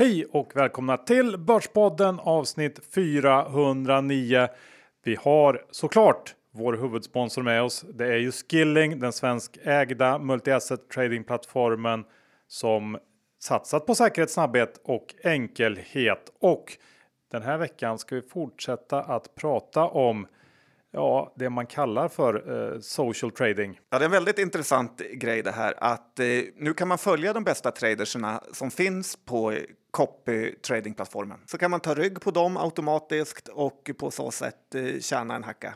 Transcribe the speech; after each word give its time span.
Hej 0.00 0.24
och 0.24 0.56
välkomna 0.56 0.96
till 0.96 1.38
Börspodden 1.38 2.20
avsnitt 2.20 2.80
409. 2.94 4.48
Vi 5.04 5.14
har 5.14 5.64
såklart 5.70 6.34
vår 6.50 6.72
huvudsponsor 6.72 7.42
med 7.42 7.62
oss. 7.62 7.84
Det 7.94 8.06
är 8.06 8.16
ju 8.16 8.32
Skilling, 8.32 9.00
den 9.00 9.12
svenskägda 9.12 10.18
multi-asset 10.18 10.88
tradingplattformen 10.94 12.04
som 12.48 12.98
satsat 13.40 13.86
på 13.86 13.94
säkerhet, 13.94 14.30
snabbhet 14.30 14.80
och 14.84 15.14
enkelhet. 15.24 16.32
Och 16.40 16.76
den 17.30 17.42
här 17.42 17.58
veckan 17.58 17.98
ska 17.98 18.14
vi 18.14 18.22
fortsätta 18.22 19.02
att 19.02 19.34
prata 19.34 19.84
om 19.84 20.26
ja, 20.90 21.32
det 21.36 21.50
man 21.50 21.66
kallar 21.66 22.08
för 22.08 22.34
eh, 22.74 22.80
social 22.80 23.30
trading. 23.30 23.80
Ja, 23.90 23.98
det 23.98 24.04
är 24.04 24.06
en 24.06 24.12
väldigt 24.12 24.38
intressant 24.38 24.98
grej 25.12 25.42
det 25.42 25.52
här 25.52 25.74
att 25.78 26.20
eh, 26.20 26.26
nu 26.56 26.74
kan 26.74 26.88
man 26.88 26.98
följa 26.98 27.32
de 27.32 27.44
bästa 27.44 27.70
traderserna 27.70 28.42
som 28.52 28.70
finns 28.70 29.16
på 29.24 29.54
copy 29.90 30.54
tradingplattformen. 30.54 31.38
Så 31.46 31.58
kan 31.58 31.70
man 31.70 31.80
ta 31.80 31.94
rygg 31.94 32.20
på 32.20 32.30
dem 32.30 32.56
automatiskt 32.56 33.48
och 33.48 33.90
på 33.98 34.10
så 34.10 34.30
sätt 34.30 34.74
eh, 34.74 35.00
tjäna 35.00 35.34
en 35.34 35.44
hacka. 35.44 35.74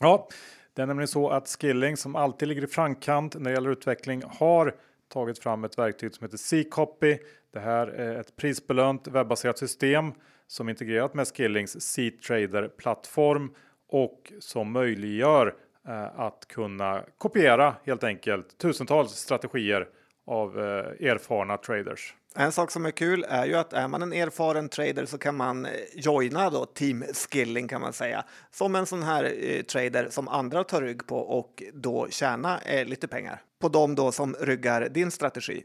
Ja, 0.00 0.28
det 0.74 0.82
är 0.82 0.86
nämligen 0.86 1.08
så 1.08 1.28
att 1.30 1.48
Skilling 1.48 1.96
som 1.96 2.16
alltid 2.16 2.48
ligger 2.48 2.64
i 2.64 2.66
framkant 2.66 3.34
när 3.34 3.50
det 3.50 3.54
gäller 3.54 3.70
utveckling 3.70 4.22
har 4.26 4.74
tagit 5.08 5.38
fram 5.38 5.64
ett 5.64 5.78
verktyg 5.78 6.14
som 6.14 6.24
heter 6.24 6.36
C-copy. 6.36 7.18
Det 7.52 7.60
här 7.60 7.86
är 7.86 8.20
ett 8.20 8.36
prisbelönt 8.36 9.08
webbaserat 9.08 9.58
system 9.58 10.12
som 10.46 10.68
integrerat 10.68 11.14
med 11.14 11.28
Skillings 11.28 11.80
C-trader 11.80 12.68
plattform 12.68 13.54
och 13.88 14.32
som 14.40 14.72
möjliggör 14.72 15.54
eh, 15.88 16.20
att 16.20 16.48
kunna 16.48 17.04
kopiera 17.18 17.74
helt 17.84 18.04
enkelt 18.04 18.58
tusentals 18.58 19.12
strategier 19.12 19.88
av 20.26 20.58
eh, 20.58 21.10
erfarna 21.10 21.56
traders. 21.56 22.14
En 22.36 22.52
sak 22.52 22.70
som 22.70 22.86
är 22.86 22.90
kul 22.90 23.24
är 23.28 23.46
ju 23.46 23.54
att 23.54 23.72
är 23.72 23.88
man 23.88 24.02
en 24.02 24.12
erfaren 24.12 24.68
trader 24.68 25.06
så 25.06 25.18
kan 25.18 25.36
man 25.36 25.66
eh, 25.66 25.72
joina 25.94 26.50
då 26.50 26.66
team 26.66 27.04
skilling 27.14 27.68
kan 27.68 27.80
man 27.80 27.92
säga 27.92 28.24
som 28.50 28.76
en 28.76 28.86
sån 28.86 29.02
här 29.02 29.34
eh, 29.40 29.62
trader 29.62 30.08
som 30.10 30.28
andra 30.28 30.64
tar 30.64 30.82
rygg 30.82 31.06
på 31.06 31.18
och 31.18 31.62
då 31.72 32.08
tjäna 32.10 32.60
eh, 32.60 32.86
lite 32.86 33.08
pengar 33.08 33.42
på 33.60 33.68
dem 33.68 33.94
då 33.94 34.12
som 34.12 34.36
ryggar 34.40 34.88
din 34.88 35.10
strategi. 35.10 35.64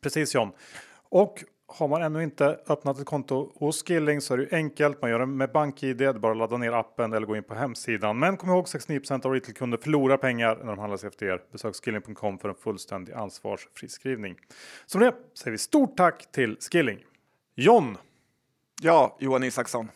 Precis 0.00 0.34
John. 0.34 0.52
Och 0.92 1.44
har 1.72 1.88
man 1.88 2.02
ännu 2.02 2.22
inte 2.22 2.60
öppnat 2.68 2.98
ett 2.98 3.06
konto 3.06 3.52
hos 3.54 3.84
Skilling 3.84 4.20
så 4.20 4.34
är 4.34 4.38
det 4.38 4.52
enkelt. 4.52 5.02
Man 5.02 5.10
gör 5.10 5.18
det 5.18 5.26
med 5.26 5.52
BankID. 5.52 5.96
Det 5.96 6.04
är 6.04 6.12
bara 6.12 6.32
att 6.32 6.38
ladda 6.38 6.56
ner 6.56 6.72
appen 6.72 7.12
eller 7.12 7.26
gå 7.26 7.36
in 7.36 7.42
på 7.42 7.54
hemsidan. 7.54 8.18
Men 8.18 8.36
kom 8.36 8.50
ihåg 8.50 8.64
69% 8.64 9.26
av 9.26 9.32
retailkunder 9.32 9.78
förlorar 9.78 10.16
pengar 10.16 10.56
när 10.56 10.66
de 10.66 10.78
handlar 10.78 10.96
sig 10.96 11.08
efter 11.08 11.26
er. 11.26 11.42
Besök 11.52 11.74
skilling.com 11.74 12.38
för 12.38 12.48
en 12.48 12.54
fullständig 12.54 13.12
ansvarsfri 13.12 13.88
skrivning. 13.88 14.36
Som 14.86 15.00
det 15.00 15.14
säger 15.34 15.50
vi 15.52 15.58
stort 15.58 15.96
tack 15.96 16.32
till 16.32 16.56
Skilling. 16.72 16.98
John. 17.54 17.98
Ja, 18.82 19.16
Johan 19.20 19.44
Isaksson. 19.44 19.90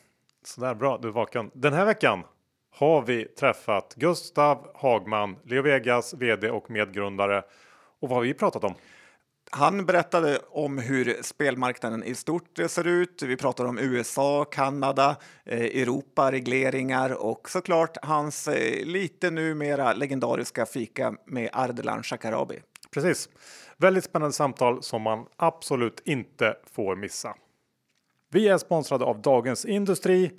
Sådär 0.45 0.75
bra, 0.75 0.99
du 1.03 1.09
är 1.09 1.13
vaken. 1.13 1.51
Den 1.55 1.73
här 1.73 1.85
veckan 1.85 2.23
har 2.71 3.03
vi 3.03 3.25
träffat 3.25 3.95
Gustav 3.95 4.71
Hagman, 4.75 5.37
Leo 5.45 5.63
Vegas 5.63 6.15
vd 6.15 6.51
och 6.51 6.71
medgrundare. 6.71 7.43
Och 8.01 8.09
vad 8.09 8.11
har 8.11 8.23
vi 8.23 8.35
pratat 8.35 8.65
om? 8.65 8.75
Han 9.57 9.87
berättade 9.87 10.39
om 10.49 10.79
hur 10.79 11.23
spelmarknaden 11.23 12.05
i 12.05 12.15
stort 12.15 12.59
ser 12.69 12.87
ut. 12.87 13.23
Vi 13.23 13.37
pratar 13.37 13.65
om 13.65 13.79
USA, 13.79 14.45
Kanada, 14.45 15.17
eh, 15.45 15.61
Europa, 15.61 16.33
regleringar 16.33 17.11
och 17.11 17.51
såklart 17.51 17.97
hans 18.03 18.49
eh, 18.49 18.87
lite 18.87 19.31
numera 19.31 19.93
legendariska 19.93 20.67
fika 20.67 21.15
med 21.27 21.51
Ardalan 21.53 22.03
Shekarabi. 22.03 22.61
Precis. 22.91 23.29
Väldigt 23.77 24.05
spännande 24.05 24.33
samtal 24.33 24.83
som 24.83 25.03
man 25.03 25.27
absolut 25.37 26.01
inte 26.05 26.57
får 26.73 26.97
missa. 26.97 27.35
Vi 28.31 28.49
är 28.49 28.59
sponsrade 28.59 29.05
av 29.05 29.23
Dagens 29.23 29.65
Industri 29.65 30.31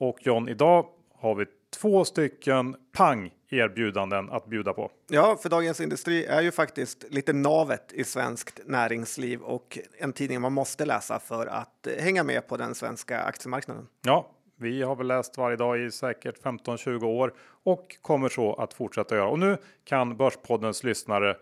och 0.00 0.18
John, 0.20 0.48
idag 0.48 0.86
har 1.14 1.34
vi 1.34 1.44
två 1.76 2.04
stycken 2.04 2.76
pang 2.92 3.30
erbjudanden 3.58 4.30
att 4.30 4.46
bjuda 4.46 4.72
på. 4.72 4.90
Ja, 5.08 5.38
för 5.42 5.48
Dagens 5.48 5.80
Industri 5.80 6.24
är 6.24 6.42
ju 6.42 6.52
faktiskt 6.52 7.04
lite 7.10 7.32
navet 7.32 7.92
i 7.92 8.04
svenskt 8.04 8.60
näringsliv 8.66 9.40
och 9.40 9.78
en 9.98 10.12
tidning 10.12 10.40
man 10.40 10.52
måste 10.52 10.84
läsa 10.84 11.18
för 11.18 11.46
att 11.46 11.88
hänga 11.98 12.24
med 12.24 12.48
på 12.48 12.56
den 12.56 12.74
svenska 12.74 13.20
aktiemarknaden. 13.20 13.86
Ja, 14.02 14.30
vi 14.56 14.82
har 14.82 14.96
väl 14.96 15.06
läst 15.06 15.38
varje 15.38 15.56
dag 15.56 15.80
i 15.80 15.90
säkert 15.90 16.42
15-20 16.42 17.04
år 17.04 17.34
och 17.64 17.96
kommer 18.02 18.28
så 18.28 18.54
att 18.54 18.74
fortsätta 18.74 19.16
göra. 19.16 19.28
Och 19.28 19.38
nu 19.38 19.56
kan 19.84 20.16
Börspoddens 20.16 20.84
lyssnare 20.84 21.36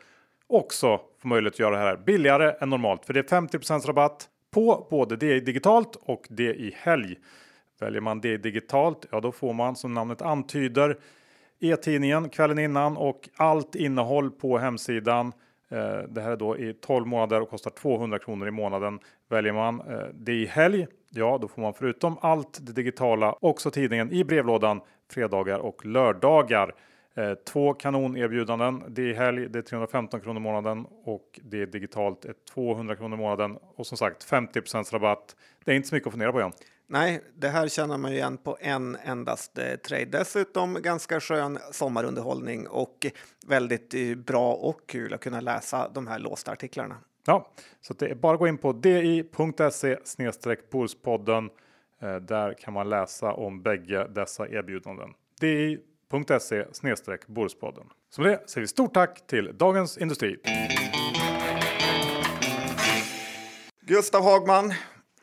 också 0.47 1.01
få 1.19 1.29
möjlighet 1.29 1.55
att 1.55 1.59
göra 1.59 1.77
det 1.77 1.83
här 1.83 1.97
billigare 1.97 2.55
än 2.61 2.71
normalt. 2.71 3.07
För 3.07 3.13
det 3.13 3.33
är 3.33 3.41
50% 3.41 3.87
rabatt 3.87 4.29
på 4.51 4.87
både 4.91 5.17
DI 5.17 5.41
digitalt 5.41 5.97
och 5.97 6.27
DI 6.31 6.75
helg. 6.77 7.17
Väljer 7.81 8.01
man 8.01 8.21
det 8.21 8.37
digitalt, 8.37 9.07
ja 9.11 9.21
då 9.21 9.33
får 9.33 9.53
man 9.53 9.77
som 9.77 9.95
namnet 9.95 10.23
antyder 10.23 10.99
e-tidningen 11.63 12.29
kvällen 12.29 12.59
innan 12.59 12.97
och 12.97 13.29
allt 13.37 13.75
innehåll 13.75 14.31
på 14.31 14.59
hemsidan. 14.59 15.33
Eh, 15.69 15.99
det 16.09 16.21
här 16.21 16.31
är 16.31 16.37
då 16.37 16.59
i 16.59 16.75
12 16.75 17.07
månader 17.07 17.41
och 17.41 17.51
kostar 17.51 17.71
200 17.71 18.19
kronor 18.19 18.49
i 18.49 18.51
månaden. 18.51 18.99
Väljer 19.29 19.53
man 19.53 19.81
eh, 19.81 20.07
det 20.15 20.33
i 20.33 20.47
helg, 20.47 20.87
ja 21.11 21.39
då 21.41 21.49
får 21.49 21.63
man 21.63 21.75
förutom 21.75 22.17
allt 22.21 22.59
det 22.67 22.73
digitala 22.73 23.37
också 23.41 23.71
tidningen 23.71 24.13
i 24.13 24.25
brevlådan 24.25 24.81
fredagar 25.11 25.59
och 25.59 25.87
lördagar. 25.87 26.75
Eh, 27.15 27.35
två 27.35 27.75
kanonerbjudanden. 27.75 28.83
Det 28.89 29.11
är 29.11 29.15
helg, 29.15 29.49
det 29.49 29.59
är 29.59 29.63
315 29.63 30.21
kronor 30.21 30.37
i 30.37 30.43
månaden 30.43 30.87
och 31.05 31.41
det 31.43 31.63
är 31.63 31.67
digitalt 31.67 32.25
är 32.25 32.35
200 32.55 32.97
kronor 32.97 33.19
i 33.19 33.21
månaden 33.21 33.59
och 33.77 33.87
som 33.87 33.99
sagt 33.99 34.31
50% 34.31 34.93
rabatt. 34.93 35.37
Det 35.65 35.71
är 35.71 35.77
inte 35.77 35.89
så 35.89 35.95
mycket 35.95 36.07
att 36.07 36.13
fundera 36.13 36.33
på 36.33 36.39
igen. 36.39 36.53
Nej, 36.87 37.21
det 37.35 37.49
här 37.49 37.69
känner 37.69 37.99
man 37.99 38.11
ju 38.11 38.17
igen 38.17 38.37
på 38.37 38.59
en 38.61 38.97
endast 39.05 39.59
eh, 39.59 39.75
trade. 39.77 40.05
Dessutom 40.05 40.79
ganska 40.83 41.21
skön 41.21 41.59
sommarunderhållning 41.71 42.69
och 42.69 43.07
väldigt 43.47 43.95
eh, 43.95 44.15
bra 44.15 44.53
och 44.53 44.81
kul 44.87 45.15
att 45.15 45.21
kunna 45.21 45.41
läsa 45.41 45.89
de 45.89 46.07
här 46.07 46.19
låsta 46.19 46.53
artiklarna. 46.53 46.97
Ja, 47.27 47.51
så 47.81 47.95
det 47.95 48.07
är 48.07 48.15
bara 48.15 48.33
att 48.33 48.39
gå 48.39 48.49
in 48.49 48.59
på 48.59 48.73
di.se 48.73 49.97
Polspodden. 50.71 51.51
Eh, 52.01 52.17
där 52.17 52.55
kan 52.55 52.75
man 52.75 52.91
läsa 52.91 53.33
om 53.33 53.63
bägge 53.63 54.07
dessa 54.09 54.49
erbjudanden. 54.49 55.11
di.se 55.41 56.65
Borspodden. 57.27 57.85
Som 58.11 58.25
det 58.25 58.51
säger 58.51 58.61
vi 58.61 58.67
stort 58.67 58.95
tack 58.95 59.27
till 59.27 59.59
Dagens 59.59 59.99
Industri. 59.99 60.37
Gustav 63.87 64.23
Hagman, 64.23 64.75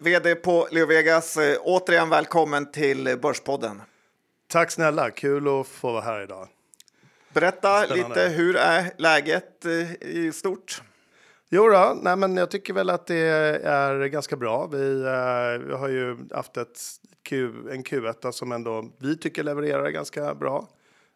VD 0.02 0.36
på 0.36 0.68
Leo 0.72 0.86
Vegas. 0.86 1.38
Eh, 1.38 1.58
återigen 1.62 2.10
välkommen 2.10 2.72
till 2.72 3.18
Börspodden. 3.22 3.82
Tack 4.48 4.72
snälla, 4.72 5.12
kul 5.12 5.48
att 5.48 5.68
få 5.68 5.92
vara 5.92 6.02
här 6.02 6.22
idag. 6.22 6.48
Berätta 7.34 7.82
Spännande. 7.82 8.10
lite, 8.10 8.36
hur 8.36 8.56
är 8.56 8.92
läget 8.98 9.66
eh, 9.66 9.94
i 10.10 10.32
stort? 10.34 10.82
Jo 11.50 11.70
då, 11.70 11.98
nej 12.02 12.16
men 12.16 12.38
jag 12.38 12.52
tycker 12.52 12.74
väl 12.74 12.90
att 12.90 13.08
det 13.08 13.16
är 13.64 14.06
ganska 14.06 14.36
bra. 14.36 14.68
Vi, 14.68 14.78
uh, 14.78 15.68
vi 15.68 15.74
har 15.74 15.90
ju 15.90 16.18
haft 16.34 16.58
ett 16.58 16.80
Q, 17.24 17.50
en 17.72 17.84
Q1 17.84 18.32
som 18.32 18.52
ändå 18.52 18.90
vi 18.98 19.18
tycker 19.18 19.44
levererar 19.44 19.90
ganska 19.90 20.36
bra. 20.36 20.68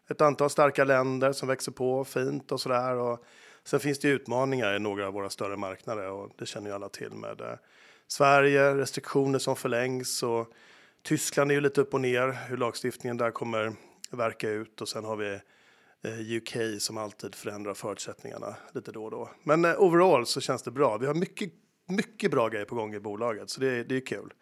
Ett 0.10 0.22
antal 0.22 0.50
starka 0.50 0.84
länder 0.84 1.32
som 1.32 1.48
växer 1.48 1.72
på 1.72 2.04
fint 2.04 2.52
och 2.52 2.62
sådär. 2.62 2.96
Och 2.96 3.24
sen 3.64 3.80
finns 3.80 4.00
det 4.00 4.08
utmaningar 4.08 4.76
i 4.76 4.80
några 4.80 5.08
av 5.08 5.14
våra 5.14 5.30
större 5.30 5.58
marknader 5.58 6.12
och 6.12 6.30
det 6.38 6.46
känner 6.46 6.70
ju 6.70 6.76
alla 6.76 6.90
till 6.90 7.12
med 7.12 7.42
uh, 7.42 7.48
Sverige, 8.08 8.76
restriktioner 8.76 9.40
som 9.40 9.56
förlängs 9.56 10.24
och 10.24 10.54
Tyskland 11.02 11.52
är 11.52 11.56
ju 11.56 11.62
lite 11.62 11.82
upp 11.82 11.94
och 11.94 12.02
ner 12.02 12.48
hur 12.48 12.58
lagstiftningen 12.58 13.18
där 13.18 13.32
kommer 13.32 13.74
verka 14.12 14.50
ut 14.50 14.82
och 14.82 14.90
sen 14.90 15.06
har 15.06 15.16
vi 15.16 15.40
eh, 16.04 16.38
UK 16.38 16.82
som 16.82 16.98
alltid 16.98 17.36
förändrar 17.36 17.74
förutsättningarna 17.74 18.56
lite 18.74 18.92
då 18.92 19.06
och 19.06 19.12
då. 19.12 19.30
Men 19.44 19.66
eh, 19.66 19.82
overall 19.82 20.26
så 20.26 20.42
känns 20.42 20.64
det 20.64 20.72
bra. 20.72 20.98
Vi 20.98 21.08
har 21.08 21.14
mycket, 21.14 21.54
mycket 21.88 22.32
bra 22.32 22.50
grejer 22.50 22.66
på 22.66 22.76
gång 22.76 22.94
i 22.94 23.00
bolaget 23.00 23.50
så 23.50 23.62
det, 23.62 23.84
det 23.84 23.96
är 23.96 24.06
kul. 24.06 24.34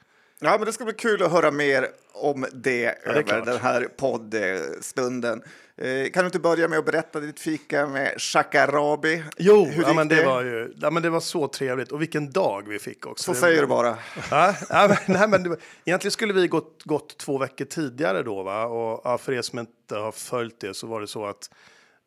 Ja, 0.43 0.57
men 0.57 0.65
det 0.65 0.73
ska 0.73 0.85
bli 0.85 0.93
kul 0.93 1.23
att 1.23 1.31
höra 1.31 1.51
mer 1.51 1.87
om 2.13 2.45
det 2.53 2.81
ja, 2.81 3.11
över 3.11 3.21
klart. 3.21 3.45
den 3.45 3.59
här 3.59 3.87
poddstunden. 3.97 5.43
Eh, 5.77 6.11
kan 6.11 6.23
du 6.23 6.25
inte 6.25 6.39
börja 6.39 6.67
med 6.67 6.79
att 6.79 6.85
berätta 6.85 7.19
ditt 7.19 7.39
fika 7.39 7.87
med 7.87 8.21
Shakarabi? 8.21 9.23
Jo, 9.37 9.69
ja, 9.81 9.93
men 9.93 10.07
det, 10.07 10.15
det, 10.15 10.25
var 10.25 10.41
ju, 10.41 10.73
ja, 10.81 10.89
men 10.89 11.03
det 11.03 11.09
var 11.09 11.19
så 11.19 11.47
trevligt 11.47 11.91
och 11.91 12.01
vilken 12.01 12.31
dag 12.31 12.67
vi 12.67 12.79
fick 12.79 13.05
också. 13.05 13.23
Så 13.23 13.31
det 13.31 13.37
säger 13.37 13.61
du 13.61 13.67
bara. 13.67 13.97
Ja, 14.31 14.55
ja, 14.69 14.87
men, 14.87 14.97
nej, 15.17 15.27
men 15.27 15.43
det, 15.43 15.57
egentligen 15.85 16.11
skulle 16.11 16.33
vi 16.33 16.47
gått, 16.47 16.83
gått 16.83 17.17
två 17.17 17.37
veckor 17.37 17.65
tidigare 17.65 18.23
då, 18.23 18.43
va? 18.43 18.65
och 18.65 19.01
ja, 19.03 19.17
för 19.17 19.33
er 19.33 19.41
som 19.41 19.59
inte 19.59 19.95
har 19.95 20.11
följt 20.11 20.59
det 20.59 20.73
så 20.73 20.87
var 20.87 21.01
det 21.01 21.07
så 21.07 21.25
att 21.25 21.49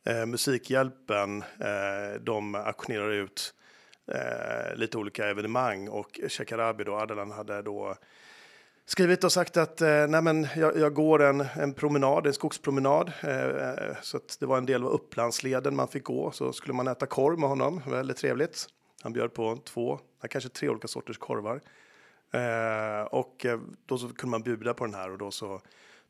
eh, 0.06 0.26
Musikhjälpen, 0.26 1.42
eh, 1.42 2.20
de 2.20 2.54
auktionerar 2.54 3.10
ut 3.10 3.54
eh, 4.06 4.76
lite 4.76 4.98
olika 4.98 5.26
evenemang 5.26 5.88
och 5.88 6.20
Shekarabi 6.28 6.84
då, 6.84 6.96
Ardalan 6.96 7.30
hade 7.30 7.62
då 7.62 7.96
skrivit 8.86 9.24
och 9.24 9.32
sagt 9.32 9.56
att 9.56 9.80
eh, 9.80 10.06
nej 10.06 10.22
men 10.22 10.46
jag, 10.56 10.78
jag, 10.78 10.94
går 10.94 11.22
en, 11.22 11.40
en 11.40 11.74
promenad, 11.74 12.26
en 12.26 12.34
skogspromenad. 12.34 13.12
Eh, 13.20 13.46
eh 13.46 13.96
så 14.02 14.16
att 14.16 14.36
det 14.40 14.46
var 14.46 14.58
en 14.58 14.66
del 14.66 14.82
av 14.82 14.88
Upplandsleden 14.88 15.76
man 15.76 15.88
fick 15.88 16.04
gå. 16.04 16.30
Så 16.30 16.52
skulle 16.52 16.74
man 16.74 16.88
äta 16.88 17.06
korv 17.06 17.38
med 17.38 17.48
honom, 17.48 17.82
väldigt 17.86 18.16
trevligt. 18.16 18.66
Han 19.02 19.12
bjöd 19.12 19.34
på 19.34 19.58
två, 19.64 20.00
kanske 20.30 20.50
tre 20.50 20.68
olika 20.68 20.88
sorters 20.88 21.18
korvar. 21.18 21.60
Eh, 22.34 23.04
och 23.04 23.46
eh, 23.46 23.60
då 23.86 23.98
så 23.98 24.08
kunde 24.08 24.30
man 24.30 24.42
bjuda 24.42 24.74
på 24.74 24.84
den 24.84 24.94
här 24.94 25.10
och 25.10 25.18
då 25.18 25.30
så 25.30 25.60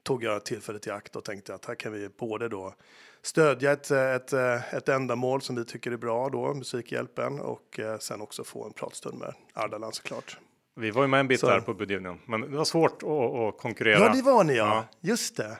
tog 0.04 0.24
jag 0.24 0.44
tillfället 0.44 0.86
i 0.86 0.90
akt 0.90 1.16
och 1.16 1.24
tänkte 1.24 1.54
att 1.54 1.64
här 1.64 1.74
kan 1.74 1.92
vi 1.92 2.08
både 2.08 2.48
då 2.48 2.74
stödja 3.22 3.72
ett, 3.72 3.90
ett, 3.90 4.32
ett 4.72 4.88
ändamål 4.88 5.42
som 5.42 5.56
vi 5.56 5.64
tycker 5.64 5.90
är 5.90 5.96
bra 5.96 6.28
då, 6.28 6.54
Musikhjälpen, 6.54 7.40
och 7.40 7.80
eh, 7.80 7.98
sen 7.98 8.20
också 8.20 8.44
få 8.44 8.64
en 8.66 8.72
pratstund 8.72 9.18
med 9.18 9.34
Ardalan 9.52 9.92
såklart. 9.92 10.38
Vi 10.76 10.90
var 10.90 11.02
ju 11.02 11.08
med 11.08 11.20
en 11.20 11.28
bit 11.28 11.40
Så. 11.40 11.46
där 11.46 11.60
på 11.60 11.74
budgivningen, 11.74 12.18
men 12.26 12.40
det 12.40 12.56
var 12.56 12.64
svårt 12.64 13.02
att, 13.02 13.08
att 13.08 13.58
konkurrera. 13.58 13.98
Ja, 13.98 14.12
det 14.14 14.22
var 14.22 14.44
ni 14.44 14.56
ja. 14.56 14.66
Ja. 14.66 14.84
Just 15.00 15.36
det. 15.36 15.58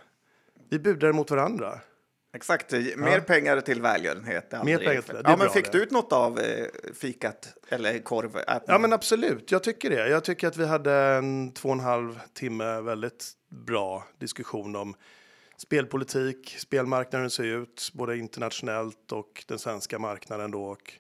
Vi 0.71 0.79
budade 0.79 1.13
mot 1.13 1.31
varandra. 1.31 1.81
Exakt, 2.37 2.73
mer 2.97 3.21
pengar 3.21 3.61
till 3.61 3.83
välgörenhet. 3.83 4.53
Mer 4.65 4.79
pengar 4.79 5.03
till 5.03 5.15
det, 5.15 5.23
det 5.23 5.29
är 5.29 5.31
Ja, 5.31 5.37
men 5.37 5.39
bra 5.39 5.49
fick 5.49 5.73
det. 5.73 5.79
du 5.79 5.85
ut 5.85 5.91
något 5.91 6.13
av 6.13 6.39
eh, 6.39 6.67
fikat 6.95 7.55
eller 7.69 7.99
korv? 7.99 8.39
Ja, 8.67 8.79
men 8.79 8.93
absolut. 8.93 9.51
Jag 9.51 9.63
tycker 9.63 9.91
det. 9.91 10.09
Jag 10.09 10.25
tycker 10.25 10.49
att 10.49 10.57
vi 10.57 10.67
hade 10.67 10.93
en 10.93 11.53
två 11.53 11.69
och 11.69 11.75
en 11.75 11.81
halv 11.81 12.21
timme 12.33 12.81
väldigt 12.81 13.33
bra 13.55 14.05
diskussion 14.19 14.77
om 14.77 14.95
spelpolitik, 15.57 16.57
spelmarknaden 16.59 17.31
ser 17.31 17.45
ut, 17.45 17.91
både 17.95 18.17
internationellt 18.17 19.13
och 19.13 19.45
den 19.49 19.59
svenska 19.59 19.99
marknaden 19.99 20.51
då. 20.51 20.65
Och 20.65 20.93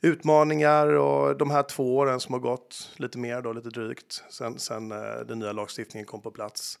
utmaningar 0.00 0.86
och 0.86 1.36
de 1.36 1.50
här 1.50 1.62
två 1.62 1.96
åren 1.96 2.20
som 2.20 2.32
har 2.32 2.40
gått, 2.40 2.90
lite 2.96 3.18
mer 3.18 3.42
då, 3.42 3.52
lite 3.52 3.68
drygt, 3.68 4.24
sen, 4.30 4.58
sen 4.58 4.92
eh, 4.92 5.20
den 5.26 5.38
nya 5.38 5.52
lagstiftningen 5.52 6.06
kom 6.06 6.22
på 6.22 6.30
plats. 6.30 6.78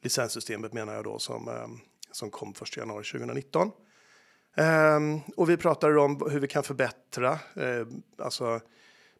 Licenssystemet 0.00 0.72
menar 0.72 0.94
jag 0.94 1.04
då 1.04 1.18
som, 1.18 1.48
eh, 1.48 1.68
som 2.12 2.30
kom 2.30 2.54
1 2.62 2.76
januari 2.76 3.04
2019. 3.04 3.70
Um, 4.56 4.64
ehm, 4.64 5.20
och 5.36 5.50
vi 5.50 5.56
pratade 5.56 6.00
om 6.00 6.30
hur 6.30 6.40
vi 6.40 6.48
kan 6.48 6.62
förbättra, 6.62 7.32
eh, 7.32 7.86
alltså 8.18 8.60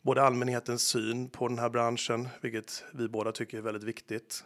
både 0.03 0.23
allmänhetens 0.23 0.83
syn 0.83 1.29
på 1.29 1.49
den 1.49 1.59
här 1.59 1.71
branschen, 1.71 2.29
vilket 2.41 2.85
vi 2.95 3.09
båda 3.09 3.33
tycker 3.33 3.59
är 3.59 3.63
väldigt 3.63 3.85
viktigt. 3.85 4.45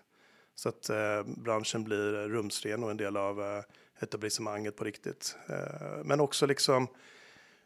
Så 0.55 0.69
att 0.69 0.91
eh, 0.91 1.23
branschen 1.45 1.85
blir 1.85 2.29
rumsren 2.29 2.85
och 2.85 2.91
en 2.91 2.97
del 2.97 3.17
av 3.17 3.41
eh, 3.43 3.63
etablissemanget 4.01 4.77
på 4.77 4.85
riktigt. 4.85 5.37
Eh, 5.49 6.05
men 6.05 6.21
också 6.21 6.47
liksom 6.47 6.87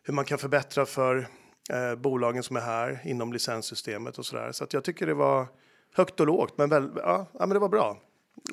hur 0.03 0.15
man 0.15 0.25
kan 0.25 0.39
förbättra 0.39 0.87
för 0.87 1.29
eh, 1.71 1.95
bolagen 1.95 2.43
som 2.43 2.57
är 2.57 2.61
här 2.61 3.01
inom 3.05 3.33
licenssystemet 3.33 4.19
och 4.19 4.27
sådär. 4.27 4.53
Så 4.53 4.65
att 4.65 4.73
jag 4.73 4.85
tycker 4.85 5.07
det 5.07 5.15
var 5.15 5.47
högt 5.95 6.21
och 6.21 6.27
lågt, 6.27 6.59
men, 6.59 6.69
väl, 6.69 6.91
ja, 6.97 7.27
ja, 7.33 7.39
men 7.39 7.49
det 7.51 7.59
var 7.59 7.69
bra. 7.69 7.99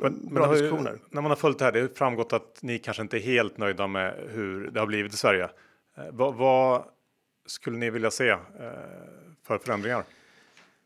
Men, 0.01 0.13
men 0.13 0.33
bra 0.33 0.43
det 0.43 0.47
har 0.47 0.55
ju- 0.55 0.61
diskussioner. 0.61 0.99
När 1.09 1.21
man 1.21 1.31
har 1.31 1.35
följt 1.35 1.59
det 1.59 1.65
här, 1.65 1.71
det 1.71 1.81
har 1.81 1.87
framgått 1.87 2.33
att 2.33 2.59
ni 2.61 2.79
kanske 2.79 3.03
inte 3.03 3.17
är 3.17 3.21
helt 3.21 3.57
nöjda 3.57 3.87
med 3.87 4.15
hur 4.29 4.71
det 4.71 4.79
har 4.79 4.87
blivit 4.87 5.13
i 5.13 5.17
Sverige. 5.17 5.49
Eh, 5.97 6.03
vad, 6.11 6.35
vad 6.35 6.83
skulle 7.45 7.77
ni 7.77 7.89
vilja 7.89 8.11
se 8.11 8.29
eh, 8.29 8.39
för 9.43 9.57
förändringar? 9.57 10.03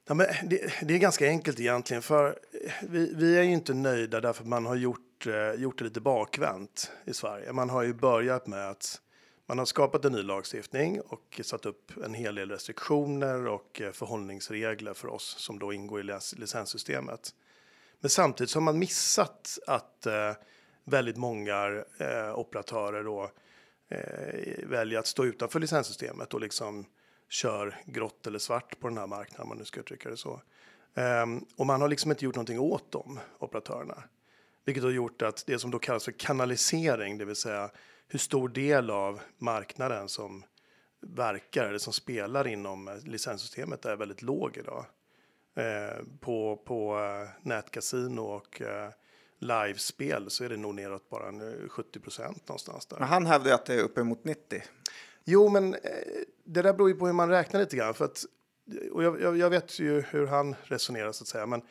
Ja, 0.09 0.15
men 0.15 0.27
det, 0.43 0.73
det 0.81 0.93
är 0.93 0.97
ganska 0.97 1.27
enkelt 1.27 1.59
egentligen, 1.59 2.01
för 2.01 2.39
vi, 2.81 3.13
vi 3.15 3.37
är 3.37 3.43
ju 3.43 3.51
inte 3.51 3.73
nöjda 3.73 4.21
därför 4.21 4.41
att 4.41 4.47
man 4.47 4.65
har 4.65 4.75
gjort, 4.75 5.27
eh, 5.27 5.53
gjort 5.61 5.77
det 5.77 5.83
lite 5.83 6.01
bakvänt 6.01 6.91
i 7.05 7.13
Sverige. 7.13 7.53
Man 7.53 7.69
har 7.69 7.83
ju 7.83 7.93
börjat 7.93 8.47
med 8.47 8.69
att 8.69 9.01
man 9.45 9.57
har 9.57 9.65
skapat 9.65 10.05
en 10.05 10.11
ny 10.11 10.21
lagstiftning 10.21 11.01
och 11.01 11.41
satt 11.43 11.65
upp 11.65 11.91
en 12.03 12.13
hel 12.13 12.35
del 12.35 12.51
restriktioner 12.51 13.47
och 13.47 13.81
eh, 13.81 13.91
förhållningsregler 13.91 14.93
för 14.93 15.07
oss 15.07 15.35
som 15.37 15.59
då 15.59 15.73
ingår 15.73 16.01
i 16.01 16.19
licenssystemet. 16.37 17.29
Men 17.99 18.09
samtidigt 18.09 18.49
så 18.49 18.59
har 18.59 18.63
man 18.63 18.79
missat 18.79 19.59
att 19.67 20.05
eh, 20.05 20.33
väldigt 20.83 21.17
många 21.17 21.83
eh, 21.99 22.39
operatörer 22.39 23.03
då 23.03 23.31
eh, 23.89 24.67
väljer 24.67 24.99
att 24.99 25.07
stå 25.07 25.25
utanför 25.25 25.59
licenssystemet 25.59 26.33
och 26.33 26.41
liksom 26.41 26.85
kör 27.29 27.81
grått 27.85 28.27
eller 28.27 28.39
svart 28.39 28.79
på 28.79 28.87
den 28.87 28.97
här 28.97 29.07
marknaden, 29.07 29.43
om 29.43 29.49
man 29.49 29.57
nu 29.57 29.65
ska 29.65 29.79
uttrycka 29.79 30.09
det 30.09 30.17
så. 30.17 30.41
Um, 30.93 31.45
och 31.55 31.65
man 31.65 31.81
har 31.81 31.87
liksom 31.87 32.11
inte 32.11 32.25
gjort 32.25 32.35
någonting 32.35 32.59
åt 32.59 32.91
de 32.91 33.19
operatörerna. 33.39 34.03
Vilket 34.65 34.83
har 34.83 34.91
gjort 34.91 35.21
att 35.21 35.43
det 35.47 35.59
som 35.59 35.71
då 35.71 35.79
kallas 35.79 36.05
för 36.05 36.11
kanalisering, 36.11 37.17
det 37.17 37.25
vill 37.25 37.35
säga 37.35 37.69
hur 38.07 38.19
stor 38.19 38.49
del 38.49 38.89
av 38.89 39.21
marknaden 39.37 40.09
som 40.09 40.43
verkar 41.01 41.65
eller 41.65 41.77
som 41.77 41.93
spelar 41.93 42.47
inom 42.47 42.99
licenssystemet 43.03 43.85
är 43.85 43.95
väldigt 43.95 44.21
låg 44.21 44.57
idag. 44.57 44.85
Eh, 45.55 46.03
på 46.19 46.57
på 46.65 46.99
eh, 46.99 47.29
nätkasino 47.47 48.21
och 48.21 48.61
eh, 48.61 48.89
livespel 49.39 50.29
så 50.29 50.43
är 50.43 50.49
det 50.49 50.57
nog 50.57 50.75
neråt 50.75 51.09
bara 51.09 51.31
70 51.69 51.99
eh, 51.99 52.01
procent 52.01 52.47
någonstans 52.47 52.85
där. 52.85 52.99
Men 52.99 53.07
han 53.07 53.25
hävdar 53.25 53.51
att 53.51 53.65
det 53.65 53.73
är 53.73 53.83
uppemot 53.83 54.23
90. 54.23 54.61
Jo, 55.31 55.49
men 55.49 55.73
eh, 55.73 55.79
det 56.43 56.61
där 56.61 56.73
beror 56.73 56.89
ju 56.89 56.95
på 56.95 57.05
hur 57.05 57.13
man 57.13 57.29
räknar 57.29 57.59
lite 57.59 57.75
grann. 57.75 57.93
För 57.93 58.05
att, 58.05 58.25
och 58.91 59.03
jag, 59.03 59.21
jag, 59.21 59.37
jag 59.37 59.49
vet 59.49 59.79
ju 59.79 60.01
hur 60.01 60.27
han 60.27 60.55
resonerar 60.63 61.11
så 61.11 61.23
att 61.23 61.27
säga. 61.27 61.45
Men 61.45 61.61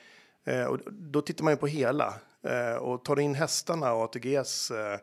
eh, 0.44 0.64
och 0.64 0.78
då 0.92 1.22
tittar 1.22 1.44
man 1.44 1.52
ju 1.52 1.56
på 1.56 1.66
hela 1.66 2.14
eh, 2.42 2.76
och 2.76 3.04
tar 3.04 3.20
in 3.20 3.34
hästarna 3.34 3.92
och 3.92 4.02
ATGs 4.02 4.70
eh, 4.70 4.98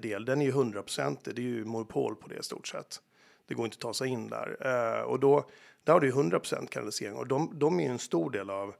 del. 0.00 0.24
Den 0.24 0.40
är 0.40 0.44
ju 0.44 0.50
100. 0.50 0.82
Det 1.24 1.30
är 1.30 1.40
ju 1.40 1.64
monopol 1.64 2.16
på 2.16 2.28
det 2.28 2.36
i 2.38 2.42
stort 2.42 2.68
sett. 2.68 3.00
Det 3.46 3.54
går 3.54 3.64
inte 3.64 3.74
att 3.74 3.80
ta 3.80 3.94
sig 3.94 4.08
in 4.08 4.28
där 4.28 4.56
eh, 4.60 5.02
och 5.02 5.20
då 5.20 5.46
där 5.84 5.92
har 5.92 6.00
du 6.00 6.06
ju 6.06 6.12
100 6.12 6.40
procent 6.40 6.70
kanalisering 6.70 7.16
och 7.16 7.26
de, 7.26 7.58
de 7.58 7.80
är 7.80 7.84
ju 7.84 7.90
en 7.90 7.98
stor 7.98 8.30
del 8.30 8.50
av 8.50 8.74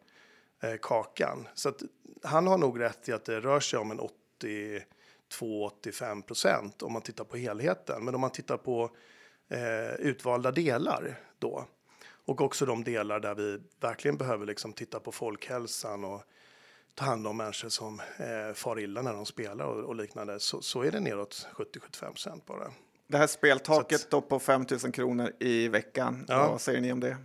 eh, 0.62 0.74
kakan. 0.82 1.48
Så 1.54 1.68
att 1.68 1.82
han 2.22 2.46
har 2.46 2.58
nog 2.58 2.80
rätt 2.80 3.08
i 3.08 3.12
att 3.12 3.24
det 3.24 3.40
rör 3.40 3.60
sig 3.60 3.78
om 3.78 3.90
en 3.90 4.00
80... 4.00 4.82
82-85 5.30 6.22
procent 6.22 6.82
om 6.82 6.92
man 6.92 7.02
tittar 7.02 7.24
på 7.24 7.36
helheten. 7.36 8.04
Men 8.04 8.14
om 8.14 8.20
man 8.20 8.30
tittar 8.30 8.56
på 8.56 8.90
eh, 9.48 9.94
utvalda 9.98 10.50
delar 10.50 11.20
då 11.38 11.66
och 12.24 12.40
också 12.40 12.66
de 12.66 12.84
delar 12.84 13.20
där 13.20 13.34
vi 13.34 13.60
verkligen 13.80 14.16
behöver 14.16 14.46
liksom 14.46 14.72
titta 14.72 15.00
på 15.00 15.12
folkhälsan 15.12 16.04
och 16.04 16.22
ta 16.94 17.04
hand 17.04 17.26
om 17.26 17.36
människor 17.36 17.68
som 17.68 18.00
eh, 18.00 18.54
far 18.54 18.80
illa 18.80 19.02
när 19.02 19.12
de 19.12 19.26
spelar 19.26 19.64
och, 19.64 19.84
och 19.84 19.94
liknande 19.94 20.40
så, 20.40 20.62
så 20.62 20.82
är 20.82 20.90
det 20.90 21.00
neråt 21.00 21.48
70-75 21.54 22.10
procent 22.10 22.46
bara. 22.46 22.70
Det 23.06 23.18
här 23.18 23.26
speltaket 23.26 24.00
Så 24.00 24.06
då 24.10 24.20
på 24.20 24.38
5 24.38 24.66
000 24.84 24.92
kronor 24.92 25.32
i 25.40 25.68
veckan. 25.68 26.24
Ja. 26.28 26.48
Vad 26.50 26.60
säger 26.60 26.80
ni 26.80 26.92
om 26.92 27.00
det? 27.00 27.16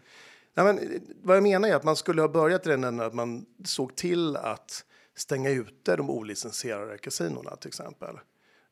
Nej, 0.53 0.65
men, 0.65 0.79
eh, 0.79 1.01
vad 1.21 1.35
jag 1.35 1.43
menar 1.43 1.69
är 1.69 1.75
att 1.75 1.83
man 1.83 1.95
skulle 1.95 2.21
ha 2.21 2.29
börjat 2.29 2.67
änden 2.67 2.99
att 2.99 3.13
man 3.13 3.45
såg 3.65 3.95
till 3.95 4.37
att 4.37 4.85
stänga 5.15 5.49
ute 5.49 5.95
de 5.95 6.09
olicensierade 6.09 6.97
kasinorna 6.97 7.55
till 7.55 7.67
exempel. 7.67 8.15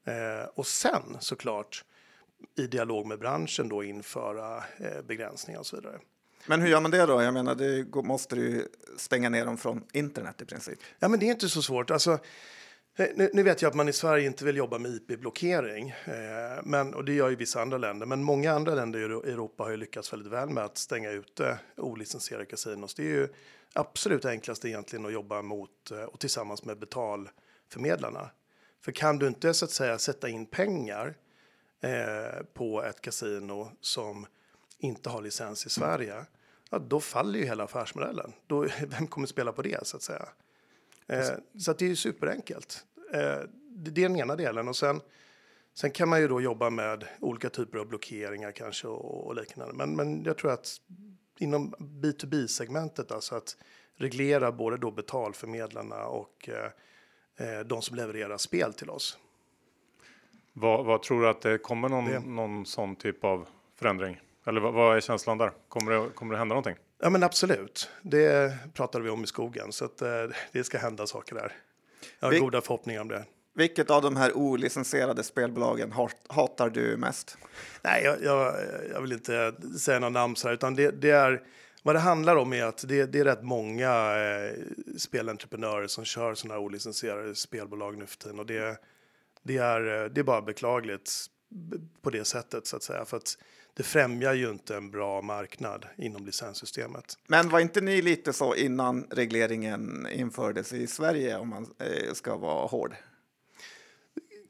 Eh, 0.06 0.50
och 0.56 0.68
sen 0.68 1.18
såklart 1.20 1.86
i 2.58 2.68
dialog 2.68 3.06
med 3.08 3.20
branschen 3.20 3.70
då 3.70 3.84
införa 3.84 4.58
eh, 4.58 5.02
begränsningar 5.08 5.60
och 5.60 5.66
så 5.66 5.76
vidare. 5.76 6.00
Men 6.48 6.62
hur 6.62 6.68
gör 6.70 6.82
man 6.82 6.92
det 6.92 7.06
då? 7.06 7.22
Jag 7.22 7.34
menar, 7.34 7.82
går- 7.84 8.04
måste 8.04 8.36
du 8.36 8.42
ju 8.50 8.68
stänga 8.98 9.30
ner 9.30 9.46
dem 9.46 9.58
från 9.58 9.84
internet 9.94 10.42
i 10.42 10.46
princip. 10.46 10.80
Ja, 11.00 11.08
men 11.08 11.20
det 11.20 11.26
är 11.26 11.32
inte 11.32 11.50
så 11.50 11.62
svårt. 11.62 11.92
Alltså, 11.92 12.12
eh, 12.96 13.08
nu, 13.16 13.30
nu 13.34 13.44
vet 13.44 13.62
jag 13.62 13.70
att 13.70 13.76
man 13.76 13.90
i 13.90 13.94
Sverige 13.94 14.26
inte 14.28 14.46
vill 14.46 14.58
jobba 14.58 14.78
med 14.78 14.92
IP-blockering, 14.92 15.90
eh, 16.06 16.62
men, 16.64 16.94
och 16.94 17.06
det 17.06 17.14
gör 17.14 17.30
ju 17.30 17.36
vissa 17.36 17.62
andra 17.62 17.78
länder. 17.78 18.06
Men 18.06 18.24
många 18.24 18.52
andra 18.54 18.76
länder 18.76 19.00
i 19.00 19.04
Euro- 19.04 19.26
Europa 19.26 19.64
har 19.64 19.72
ju 19.72 19.78
lyckats 19.78 20.14
väldigt 20.14 20.32
väl 20.32 20.50
med 20.50 20.64
att 20.64 20.78
stänga 20.78 21.10
ute 21.12 21.60
olicensierade 21.78 22.46
kasinos. 22.46 22.96
Det 22.96 23.04
är 23.04 23.08
ju 23.08 23.28
absolut 23.74 24.26
enklast 24.26 24.66
egentligen 24.66 25.06
att 25.06 25.14
jobba 25.14 25.42
mot 25.42 25.92
eh, 25.92 26.04
och 26.04 26.20
tillsammans 26.20 26.66
med 26.66 26.80
betalförmedlarna. 26.80 28.30
För 28.82 28.92
kan 28.92 29.20
du 29.20 29.28
inte 29.28 29.54
så 29.54 29.66
att 29.66 29.72
säga 29.72 29.98
sätta 29.98 30.30
in 30.30 30.46
pengar 30.46 31.16
eh, 31.82 32.44
på 32.54 32.84
ett 32.84 33.02
kasino 33.02 33.72
som 33.82 34.26
inte 34.78 35.10
har 35.10 35.22
licens 35.22 35.66
i 35.66 35.70
Sverige, 35.70 36.26
ja, 36.70 36.80
då 36.80 37.00
faller 37.00 37.40
ju 37.40 37.46
hela 37.46 37.64
affärsmodellen. 37.64 38.34
Då, 38.48 38.68
vem 38.88 39.08
kommer 39.08 39.28
spela 39.28 39.52
på 39.52 39.62
det 39.62 39.88
så 39.88 39.98
att 39.98 40.04
säga? 40.04 40.30
Eh, 41.08 41.30
så 41.60 41.72
att 41.72 41.78
det 41.78 41.86
är 41.86 41.90
ju 41.90 41.96
superenkelt. 41.96 42.86
Eh, 43.14 43.40
det, 43.70 43.92
det 43.92 44.04
är 44.04 44.10
den 44.10 44.18
ena 44.18 44.36
delen 44.36 44.68
och 44.68 44.76
sen, 44.76 45.02
sen 45.74 45.92
kan 45.92 46.10
man 46.10 46.22
ju 46.22 46.28
då 46.28 46.42
jobba 46.42 46.70
med 46.70 47.06
olika 47.20 47.50
typer 47.50 47.78
av 47.78 47.88
blockeringar 47.88 48.52
kanske 48.52 48.88
och, 48.88 49.28
och 49.28 49.36
liknande. 49.36 49.74
Men, 49.74 49.96
men 49.96 50.24
jag 50.24 50.38
tror 50.38 50.52
att 50.52 50.82
inom 51.40 51.74
B2B-segmentet, 51.80 53.12
alltså 53.12 53.36
att 53.36 53.58
reglera 53.96 54.52
både 54.52 54.78
då 54.78 54.92
betalförmedlarna 54.92 56.06
och 56.06 56.50
eh, 56.50 57.48
eh, 57.48 57.60
de 57.60 57.82
som 57.82 57.96
levererar 57.98 58.38
spel 58.38 58.74
till 58.74 58.90
oss. 58.90 59.18
Vad, 60.54 60.86
vad 60.86 61.04
tror 61.04 61.22
du 61.22 61.30
att 61.30 61.42
det 61.42 61.58
kommer 61.58 61.90
någon, 61.90 62.06
Det- 62.06 62.20
någon 62.20 62.66
sån 62.66 62.96
typ 62.96 63.24
av 63.24 63.48
förändring? 63.80 64.22
Eller 64.46 64.62
vad, 64.62 64.74
vad 64.74 64.98
är 64.98 65.02
känslan 65.02 65.38
där? 65.38 65.52
Kommer 65.68 65.92
det, 65.92 66.10
kommer 66.10 66.32
det 66.34 66.38
hända 66.38 66.54
någonting? 66.56 66.76
Ja 67.00 67.10
men 67.10 67.24
absolut, 67.24 67.90
det 68.02 68.58
pratade 68.74 69.04
vi 69.04 69.10
om 69.10 69.24
i 69.24 69.28
skogen 69.28 69.72
så 69.72 69.86
att 69.86 70.02
eh, 70.02 70.10
det 70.52 70.64
ska 70.64 70.78
hända 70.78 71.08
saker 71.08 71.36
där. 71.36 71.54
Jag 72.20 72.28
har 72.28 72.32
Vi- 72.34 72.40
goda 72.40 72.62
förhoppningar 72.62 73.02
om 73.02 73.08
det. 73.08 73.26
Vilket 73.56 73.90
av 73.90 74.02
de 74.02 74.16
här 74.16 74.38
olicensierade 74.38 75.24
spelbolagen 75.24 75.92
hat- 75.92 76.26
hatar 76.30 76.70
du 76.70 76.98
mest? 76.98 77.38
Nej, 77.82 78.04
jag, 78.04 78.24
jag, 78.24 78.56
jag 78.94 79.02
vill 79.02 79.12
inte 79.12 79.54
säga 79.80 80.00
några 80.00 80.10
namn 80.10 80.36
så 80.36 80.48
här, 80.48 80.54
utan 80.56 80.76
det, 80.76 80.92
det 80.92 81.10
är 81.10 81.42
vad 81.84 81.96
det 81.96 82.00
handlar 82.00 82.36
om 82.36 82.54
är 82.54 82.64
att 82.64 82.88
det, 82.88 83.06
det 83.06 83.20
är 83.20 83.26
rätt 83.26 83.44
många 83.44 84.16
eh, 84.18 84.54
spelentreprenörer 84.98 85.88
som 85.88 86.06
kör 86.06 86.34
sådana 86.34 86.54
här 86.54 86.66
olicensierade 86.66 87.36
spelbolag 87.36 87.98
nu 87.98 88.06
för 88.06 88.18
tiden 88.18 88.40
och 88.40 88.46
det, 88.46 88.78
det, 89.44 89.58
är, 89.58 90.04
eh, 90.04 90.10
det 90.10 90.22
är 90.22 90.24
bara 90.24 90.42
beklagligt 90.42 91.12
på 92.02 92.10
det 92.10 92.26
sättet 92.26 92.68
så 92.68 92.76
att 92.76 92.84
säga. 92.84 93.06
För 93.06 93.18
att 93.18 93.38
det 93.74 93.84
främjar 93.84 94.34
ju 94.34 94.50
inte 94.50 94.76
en 94.76 94.92
bra 94.92 95.22
marknad 95.22 95.86
inom 95.98 96.26
licenssystemet. 96.26 97.18
Men 97.28 97.50
var 97.50 97.60
inte 97.60 97.82
ni 97.82 98.02
lite 98.02 98.34
så 98.34 98.56
innan 98.56 99.08
regleringen 99.12 100.08
infördes 100.12 100.74
i 100.74 100.88
Sverige 100.88 101.38
om 101.38 101.50
man 101.50 101.74
eh, 101.80 102.14
ska 102.14 102.38
vara 102.38 102.66
hård? 102.68 102.96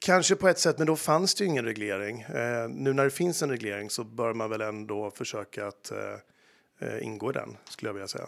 Kanske 0.06 0.36
på 0.36 0.48
ett 0.48 0.60
sätt, 0.60 0.78
men 0.78 0.88
då 0.88 0.96
fanns 0.96 1.36
det 1.36 1.44
ju 1.44 1.50
ingen 1.50 1.66
reglering. 1.66 2.22
Eh, 2.22 2.70
nu 2.70 2.94
när 2.94 3.04
det 3.04 3.10
finns 3.10 3.42
en 3.42 3.50
reglering 3.50 3.90
så 3.90 4.04
bör 4.04 4.34
man 4.34 4.50
väl 4.50 4.62
ändå 4.62 5.12
försöka 5.12 5.68
att 5.68 5.92
eh, 5.92 6.88
eh, 6.88 7.04
ingå 7.04 7.30
i 7.30 7.34
den, 7.34 7.58
skulle 7.66 7.90
jag 7.90 7.94
vilja 7.94 8.08
säga. 8.08 8.26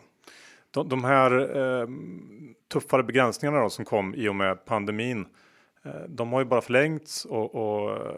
De, 0.72 0.90
de 0.90 1.04
här 1.04 1.58
eh, 1.58 1.88
tuffare 2.72 3.04
begränsningarna 3.04 3.62
då, 3.62 3.70
som 3.70 3.86
kom 3.86 4.16
i 4.16 4.28
och 4.30 4.36
med 4.36 4.66
pandemin, 4.66 5.26
eh, 5.84 5.92
de 6.08 6.34
har 6.34 6.40
ju 6.40 6.46
bara 6.46 6.62
förlängts 6.62 7.26
och, 7.26 7.56
och 7.56 7.92
eh, 7.92 8.14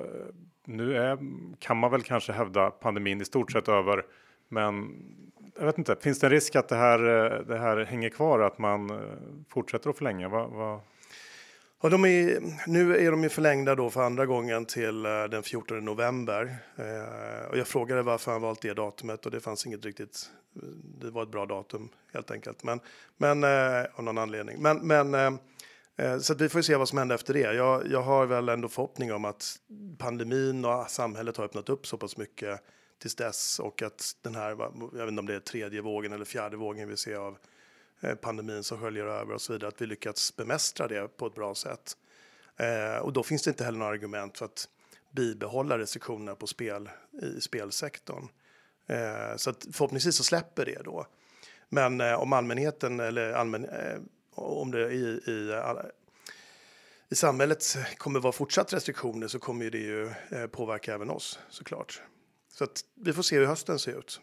nu 0.66 0.98
är, 0.98 1.18
kan 1.60 1.78
man 1.78 1.92
väl 1.92 2.04
kanske 2.04 2.32
hävda 2.32 2.70
pandemin 2.70 3.22
i 3.22 3.26
stort 3.26 3.52
sett 3.52 3.68
över. 3.68 4.06
Men 4.50 4.96
jag 5.60 5.66
vet 5.66 5.78
inte, 5.78 5.96
finns 6.02 6.20
det 6.20 6.28
en 6.28 6.32
risk 6.32 6.56
att 6.56 6.70
det 6.70 6.76
här, 6.76 7.00
eh, 7.00 7.40
det 7.40 7.58
här 7.58 7.78
hänger 7.78 8.10
kvar, 8.10 8.40
att 8.40 8.58
man 8.58 9.02
fortsätter 9.50 9.90
att 9.90 9.98
förlänga? 9.98 10.30
Va, 10.30 10.48
va? 10.48 10.82
Ja, 11.82 11.90
de 11.90 12.06
är, 12.06 12.40
nu 12.68 12.98
är 12.98 13.12
de 13.12 13.24
ju 13.24 13.30
förlängda 13.30 13.76
då 13.76 13.90
för 13.90 14.02
andra 14.02 14.26
gången 14.26 14.66
till 14.66 15.06
eh, 15.06 15.24
den 15.24 15.44
14 15.44 15.86
november. 15.86 16.58
Eh, 16.76 17.50
och 17.50 17.58
jag 17.58 17.68
frågade 17.68 18.02
varför 18.02 18.32
han 18.32 18.42
valt 18.42 18.62
det 18.62 18.74
datumet 18.74 19.26
och 19.26 19.32
det 19.32 19.40
fanns 19.40 19.66
inget 19.66 19.86
riktigt 19.86 20.30
eh, 20.56 20.62
det 21.02 21.12
var 21.12 21.24
ett 21.24 21.32
bra 21.32 21.46
datum 21.46 21.90
helt 22.14 22.32
enkelt. 22.32 22.64
Men, 22.64 22.80
men 23.18 23.44
eh, 23.44 23.86
av 23.96 24.04
någon 24.04 24.18
anledning. 24.18 24.62
Men, 24.62 24.88
men 24.88 25.14
eh, 25.14 25.34
eh 25.98 26.18
så 26.20 26.34
vi 26.34 26.50
får 26.50 26.62
se 26.62 26.76
vad 26.76 26.90
som 26.90 26.98
händer 26.98 27.16
efter 27.16 27.34
det. 27.34 27.54
Jag, 27.54 27.92
jag 27.92 28.02
har 28.02 28.26
väl 28.26 28.50
ändå 28.50 28.70
förhoppning 28.70 29.14
om 29.14 29.26
att 29.26 29.56
pandemin 29.98 30.66
och 30.66 30.90
samhället 30.90 31.38
har 31.38 31.46
öppnat 31.46 31.70
upp 31.70 31.88
så 31.88 31.98
pass 31.98 32.18
mycket 32.18 32.62
tills 33.02 33.16
dess 33.16 33.60
och 33.60 33.82
att 33.82 34.12
den 34.22 34.36
här, 34.36 34.50
jag 34.50 34.92
vet 34.92 35.10
inte 35.10 35.20
om 35.20 35.26
det 35.26 35.36
är 35.36 35.40
tredje 35.40 35.82
vågen 35.82 36.14
eller 36.14 36.26
fjärde 36.26 36.58
vågen 36.58 36.90
vi 36.90 36.98
ser 36.98 37.16
av 37.16 37.38
Eh, 38.02 38.16
pandemin 38.16 38.64
som 38.64 38.80
sköljer 38.80 39.06
över 39.06 39.34
och 39.34 39.42
så 39.42 39.54
vidare, 39.54 39.68
att 39.68 39.82
vi 39.82 39.86
lyckats 39.86 40.36
bemästra 40.36 40.88
det 40.88 41.18
på 41.18 41.28
ett 41.28 41.36
bra 41.36 41.56
sätt. 41.56 41.98
Eh, 42.58 42.98
och 42.98 43.14
då 43.14 43.24
finns 43.24 43.44
det 43.44 43.50
inte 43.50 43.64
heller 43.64 43.80
några 43.80 43.92
argument 43.92 44.38
för 44.38 44.46
att 44.46 44.70
bibehålla 45.12 45.78
restriktioner 45.78 46.36
på 46.36 46.48
spel 46.48 46.90
i 47.22 47.42
spelsektorn. 47.42 48.28
Eh, 48.88 49.36
så 49.36 49.50
att 49.50 49.68
förhoppningsvis 49.72 50.16
så 50.16 50.24
släpper 50.24 50.66
det 50.66 50.82
då. 50.84 51.06
Men 51.70 52.02
eh, 52.02 52.14
om 52.14 52.34
allmänheten 52.34 53.00
eller 53.00 53.32
allmän, 53.32 53.66
eh, 53.66 54.00
om 54.36 54.72
det 54.72 54.92
i, 54.92 55.04
i, 55.28 55.62
i 57.10 57.16
samhället 57.16 57.78
kommer 57.98 58.20
vara 58.20 58.34
fortsatt 58.34 58.74
restriktioner 58.74 59.28
så 59.28 59.40
kommer 59.40 59.70
det 59.70 59.78
ju 59.78 60.14
eh, 60.32 60.48
påverka 60.48 60.94
även 60.94 61.10
oss 61.10 61.40
såklart. 61.50 62.02
Så 62.50 62.64
att 62.64 62.82
vi 62.96 63.14
får 63.14 63.24
se 63.24 63.38
hur 63.38 63.46
hösten 63.46 63.80
ser 63.80 64.00
ut. 64.00 64.22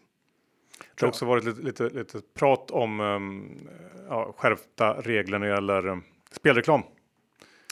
Det 0.77 1.01
har 1.01 1.07
också 1.07 1.25
varit 1.25 1.43
lite, 1.43 1.61
lite, 1.61 1.89
lite 1.89 2.21
prat 2.33 2.71
om 2.71 2.99
um, 2.99 3.67
ja, 4.09 4.33
skärpta 4.37 4.93
regler 4.93 5.39
när 5.39 5.47
det 5.47 5.53
gäller 5.53 5.87
um, 5.87 6.03
spelreklam. 6.31 6.83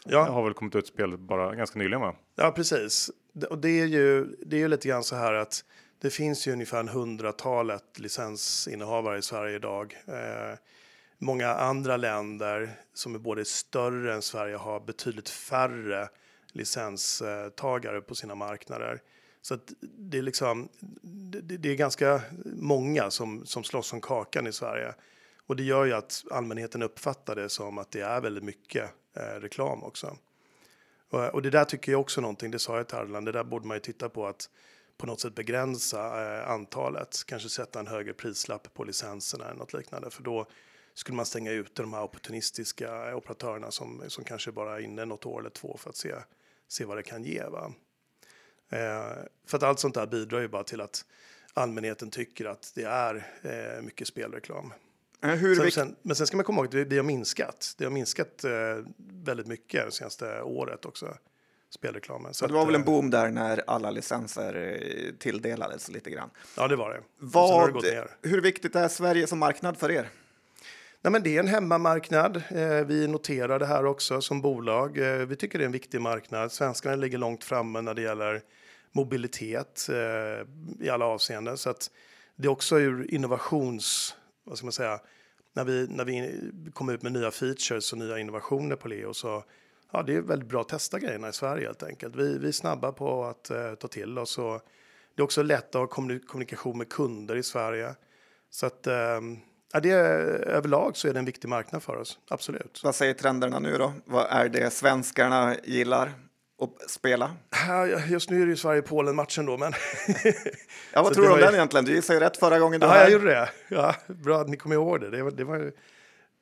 Ja. 0.06 0.26
Det 0.26 0.32
har 0.32 0.44
väl 0.44 0.54
kommit 0.54 0.76
ut 0.76 0.88
spel 0.88 1.18
bara 1.18 1.56
ganska 1.56 1.80
nyligen 1.80 2.02
va? 2.02 2.16
Ja 2.36 2.52
precis. 2.52 3.12
Och 3.50 3.58
det 3.58 3.70
är 3.70 3.86
ju, 3.86 4.36
det 4.46 4.56
är 4.56 4.60
ju 4.60 4.68
lite 4.68 4.88
grann 4.88 5.04
så 5.04 5.16
här 5.16 5.34
att 5.34 5.66
det 6.02 6.10
finns 6.10 6.48
ju 6.48 6.52
ungefär 6.52 6.80
en 6.80 6.88
hundratalet 6.88 8.00
licensinnehavare 8.00 9.18
i 9.18 9.22
Sverige 9.22 9.56
idag. 9.56 9.98
Eh, 10.08 10.58
många 11.18 11.48
andra 11.48 11.98
länder 11.98 12.72
som 12.94 13.16
är 13.16 13.20
både 13.20 13.46
större 13.46 14.14
än 14.14 14.22
Sverige 14.22 14.56
har 14.56 14.80
betydligt 14.80 15.30
färre 15.30 16.10
licenstagare 16.52 18.02
på 18.02 18.16
sina 18.16 18.36
marknader. 18.36 19.02
Så 19.44 19.58
det 19.82 20.18
är 20.18 20.22
liksom, 20.22 20.70
det, 21.02 21.58
det, 21.58 21.70
är 21.70 21.76
ganska 21.76 22.22
många 22.46 23.12
som, 23.12 23.46
som 23.46 23.64
slåss 23.64 23.94
om 23.94 24.02
kakan 24.02 24.48
i 24.48 24.54
Sverige. 24.54 24.94
Och 25.48 25.56
det 25.56 25.64
gör 25.64 25.86
ju 25.86 25.94
att 25.94 26.24
allmänheten 26.32 26.82
uppfattar 26.82 27.36
det 27.36 27.50
som 27.50 27.78
att 27.78 27.92
det 27.92 28.02
är 28.02 28.22
väldigt 28.22 28.44
mycket 28.44 28.90
eh, 29.16 29.40
reklam 29.40 29.84
också. 29.84 30.18
Och, 31.10 31.26
och, 31.26 31.42
det 31.42 31.50
där 31.50 31.66
tycker 31.66 31.92
jag 31.92 32.02
också 32.02 32.22
någonting, 32.22 32.52
det 32.52 32.60
sa 32.60 32.78
jag 32.78 32.88
till 32.88 32.98
Arland, 32.98 33.26
det 33.26 33.32
där 33.32 33.44
borde 33.44 33.68
man 33.68 33.78
ju 33.78 33.82
titta 33.82 34.10
på 34.10 34.28
att 34.28 34.50
på 34.98 35.06
något 35.06 35.20
sätt 35.20 35.36
begränsa 35.36 36.00
eh, 36.24 36.50
antalet, 36.50 37.24
kanske 37.26 37.50
sätta 37.50 37.80
en 37.80 37.88
högre 37.88 38.14
prislapp 38.14 38.74
på 38.74 38.84
licenserna 38.84 39.46
eller 39.46 39.60
något 39.60 39.74
liknande, 39.74 40.10
för 40.10 40.24
då 40.24 40.46
skulle 40.94 41.16
man 41.16 41.26
stänga 41.26 41.52
ute 41.52 41.82
de 41.82 41.94
här 41.94 42.04
opportunistiska 42.04 43.16
operatörerna 43.16 43.72
som, 43.72 44.04
som 44.08 44.24
kanske 44.24 44.52
bara 44.52 44.76
är 44.76 44.80
inne 44.80 45.06
något 45.06 45.26
år 45.26 45.40
eller 45.40 45.50
två 45.50 45.78
för 45.78 45.90
att 45.90 45.96
se, 45.96 46.14
se 46.68 46.86
vad 46.86 46.98
det 46.98 47.04
kan 47.04 47.24
ge. 47.24 47.44
Va? 47.44 47.74
Eh, 48.74 49.24
för 49.48 49.58
att 49.58 49.64
allt 49.64 49.80
sånt 49.80 49.96
där 49.96 50.08
bidrar 50.08 50.40
ju 50.40 50.48
bara 50.48 50.64
till 50.64 50.82
att 50.82 51.06
allmänheten 51.54 52.10
tycker 52.10 52.46
att 52.46 52.72
det 52.76 52.84
är 52.84 53.28
eh, 53.42 53.82
mycket 53.82 54.08
spelreklam. 54.08 54.74
Hur 55.22 55.56
sen, 55.56 55.72
sen, 55.72 55.96
men 56.02 56.16
sen 56.16 56.28
ska 56.28 56.38
man 56.38 56.44
komma 56.44 56.62
ihåg 56.62 56.78
att 56.78 56.90
det 56.90 56.98
har 56.98 57.04
minskat. 57.04 57.76
Det 57.78 57.84
har 57.84 57.92
minskat 57.92 58.44
eh, 58.44 58.52
väldigt 59.24 59.48
mycket 59.48 59.86
det 59.86 59.92
senaste 59.92 60.42
året 60.42 60.86
också 60.86 61.18
spelreklamen. 61.70 62.34
Så 62.34 62.48
det 62.48 62.54
var 62.54 62.66
väl 62.66 62.76
en 62.76 62.82
eh, 62.82 62.86
boom 62.86 63.10
där 63.10 63.30
när 63.30 63.64
alla 63.68 63.92
licenser 63.92 64.56
eh, 64.56 65.14
tilldelades 65.20 65.90
lite 65.90 66.10
grann. 66.10 66.30
Ja, 66.58 66.68
det 66.68 66.76
var 66.76 66.90
det. 66.90 67.02
Vad, 67.18 67.82
det 67.84 68.08
hur 68.22 68.42
viktigt 68.42 68.76
är 68.76 68.88
Sverige 68.88 69.28
som 69.28 69.40
marknad 69.40 69.78
för 69.78 69.92
er? 69.92 70.10
Nej, 71.02 71.12
men 71.12 71.24
det 71.24 71.36
är 71.36 71.40
en 71.40 71.48
hemmamarknad. 71.48 72.44
Eh, 72.50 72.86
vi 72.86 73.08
noterar 73.08 73.60
det 73.60 73.66
här 73.66 73.86
också 73.86 74.22
som 74.22 74.42
bolag. 74.42 74.98
Vi 75.28 75.36
tycker 75.36 75.60
det 75.60 75.64
är 75.64 75.66
en 75.66 75.72
viktig 75.72 76.02
marknad. 76.02 76.52
Svenskarna 76.52 76.96
ligger 76.96 77.18
långt 77.18 77.44
framme 77.44 77.82
när 77.82 77.94
det 77.94 78.02
gäller 78.02 78.42
mobilitet 78.94 79.90
eh, 79.90 80.48
i 80.86 80.90
alla 80.90 81.06
avseenden. 81.06 81.58
Så 81.58 81.70
att 81.70 81.92
det 82.36 82.48
är 82.48 82.52
också 82.52 82.80
ur 82.80 83.14
innovations... 83.14 84.16
Vad 84.44 84.58
ska 84.58 84.66
man 84.66 84.72
säga? 84.72 85.00
När 85.56 85.66
vi, 85.66 85.88
när 85.88 86.06
vi 86.06 86.42
kommer 86.74 86.94
ut 86.94 87.02
med 87.02 87.12
nya 87.12 87.32
features 87.32 87.94
och 87.94 88.00
nya 88.00 88.20
innovationer 88.20 88.76
på 88.76 88.88
Leo 88.88 89.14
så 89.14 89.44
ja, 89.92 90.04
det 90.04 90.16
är 90.16 90.22
väldigt 90.22 90.50
bra 90.50 90.62
att 90.62 90.70
testa 90.70 91.00
grejerna 91.00 91.30
i 91.30 91.34
Sverige 91.34 91.66
helt 91.66 91.84
enkelt. 91.84 92.16
Vi, 92.16 92.38
vi 92.38 92.48
är 92.48 92.52
snabba 92.52 92.92
på 92.92 93.24
att 93.24 93.50
eh, 93.50 93.74
ta 93.74 93.88
till 93.88 94.18
oss 94.18 94.38
och 94.38 94.62
det 95.16 95.22
är 95.22 95.24
också 95.24 95.44
lätt 95.44 95.76
att 95.76 95.82
ha 95.82 95.88
kommunikation 95.88 96.78
med 96.78 96.90
kunder 96.90 97.36
i 97.36 97.44
Sverige. 97.44 97.96
Så 98.50 98.66
att 98.66 98.88
eh, 98.88 99.20
ja, 99.74 99.80
det 99.80 99.92
överlag 99.92 100.98
så 100.98 101.08
är 101.08 101.14
det 101.14 101.20
en 101.20 101.26
viktig 101.26 101.48
marknad 101.48 101.84
för 101.84 101.96
oss, 101.96 102.20
absolut. 102.28 102.82
Vad 102.84 102.96
säger 102.96 103.14
trenderna 103.14 103.60
nu 103.60 103.78
då? 103.78 103.94
Vad 104.06 104.28
är 104.30 104.50
det 104.50 104.74
svenskarna 104.74 105.56
gillar? 105.64 106.14
Att 106.64 106.90
spela? 106.90 107.32
Just 108.08 108.30
nu 108.30 108.42
är 108.42 108.46
det 108.46 108.50
ju 108.50 108.58
Sverige-Polen-matchen 108.58 109.46
då, 109.46 109.58
men... 109.58 109.74
ja, 110.94 111.04
vad 111.04 111.14
tror 111.14 111.26
du 111.26 111.32
om 111.32 111.40
ju... 111.40 111.46
den 111.46 111.54
egentligen? 111.54 111.86
Du 111.86 111.96
gissade 111.96 112.20
ju 112.20 112.26
rätt 112.26 112.38
förra 112.38 112.60
gången 112.60 112.80
du 112.80 112.88
Ja, 112.88 112.94
här. 112.94 113.02
jag 113.02 113.12
gjorde 113.12 113.26
det. 113.26 113.50
Ja, 113.68 113.96
bra 114.08 114.42
att 114.42 114.50
ni 114.50 114.58
kommer 114.58 114.76
ihåg 114.76 115.02
det. 115.02 115.10
Det 115.10 115.24
var, 115.24 115.32
det 115.32 115.44
var 115.44 115.58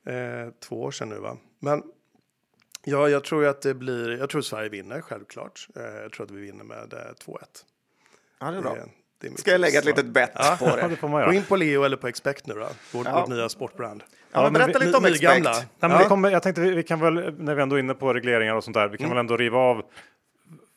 eh, 0.08 0.52
två 0.60 0.82
år 0.82 0.92
sedan 0.92 1.10
nu, 1.10 1.20
va? 1.20 1.38
Men 1.60 1.84
Ja, 2.84 3.10
jag 3.10 3.24
tror 3.24 3.46
att 3.46 3.62
det 3.62 3.74
blir. 3.74 4.18
Jag 4.20 4.30
tror 4.30 4.42
Sverige 4.42 4.70
vinner 4.70 5.02
självklart. 5.02 5.68
Eh, 5.76 5.84
jag 5.84 6.12
tror 6.12 6.26
att 6.26 6.32
vi 6.32 6.42
vinner 6.42 6.64
med 6.64 6.94
2-1. 7.26 7.36
Eh, 7.36 7.42
ja, 8.40 8.52
det 8.52 8.58
är 8.58 8.62
bra. 8.62 8.74
Det, 8.74 8.90
det 9.22 9.28
är 9.28 9.38
Ska 9.38 9.52
jag 9.52 9.62
lägga 9.62 9.80
ett 9.80 9.86
litet 9.86 10.06
bett 10.06 10.32
ja, 10.34 10.56
på 10.60 10.66
det? 10.66 10.88
det 10.88 10.96
får 10.96 11.08
man 11.08 11.26
Gå 11.26 11.34
in 11.34 11.44
på 11.44 11.56
Leo 11.56 11.84
eller 11.84 11.98
på 11.98 12.08
Expect 12.08 12.48
nu 12.48 12.54
då, 12.54 12.68
vårt, 12.92 13.08
ja. 13.08 13.20
vårt 13.20 13.30
nya 13.30 13.50
sportbrand. 13.50 14.04
Ja, 14.32 14.44
ja 14.44 14.50
berätta 14.50 14.80
vi, 14.80 14.86
lite 14.86 14.98
om 14.98 15.06
Expect. 15.06 15.24
Gamla. 15.24 15.52
Nej, 15.52 15.90
men 15.90 15.98
vi 15.98 16.04
kommer, 16.04 16.30
jag 16.30 16.44
tänkte 16.44 16.62
vi, 16.62 16.72
vi, 16.72 16.84
kan 16.84 17.00
väl, 17.00 17.34
när 17.38 17.56
vi 17.56 17.62
ändå 17.62 17.76
är 17.76 17.80
inne 17.80 17.94
på 17.94 18.14
regleringar 18.14 18.56
och 18.56 18.64
sånt 18.64 18.76
där, 18.76 18.88
vi 18.88 18.98
kan 18.98 19.06
mm. 19.06 19.16
väl 19.16 19.20
ändå 19.20 19.38
riva 19.38 19.58
av 19.60 19.84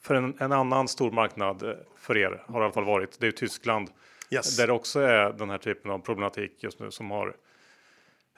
för 0.04 0.14
en, 0.14 0.34
en, 0.38 0.52
annan 0.52 0.88
stor 0.88 1.10
marknad 1.10 1.62
eh, 1.62 1.74
för 1.98 2.16
er 2.16 2.42
har 2.46 2.60
i 2.60 2.64
alla 2.64 2.72
fall 2.72 2.84
varit. 2.84 3.20
Det 3.20 3.24
är 3.24 3.28
ju 3.28 3.32
Tyskland 3.32 3.90
yes. 4.30 4.56
där 4.56 4.66
det 4.66 4.72
också 4.72 5.00
är 5.00 5.32
den 5.32 5.50
här 5.50 5.58
typen 5.58 5.90
av 5.90 5.98
problematik 5.98 6.52
just 6.60 6.80
nu 6.80 6.90
som 6.90 7.10
har 7.10 7.36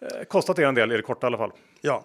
eh, 0.00 0.24
kostat 0.28 0.58
er 0.58 0.66
en 0.66 0.74
del 0.74 0.92
i 0.92 0.96
det 0.96 1.02
korta 1.02 1.26
i 1.26 1.28
alla 1.28 1.38
fall. 1.38 1.52
Ja, 1.80 2.04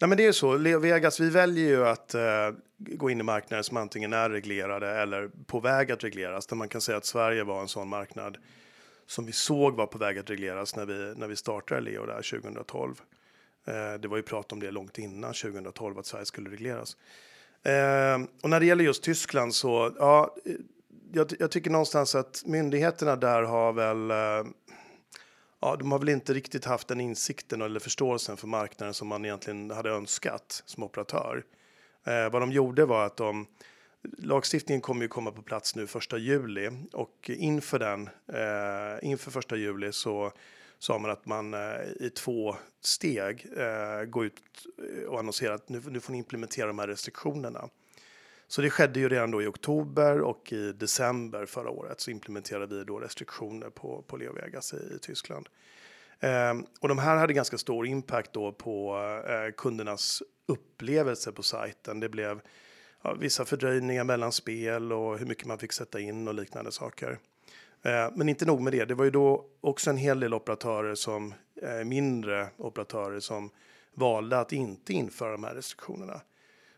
Nej, 0.00 0.08
men 0.08 0.18
det 0.18 0.26
är 0.26 0.32
så. 0.32 0.78
Vegas, 0.78 1.20
vi 1.20 1.30
väljer 1.30 1.68
ju 1.68 1.86
att 1.86 2.14
uh, 2.14 2.56
gå 2.78 3.10
in 3.10 3.20
i 3.20 3.22
marknader 3.22 3.62
som 3.62 3.76
antingen 3.76 4.12
är 4.12 4.30
reglerade 4.30 4.90
eller 4.90 5.30
på 5.46 5.60
väg 5.60 5.92
att 5.92 6.04
regleras. 6.04 6.46
Där 6.46 6.56
man 6.56 6.68
kan 6.68 6.80
säga 6.80 6.98
att 6.98 7.04
Sverige 7.04 7.44
var 7.44 7.60
en 7.60 7.68
sån 7.68 7.88
marknad 7.88 8.36
som 9.06 9.26
vi 9.26 9.32
såg 9.32 9.76
var 9.76 9.86
på 9.86 9.98
väg 9.98 10.18
att 10.18 10.30
regleras 10.30 10.76
när 10.76 10.86
vi, 10.86 11.14
när 11.16 11.26
vi 11.26 11.36
startade 11.36 11.80
Leo 11.80 12.06
där 12.06 12.40
2012. 12.40 13.00
Uh, 13.68 14.00
det 14.00 14.08
var 14.08 14.16
ju 14.16 14.22
prat 14.22 14.52
om 14.52 14.60
det 14.60 14.70
långt 14.70 14.98
innan 14.98 15.32
2012 15.32 15.98
att 15.98 16.06
Sverige 16.06 16.26
skulle 16.26 16.50
regleras. 16.50 16.96
Ehm, 17.64 18.28
och 18.42 18.50
när 18.50 18.60
det 18.60 18.66
gäller 18.66 18.84
just 18.84 19.02
Tyskland 19.02 19.54
så, 19.54 19.94
ja, 19.98 20.34
jag, 21.12 21.32
jag 21.38 21.50
tycker 21.50 21.70
någonstans 21.70 22.14
att 22.14 22.42
myndigheterna 22.46 23.16
där 23.16 23.42
har 23.42 23.72
väl 23.72 24.10
eh, 24.10 24.50
ja, 25.60 25.76
de 25.76 25.92
har 25.92 25.98
väl 25.98 26.08
inte 26.08 26.34
riktigt 26.34 26.64
haft 26.64 26.88
den 26.88 27.00
insikten 27.00 27.62
eller 27.62 27.80
förståelsen 27.80 28.36
för 28.36 28.46
marknaden 28.46 28.94
som 28.94 29.08
man 29.08 29.24
egentligen 29.24 29.70
hade 29.70 29.90
önskat 29.90 30.62
som 30.66 30.82
operatör. 30.82 31.44
Eh, 32.04 32.30
vad 32.32 32.42
de 32.42 32.52
gjorde 32.52 32.84
var 32.84 33.06
att 33.06 33.16
de 33.16 33.46
Lagstiftningen 34.18 34.80
kommer 34.80 35.02
ju 35.02 35.08
komma 35.08 35.32
på 35.32 35.42
plats 35.42 35.76
nu 35.76 35.86
första 35.86 36.18
juli 36.18 36.70
och 36.92 37.30
inför 37.30 37.78
den 37.78 38.08
eh, 38.28 39.08
inför 39.08 39.30
första 39.30 39.56
juli 39.56 39.92
så 39.92 40.32
sa 40.78 40.98
man 40.98 41.10
att 41.10 41.26
man 41.26 41.54
eh, 41.54 41.80
i 42.00 42.10
två 42.10 42.56
steg 42.80 43.46
eh, 43.56 44.04
går 44.04 44.26
ut 44.26 44.42
och 45.08 45.18
annonserar 45.18 45.54
att 45.54 45.68
nu, 45.68 45.82
nu 45.86 46.00
får 46.00 46.12
ni 46.12 46.18
implementera 46.18 46.66
de 46.66 46.78
här 46.78 46.88
restriktionerna. 46.88 47.68
Så 48.46 48.62
det 48.62 48.70
skedde 48.70 49.00
ju 49.00 49.08
redan 49.08 49.30
då 49.30 49.42
i 49.42 49.46
oktober 49.46 50.20
och 50.20 50.52
i 50.52 50.72
december 50.72 51.46
förra 51.46 51.70
året 51.70 52.00
så 52.00 52.10
implementerade 52.10 52.76
vi 52.76 52.84
då 52.84 52.98
restriktioner 52.98 53.70
på, 53.70 54.02
på 54.06 54.16
Leo 54.16 54.32
Vegas 54.32 54.74
i, 54.74 54.94
i 54.96 54.98
Tyskland. 54.98 55.48
Ehm, 56.20 56.66
och 56.80 56.88
de 56.88 56.98
här 56.98 57.16
hade 57.16 57.32
ganska 57.32 57.58
stor 57.58 57.86
impact 57.86 58.32
då 58.32 58.52
på 58.52 58.98
eh, 59.28 59.52
kundernas 59.56 60.22
upplevelse 60.46 61.32
på 61.32 61.42
sajten. 61.42 62.00
Det 62.00 62.08
blev 62.08 62.40
ja, 63.02 63.14
vissa 63.14 63.44
fördröjningar 63.44 64.04
mellan 64.04 64.32
spel 64.32 64.92
och 64.92 65.18
hur 65.18 65.26
mycket 65.26 65.46
man 65.46 65.58
fick 65.58 65.72
sätta 65.72 66.00
in 66.00 66.28
och 66.28 66.34
liknande 66.34 66.72
saker. 66.72 67.18
Eh, 67.84 68.10
men 68.14 68.28
inte 68.28 68.46
nog 68.46 68.60
med 68.60 68.72
det, 68.72 68.84
det 68.84 68.94
var 68.94 69.04
ju 69.04 69.10
då 69.10 69.46
också 69.60 69.90
en 69.90 69.96
hel 69.96 70.20
del 70.20 70.34
operatörer 70.34 70.94
som 70.94 71.34
eh, 71.62 71.84
mindre 71.84 72.48
operatörer 72.56 73.20
som 73.20 73.50
valde 73.94 74.38
att 74.38 74.52
inte 74.52 74.92
införa 74.92 75.32
de 75.32 75.44
här 75.44 75.54
restriktionerna. 75.54 76.20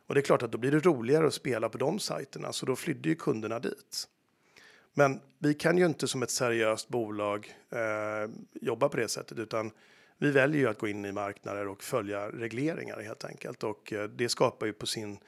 Och 0.06 0.14
det 0.14 0.20
är 0.20 0.22
klart 0.22 0.42
att 0.42 0.52
då 0.52 0.58
blir 0.58 0.70
det 0.70 0.80
roligare 0.80 1.26
att 1.26 1.34
spela 1.34 1.68
på 1.68 1.78
de 1.78 1.98
sajterna, 1.98 2.52
så 2.52 2.66
då 2.66 2.76
flydde 2.76 3.08
ju 3.08 3.14
kunderna 3.14 3.58
dit. 3.58 4.08
Men 4.94 5.20
vi 5.38 5.54
kan 5.54 5.78
ju 5.78 5.86
inte 5.86 6.08
som 6.08 6.22
ett 6.22 6.30
seriöst 6.30 6.88
bolag 6.88 7.54
eh, 7.70 8.30
jobba 8.52 8.88
på 8.88 8.96
det 8.96 9.08
sättet, 9.08 9.38
utan 9.38 9.70
vi 10.18 10.30
väljer 10.30 10.60
ju 10.60 10.68
att 10.68 10.78
gå 10.78 10.88
in 10.88 11.04
i 11.04 11.12
marknader 11.12 11.68
och 11.68 11.82
följa 11.82 12.28
regleringar 12.30 13.00
helt 13.00 13.24
enkelt. 13.24 13.64
Och 13.64 13.92
eh, 13.92 14.08
det 14.08 14.28
skapar 14.28 14.66
ju 14.66 14.72
på 14.72 14.86
sin 14.86 15.18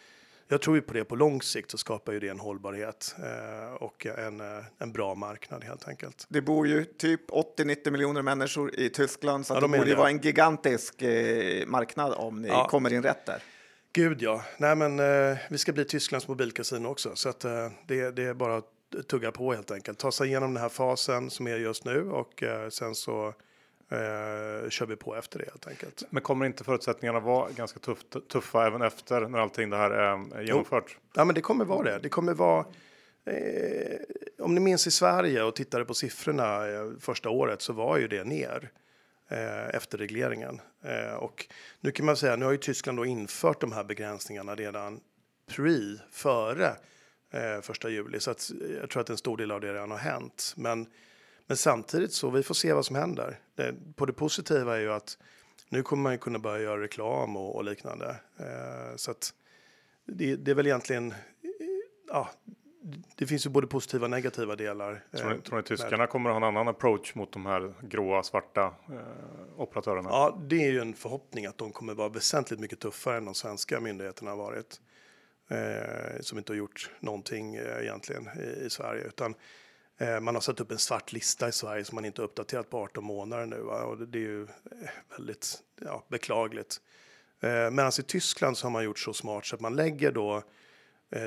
jag 0.48 0.62
tror 0.62 0.76
ju 0.76 0.82
på 0.82 0.94
det 0.94 1.04
på 1.04 1.16
lång 1.16 1.42
sikt 1.42 1.70
så 1.70 1.78
skapar 1.78 2.12
ju 2.12 2.20
det 2.20 2.28
en 2.28 2.40
hållbarhet 2.40 3.14
eh, 3.18 3.74
och 3.74 4.06
en, 4.06 4.40
eh, 4.40 4.64
en 4.78 4.92
bra 4.92 5.14
marknad 5.14 5.64
helt 5.64 5.88
enkelt. 5.88 6.26
Det 6.28 6.40
bor 6.40 6.66
ju 6.68 6.84
typ 6.84 7.30
80-90 7.30 7.90
miljoner 7.90 8.22
människor 8.22 8.80
i 8.80 8.90
Tyskland 8.90 9.46
så 9.46 9.54
ja, 9.54 9.60
det 9.60 9.68
borde 9.68 9.90
ju 9.90 9.96
vara 9.96 10.10
en 10.10 10.18
gigantisk 10.18 11.02
eh, 11.02 11.66
marknad 11.66 12.12
om 12.12 12.42
ni 12.42 12.48
ja. 12.48 12.68
kommer 12.68 12.92
in 12.92 13.02
rätt 13.02 13.26
där. 13.26 13.42
Gud 13.92 14.22
ja, 14.22 14.44
nej 14.58 14.76
men 14.76 14.98
eh, 14.98 15.38
vi 15.50 15.58
ska 15.58 15.72
bli 15.72 15.84
Tysklands 15.84 16.28
mobilkasino 16.28 16.88
också 16.88 17.16
så 17.16 17.28
att 17.28 17.44
eh, 17.44 17.68
det, 17.86 18.10
det 18.10 18.22
är 18.22 18.34
bara 18.34 18.56
att 18.56 18.64
tugga 19.08 19.32
på 19.32 19.52
helt 19.52 19.70
enkelt. 19.70 19.98
Ta 19.98 20.12
sig 20.12 20.28
igenom 20.28 20.54
den 20.54 20.62
här 20.62 20.68
fasen 20.68 21.30
som 21.30 21.46
är 21.46 21.56
just 21.56 21.84
nu 21.84 22.10
och 22.10 22.42
eh, 22.42 22.68
sen 22.68 22.94
så 22.94 23.34
eh, 23.90 24.68
kör 24.68 24.86
vi 24.86 24.96
på 24.96 25.16
efter 25.16 25.38
det 25.38 25.44
helt 25.44 25.66
enkelt. 25.66 26.04
Men 26.10 26.22
kommer 26.22 26.46
inte 26.46 26.64
förutsättningarna 26.64 27.20
vara 27.20 27.50
ganska 27.50 27.78
tuff, 27.80 27.98
tuffa 28.32 28.66
även 28.66 28.82
efter 28.82 29.20
när 29.20 29.38
allting 29.38 29.70
det 29.70 29.76
här 29.76 29.90
är 29.90 30.42
genomfört? 30.42 30.84
Jo. 30.88 31.00
Ja, 31.14 31.24
men 31.24 31.34
det 31.34 31.40
kommer 31.40 31.64
vara 31.64 31.82
det. 31.82 31.98
Det 31.98 32.08
kommer 32.08 32.34
vara 32.34 32.66
eh, 33.24 33.98
om 34.38 34.54
ni 34.54 34.60
minns 34.60 34.86
i 34.86 34.90
Sverige 34.90 35.42
och 35.42 35.56
tittade 35.56 35.84
på 35.84 35.94
siffrorna 35.94 36.68
eh, 36.68 36.90
första 37.00 37.30
året 37.30 37.62
så 37.62 37.72
var 37.72 37.98
ju 37.98 38.08
det 38.08 38.24
ner 38.24 38.70
eh, 39.28 39.68
efter 39.74 39.98
regleringen. 39.98 40.60
Eh, 40.84 41.14
och 41.14 41.46
nu 41.80 41.90
kan 41.90 42.06
man 42.06 42.16
säga, 42.16 42.36
nu 42.36 42.44
har 42.44 42.52
ju 42.52 42.58
Tyskland 42.58 42.98
då 42.98 43.06
infört 43.06 43.60
de 43.60 43.72
här 43.72 43.84
begränsningarna 43.84 44.54
redan 44.54 45.00
pre, 45.56 45.98
före 46.10 46.76
eh, 47.32 47.60
första 47.62 47.88
juli, 47.88 48.20
så 48.20 48.30
att 48.30 48.50
jag 48.80 48.90
tror 48.90 49.00
att 49.00 49.10
en 49.10 49.16
stor 49.16 49.36
del 49.36 49.50
av 49.50 49.60
det 49.60 49.72
redan 49.72 49.90
har 49.90 49.98
hänt. 49.98 50.54
Men 50.56 50.86
men 51.48 51.56
samtidigt 51.56 52.12
så 52.12 52.30
vi 52.30 52.42
får 52.42 52.54
se 52.54 52.72
vad 52.72 52.86
som 52.86 52.96
händer. 52.96 53.38
Det, 53.54 53.74
på 53.96 54.06
det 54.06 54.12
positiva 54.12 54.76
är 54.76 54.80
ju 54.80 54.92
att 54.92 55.18
nu 55.68 55.82
kommer 55.82 56.02
man 56.02 56.12
ju 56.12 56.18
kunna 56.18 56.38
börja 56.38 56.62
göra 56.62 56.82
reklam 56.82 57.36
och, 57.36 57.56
och 57.56 57.64
liknande. 57.64 58.16
Eh, 58.38 58.96
så 58.96 59.10
att 59.10 59.34
det, 60.04 60.36
det, 60.36 60.50
är 60.50 60.54
väl 60.54 60.66
egentligen, 60.66 61.14
ja, 62.08 62.30
det 63.16 63.26
finns 63.26 63.46
ju 63.46 63.50
både 63.50 63.66
positiva 63.66 64.04
och 64.04 64.10
negativa 64.10 64.56
delar. 64.56 65.04
Tror 65.16 65.30
ni, 65.30 65.36
eh, 65.36 65.40
tror 65.40 65.56
ni 65.56 65.62
tyskarna 65.62 66.06
kommer 66.06 66.30
att 66.30 66.34
ha 66.34 66.36
en 66.36 66.56
annan 66.56 66.68
approach 66.68 67.14
mot 67.14 67.32
de 67.32 67.46
här 67.46 67.74
gråa, 67.82 68.22
svarta 68.22 68.74
eh, 68.88 69.60
operatörerna? 69.60 70.08
Ja, 70.08 70.38
det 70.48 70.66
är 70.66 70.70
ju 70.70 70.80
en 70.80 70.94
förhoppning 70.94 71.46
att 71.46 71.58
de 71.58 71.72
kommer 71.72 71.94
vara 71.94 72.08
väsentligt 72.08 72.60
mycket 72.60 72.80
tuffare 72.80 73.16
än 73.16 73.24
de 73.24 73.34
svenska 73.34 73.80
myndigheterna 73.80 74.30
har 74.30 74.38
varit. 74.38 74.80
Eh, 75.50 76.20
som 76.20 76.38
inte 76.38 76.52
har 76.52 76.56
gjort 76.56 76.90
någonting 77.00 77.54
eh, 77.54 77.82
egentligen 77.82 78.28
i, 78.38 78.64
i 78.66 78.70
Sverige, 78.70 79.04
utan 79.04 79.30
Eh, 79.30 79.36
Eh, 79.98 80.20
man 80.20 80.34
har 80.34 80.42
satt 80.42 80.60
upp 80.60 80.70
en 80.70 80.78
svart 80.78 81.12
lista 81.12 81.48
i 81.48 81.52
Sverige 81.52 81.84
som 81.84 81.94
man 81.94 82.04
inte 82.04 82.22
uppdaterat 82.22 82.70
på 82.70 82.78
18 82.78 83.04
månader 83.04 83.46
nu 83.46 83.60
va? 83.60 83.82
och 83.82 83.98
det 83.98 84.18
är 84.18 84.22
ju 84.22 84.42
eh, 84.42 84.88
väldigt 85.16 85.62
ja, 85.80 86.04
beklagligt. 86.08 86.80
Eh, 87.40 87.70
medan 87.70 87.92
i 87.98 88.02
Tyskland 88.02 88.58
så 88.58 88.66
har 88.66 88.70
man 88.70 88.84
gjort 88.84 88.98
så 88.98 89.12
smart 89.12 89.46
så 89.46 89.54
att 89.54 89.60
man 89.60 89.76
lägger 89.76 90.12
då 90.12 90.42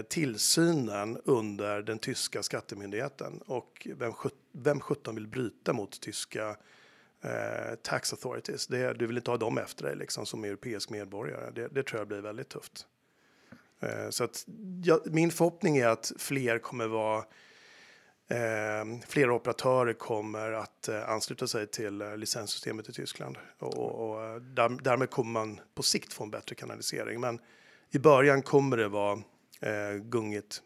tillsynen 0.09 1.21
under 1.25 1.81
den 1.81 1.99
tyska 1.99 2.43
skattemyndigheten 2.43 3.41
och 3.45 3.87
vem, 3.95 4.13
vem 4.51 4.79
17 4.79 5.15
vill 5.15 5.27
bryta 5.27 5.73
mot 5.73 6.01
tyska 6.01 6.55
eh, 7.21 7.75
tax 7.81 8.13
authorities? 8.13 8.67
Det, 8.67 8.93
du 8.93 9.07
vill 9.07 9.17
inte 9.17 9.31
ha 9.31 9.37
dem 9.37 9.57
efter 9.57 9.83
dig 9.83 9.95
liksom, 9.95 10.25
som 10.25 10.43
europeisk 10.43 10.89
medborgare. 10.89 11.51
Det, 11.51 11.67
det 11.67 11.83
tror 11.83 11.99
jag 11.99 12.07
blir 12.07 12.21
väldigt 12.21 12.49
tufft. 12.49 12.85
Eh, 13.79 14.09
så 14.09 14.23
att, 14.23 14.45
ja, 14.83 14.99
min 15.05 15.31
förhoppning 15.31 15.77
är 15.77 15.87
att 15.87 16.11
fler 16.17 16.59
kommer 16.59 16.87
vara 16.87 17.25
flera 19.07 19.33
operatörer 19.33 19.93
kommer 19.93 20.51
att 20.51 20.87
eh, 20.87 21.09
ansluta 21.09 21.47
sig 21.47 21.67
till 21.67 22.01
eh, 22.01 22.17
licenssystemet 22.17 22.89
i 22.89 22.93
Tyskland 22.93 23.37
och, 23.59 24.09
och 24.09 24.23
eh, 24.23 24.35
där, 24.35 24.69
därmed 24.83 25.09
kommer 25.09 25.31
man 25.31 25.59
på 25.75 25.83
sikt 25.83 26.13
få 26.13 26.23
en 26.23 26.31
bättre 26.31 26.55
kanalisering. 26.55 27.21
Men 27.21 27.39
i 27.91 27.99
början 27.99 28.41
kommer 28.41 28.77
det 28.77 28.87
vara 28.87 29.19
eh, 29.59 29.95
gungigt. 30.01 30.61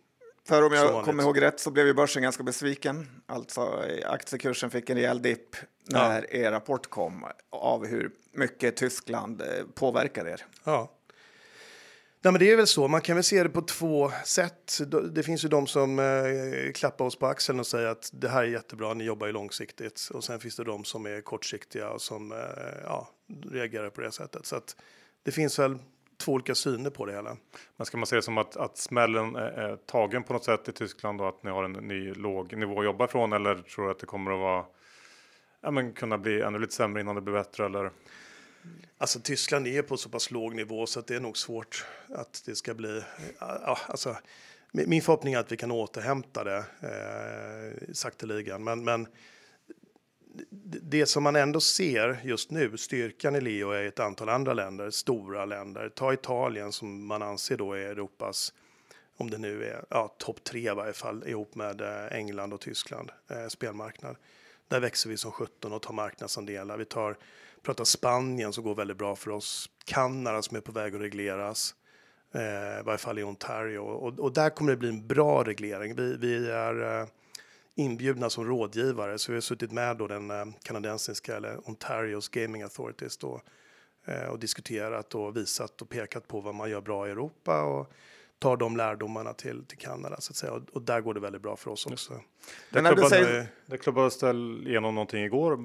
För 0.48 0.64
om 0.64 0.74
jag 0.74 1.06
kommer 1.06 1.24
ihåg 1.24 1.42
rätt 1.42 1.60
så 1.60 1.72
blev 1.72 1.88
ju 1.88 1.94
börsen 1.94 2.24
ganska 2.24 2.44
besviken. 2.44 3.22
Alltså 3.26 3.84
aktiekursen 4.06 4.70
fick 4.70 4.90
en 4.90 4.96
rejäl 4.96 5.22
dipp 5.22 5.56
när 5.84 6.28
ja. 6.32 6.40
er 6.40 6.52
rapport 6.52 6.90
kom 6.90 7.26
av 7.50 7.86
hur 7.86 8.12
mycket 8.32 8.76
Tyskland 8.78 9.44
påverkar 9.76 10.28
er. 10.28 10.46
Ja. 10.64 10.95
Nej, 12.26 12.32
men 12.32 12.40
det 12.40 12.52
är 12.52 12.58
väl 12.58 12.68
så. 12.68 12.88
Man 12.88 13.02
kan 13.02 13.16
väl 13.16 13.24
se 13.24 13.44
det 13.44 13.50
på 13.50 13.62
två 13.62 14.12
sätt. 14.26 14.80
Det 15.12 15.24
finns 15.24 15.46
ju 15.46 15.50
de 15.50 15.68
som 15.68 16.00
eh, 16.00 16.72
klappar 16.74 17.06
oss 17.06 17.16
på 17.16 17.26
axeln 17.28 17.60
och 17.60 17.68
säger 17.68 17.88
att 17.88 18.10
det 18.14 18.30
här 18.30 18.44
är 18.44 18.48
jättebra, 18.48 18.94
ni 18.94 19.04
jobbar 19.04 19.28
ju 19.28 19.34
långsiktigt. 19.34 20.10
Och 20.14 20.24
sen 20.24 20.40
finns 20.40 20.56
det 20.56 20.64
de 20.64 20.84
som 20.84 21.06
är 21.06 21.22
kortsiktiga 21.22 21.90
och 21.90 22.02
som 22.02 22.32
eh, 22.32 22.38
ja, 22.84 23.10
reagerar 23.52 23.90
på 23.90 24.02
det 24.02 24.12
sättet. 24.12 24.46
Så 24.46 24.56
att 24.56 24.76
det 25.24 25.32
finns 25.32 25.60
väl 25.60 25.78
två 26.18 26.32
olika 26.32 26.56
syner 26.56 26.90
på 26.90 27.06
det 27.06 27.14
hela. 27.14 27.38
Men 27.78 27.86
ska 27.86 27.98
man 27.98 28.08
se 28.08 28.16
det 28.16 28.22
som 28.22 28.38
att, 28.38 28.58
att 28.58 28.78
smällen 28.78 29.36
är 29.36 29.76
tagen 29.76 30.24
på 30.24 30.34
något 30.34 30.46
sätt 30.46 30.70
i 30.70 30.72
Tyskland 30.72 31.22
och 31.22 31.30
att 31.30 31.44
ni 31.44 31.52
har 31.52 31.64
en 31.64 31.72
ny 31.72 32.14
låg 32.14 32.58
nivå 32.58 32.80
att 32.80 32.86
jobba 32.86 33.08
från? 33.08 33.34
Eller 33.34 33.56
tror 33.56 33.86
du 33.86 33.92
att 33.92 34.00
det 34.00 34.06
kommer 34.06 34.32
att 34.32 34.40
vara, 34.40 34.66
ja, 35.62 35.72
men 35.72 35.94
kunna 35.94 36.18
bli 36.18 36.42
ännu 36.42 36.60
lite 36.60 36.74
sämre 36.74 37.02
innan 37.02 37.16
det 37.16 37.22
blir 37.22 37.34
bättre? 37.34 37.66
Eller? 37.66 37.92
Alltså 38.98 39.20
Tyskland 39.20 39.68
är 39.68 39.82
på 39.82 39.98
så 39.98 40.10
pass 40.10 40.32
låg 40.32 40.56
nivå 40.56 40.86
så 40.86 41.00
att 41.00 41.08
det 41.08 41.16
är 41.16 41.20
nog 41.20 41.38
svårt 41.38 41.86
att 42.10 42.44
det 42.46 42.56
ska 42.56 42.74
bli. 42.74 43.04
Ja, 43.40 43.80
alltså, 43.88 44.18
min 44.72 45.02
förhoppning 45.02 45.34
är 45.34 45.40
att 45.40 45.52
vi 45.52 45.58
kan 45.58 45.72
återhämta 45.72 46.44
det 46.44 46.66
eh, 46.82 47.94
sakteligen, 47.94 48.64
men, 48.64 48.84
men 48.84 49.08
det 50.82 51.06
som 51.06 51.24
man 51.24 51.36
ändå 51.36 51.60
ser 51.60 52.20
just 52.24 52.52
nu, 52.52 52.78
styrkan 52.78 53.36
i 53.36 53.42
Leo 53.42 53.70
är 53.70 53.84
ett 53.84 54.00
antal 54.00 54.30
andra 54.30 54.54
länder, 54.54 54.90
stora 54.90 55.46
länder. 55.46 55.90
Ta 55.90 56.14
Italien 56.14 56.72
som 56.72 57.06
man 57.06 57.22
anser 57.22 57.58
då 57.58 57.74
är 57.74 57.80
Europas, 57.80 58.54
om 59.18 59.30
det 59.30 59.38
nu 59.38 59.64
är 59.64 59.86
ja, 59.90 60.16
topp 60.18 60.44
tre 60.44 60.72
i 60.72 60.74
varje 60.74 60.94
fall, 60.94 61.28
ihop 61.28 61.56
med 61.56 61.82
eh, 61.82 62.18
England 62.18 62.54
och 62.54 62.62
Tyskland, 62.62 63.12
eh, 63.30 63.48
spelmarknad. 63.48 64.16
Där 64.68 64.80
växer 64.80 65.10
vi 65.10 65.18
som 65.18 65.32
17 65.32 65.74
och 65.74 65.82
tar 65.82 65.94
marknadsandelar. 65.94 66.78
Vi 66.78 66.86
tar 66.86 67.18
pratar 67.66 67.84
Spanien 67.84 68.54
som 68.54 68.64
går 68.64 68.76
väldigt 68.76 68.98
bra 68.98 69.16
för 69.16 69.32
oss. 69.32 69.70
Kanada 69.86 70.42
som 70.42 70.58
är 70.58 70.62
på 70.62 70.72
väg 70.72 70.96
att 70.96 71.02
regleras. 71.02 71.76
Eh, 72.34 72.80
I 72.80 72.84
varje 72.84 72.98
fall 72.98 73.20
i 73.20 73.24
Ontario. 73.24 73.80
Och, 73.80 74.20
och, 74.20 74.34
där 74.34 74.50
kommer 74.50 74.72
det 74.72 74.78
bli 74.78 74.90
en 74.90 75.08
bra 75.08 75.44
reglering. 75.44 75.96
Vi, 75.96 76.18
vi 76.18 76.52
är 76.52 77.02
eh, 77.02 77.08
inbjudna 77.76 78.30
som 78.30 78.46
rådgivare 78.46 79.20
så 79.20 79.32
vi 79.32 79.36
har 79.36 79.42
suttit 79.42 79.72
med 79.72 79.98
då 79.98 80.08
den 80.08 80.32
eh, 80.32 80.46
kanadensiska 80.64 81.38
eller 81.38 81.70
Ontarios 81.70 82.30
Gaming 82.30 82.64
Authorities 82.64 83.18
då, 83.18 83.42
eh, 84.06 84.26
och 84.26 84.40
diskuterat 84.40 85.16
och 85.16 85.38
visat 85.38 85.82
och 85.82 85.90
pekat 85.90 86.28
på 86.28 86.42
vad 86.42 86.56
man 86.56 86.70
gör 86.70 86.82
bra 86.82 87.08
i 87.08 87.12
Europa 87.12 87.64
och 87.64 87.92
tar 88.46 88.58
de 88.58 88.78
lärdomarna 88.78 89.34
till, 89.34 89.66
till 89.66 89.78
Kanada 89.78 90.16
så 90.20 90.32
att 90.32 90.36
säga. 90.36 90.54
Och, 90.54 90.62
och 90.74 90.82
där 90.82 91.02
går 91.02 91.14
det 91.14 91.20
väldigt 91.20 91.42
bra 91.42 91.56
för 91.56 91.72
oss 91.72 91.86
också. 91.86 92.14
Det, 92.70 92.80
klubbade, 92.80 93.10
säger... 93.10 93.48
det 93.66 93.78
klubbades 93.78 94.24
igenom 94.24 94.96
någonting 94.96 95.24
igår 95.24 95.60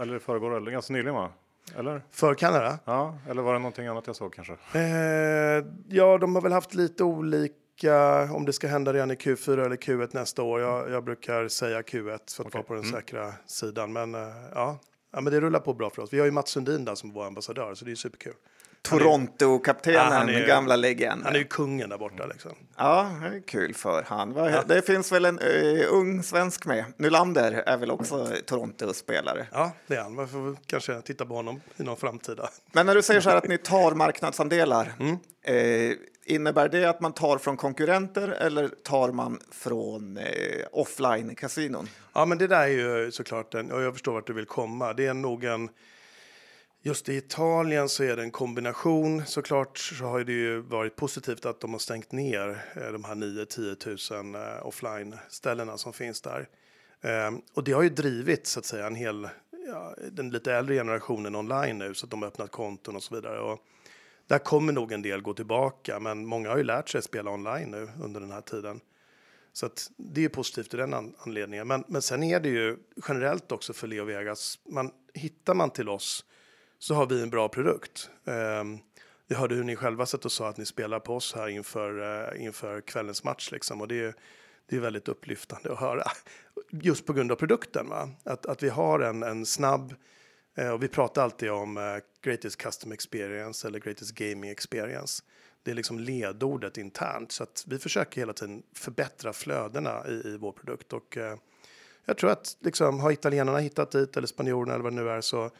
eller 0.00 0.18
förrgår 0.18 0.56
eller 0.56 0.70
ganska 0.70 0.92
nyligen 0.92 1.14
va? 1.14 1.30
Eller? 1.76 2.02
För 2.10 2.34
Kanada? 2.34 2.78
Ja, 2.84 3.18
eller 3.28 3.42
var 3.42 3.52
det 3.52 3.58
någonting 3.58 3.86
annat 3.86 4.06
jag 4.06 4.16
såg 4.16 4.34
kanske? 4.34 4.52
Eh, 4.74 5.64
ja, 5.88 6.18
de 6.18 6.34
har 6.34 6.42
väl 6.42 6.52
haft 6.52 6.74
lite 6.74 7.04
olika 7.04 8.22
om 8.32 8.44
det 8.44 8.52
ska 8.52 8.68
hända 8.68 8.92
redan 8.92 9.10
i 9.10 9.14
Q4 9.14 9.64
eller 9.64 9.76
Q1 9.76 10.08
nästa 10.12 10.42
år. 10.42 10.60
Jag, 10.60 10.90
jag 10.90 11.04
brukar 11.04 11.48
säga 11.48 11.80
Q1 11.80 12.04
för 12.04 12.14
att 12.14 12.40
okay. 12.40 12.50
vara 12.52 12.62
på 12.62 12.74
den 12.74 12.82
mm. 12.82 12.92
säkra 12.92 13.32
sidan. 13.46 13.92
Men 13.92 14.14
eh, 14.14 14.20
ja, 14.54 14.78
ja, 15.12 15.20
men 15.20 15.32
det 15.32 15.40
rullar 15.40 15.60
på 15.60 15.74
bra 15.74 15.90
för 15.90 16.02
oss. 16.02 16.12
Vi 16.12 16.18
har 16.18 16.26
ju 16.26 16.32
Mats 16.32 16.50
Sundin 16.50 16.84
där 16.84 16.94
som 16.94 17.12
vår 17.12 17.26
ambassadör, 17.26 17.74
så 17.74 17.84
det 17.84 17.90
är 17.90 17.94
superkul. 17.94 18.34
Toronto-kaptenen, 18.82 20.28
ja, 20.28 20.46
gamla 20.46 20.76
legenden. 20.76 21.24
Han 21.24 21.34
är 21.34 21.38
ju 21.38 21.44
kungen 21.44 21.88
där 21.88 21.98
borta. 21.98 22.26
Liksom. 22.26 22.52
Ja, 22.76 23.10
det 23.20 23.36
är 23.36 23.40
kul 23.40 23.74
för 23.74 24.04
han. 24.08 24.34
Ja. 24.36 24.62
Det 24.68 24.86
finns 24.86 25.12
väl 25.12 25.24
en 25.24 25.38
uh, 25.38 25.84
ung 25.90 26.22
svensk 26.22 26.66
med. 26.66 26.84
Nylander 26.96 27.52
är 27.52 27.76
väl 27.76 27.90
också 27.90 28.28
Toronto-spelare. 28.46 29.46
Ja, 29.52 29.72
det 29.86 29.94
är 29.94 30.02
han. 30.02 30.14
Man 30.14 30.28
får 30.28 30.56
kanske 30.66 31.00
titta 31.00 31.26
på 31.26 31.34
honom 31.34 31.60
i 31.76 31.82
någon 31.82 31.96
framtida. 31.96 32.48
Men 32.72 32.86
när 32.86 32.94
du 32.94 33.02
säger 33.02 33.20
så 33.20 33.30
här 33.30 33.36
att 33.36 33.48
ni 33.48 33.58
tar 33.58 33.94
marknadsandelar. 33.94 34.92
Mm. 35.00 35.18
Uh, 35.90 35.96
Innebär 36.24 36.68
det 36.68 36.84
att 36.84 37.00
man 37.00 37.12
tar 37.12 37.38
från 37.38 37.56
konkurrenter 37.56 38.28
eller 38.28 38.68
tar 38.68 39.12
man 39.12 39.38
från 39.50 40.16
eh, 40.16 40.24
offline-kasinon? 40.72 41.88
Ja, 42.12 42.24
men 42.24 42.38
det 42.38 42.46
där 42.46 42.62
är 42.62 42.66
ju 42.66 43.10
såklart 43.10 43.54
en, 43.54 43.72
och 43.72 43.82
jag 43.82 43.92
förstår 43.92 44.12
vart 44.12 44.26
du 44.26 44.32
vill 44.32 44.46
komma. 44.46 44.92
Det 44.92 45.06
är 45.06 45.14
nog 45.14 45.44
en 45.44 45.68
Just 46.84 47.08
i 47.08 47.16
Italien 47.16 47.88
så 47.88 48.04
är 48.04 48.16
det 48.16 48.22
en 48.22 48.30
kombination. 48.30 49.26
Såklart 49.26 49.78
så 49.78 50.04
har 50.04 50.24
det 50.24 50.32
ju 50.32 50.60
varit 50.60 50.96
positivt 50.96 51.46
att 51.46 51.60
de 51.60 51.72
har 51.72 51.78
stängt 51.78 52.12
ner 52.12 52.64
eh, 52.76 52.92
de 52.92 53.04
här 53.04 53.14
9-10 53.14 54.22
000 54.22 54.34
eh, 54.34 54.66
offline-ställena 54.66 55.78
som 55.78 55.92
finns 55.92 56.20
där. 56.20 56.48
Ehm, 57.00 57.40
och 57.54 57.64
det 57.64 57.72
har 57.72 57.82
ju 57.82 57.88
drivit 57.88 58.46
så 58.46 58.58
att 58.58 58.64
säga 58.64 58.86
en 58.86 58.94
hel, 58.94 59.28
ja, 59.66 59.94
den 60.12 60.30
lite 60.30 60.54
äldre 60.54 60.74
generationen 60.74 61.36
online 61.36 61.78
nu 61.78 61.94
så 61.94 62.06
att 62.06 62.10
de 62.10 62.22
har 62.22 62.28
öppnat 62.28 62.50
konton 62.50 62.96
och 62.96 63.02
så 63.02 63.14
vidare. 63.14 63.40
Och 63.40 63.58
där 64.26 64.38
kommer 64.38 64.72
nog 64.72 64.92
en 64.92 65.02
del 65.02 65.22
gå 65.22 65.34
tillbaka, 65.34 66.00
men 66.00 66.26
många 66.26 66.50
har 66.50 66.56
ju 66.56 66.64
lärt 66.64 66.88
sig 66.88 67.02
spela 67.02 67.30
online 67.30 67.70
nu 67.70 67.88
under 68.02 68.20
den 68.20 68.30
här 68.30 68.40
tiden. 68.40 68.80
Så 69.52 69.66
att 69.66 69.90
det 69.96 70.24
är 70.24 70.28
positivt 70.28 70.74
i 70.74 70.76
den 70.76 71.14
anledningen. 71.18 71.68
Men, 71.68 71.84
men 71.88 72.02
sen 72.02 72.22
är 72.22 72.40
det 72.40 72.48
ju 72.48 72.76
generellt 73.08 73.52
också 73.52 73.72
för 73.72 73.86
Leo 73.86 74.04
Vegas. 74.04 74.58
Man, 74.68 74.90
hittar 75.14 75.54
man 75.54 75.70
till 75.70 75.88
oss 75.88 76.24
så 76.82 76.94
har 76.94 77.06
vi 77.06 77.22
en 77.22 77.30
bra 77.30 77.48
produkt. 77.48 78.10
Um, 78.24 78.78
jag 79.26 79.36
hörde 79.36 79.54
hur 79.54 79.64
ni 79.64 79.76
själva 79.76 80.06
satt 80.06 80.24
och 80.24 80.32
sa 80.32 80.48
att 80.48 80.56
ni 80.56 80.66
spelar 80.66 81.00
på 81.00 81.16
oss 81.16 81.34
här 81.34 81.48
inför, 81.48 82.00
eh, 82.34 82.44
inför 82.44 82.80
kvällens 82.80 83.24
match. 83.24 83.52
Liksom. 83.52 83.80
Och 83.80 83.88
det 83.88 84.04
är, 84.04 84.14
det 84.66 84.76
är 84.76 84.80
väldigt 84.80 85.08
upplyftande 85.08 85.72
att 85.72 85.78
höra. 85.78 86.02
Just 86.70 87.06
på 87.06 87.12
grund 87.12 87.32
av 87.32 87.36
produkten. 87.36 87.88
Va? 87.88 88.10
Att, 88.24 88.46
att 88.46 88.62
vi 88.62 88.68
har 88.68 89.00
en, 89.00 89.22
en 89.22 89.46
snabb, 89.46 89.94
eh, 90.56 90.68
och 90.68 90.82
vi 90.82 90.88
pratar 90.88 91.22
alltid 91.22 91.50
om 91.50 91.76
eh, 91.76 91.82
greatest 92.22 92.56
custom 92.56 92.92
experience 92.92 93.68
eller 93.68 93.78
greatest 93.78 94.14
gaming 94.14 94.50
experience. 94.50 95.22
Det 95.62 95.70
är 95.70 95.74
liksom 95.74 95.98
ledordet 95.98 96.78
internt. 96.78 97.32
Så 97.32 97.42
att 97.42 97.64
vi 97.66 97.78
försöker 97.78 98.20
hela 98.20 98.32
tiden 98.32 98.62
förbättra 98.74 99.32
flödena 99.32 100.08
i, 100.08 100.12
i 100.12 100.36
vår 100.36 100.52
produkt. 100.52 100.92
Och, 100.92 101.16
jag 102.04 102.16
tror 102.16 102.30
att 102.30 102.56
liksom, 102.60 103.00
har 103.00 103.12
italienarna 103.12 103.58
hittat 103.58 103.90
dit 103.90 104.16
eller 104.16 104.26
spanjorerna 104.26 104.74
eller 104.74 104.84
vad 104.84 104.92
det 104.92 105.02
nu 105.02 105.10
är 105.10 105.20
så 105.20 105.50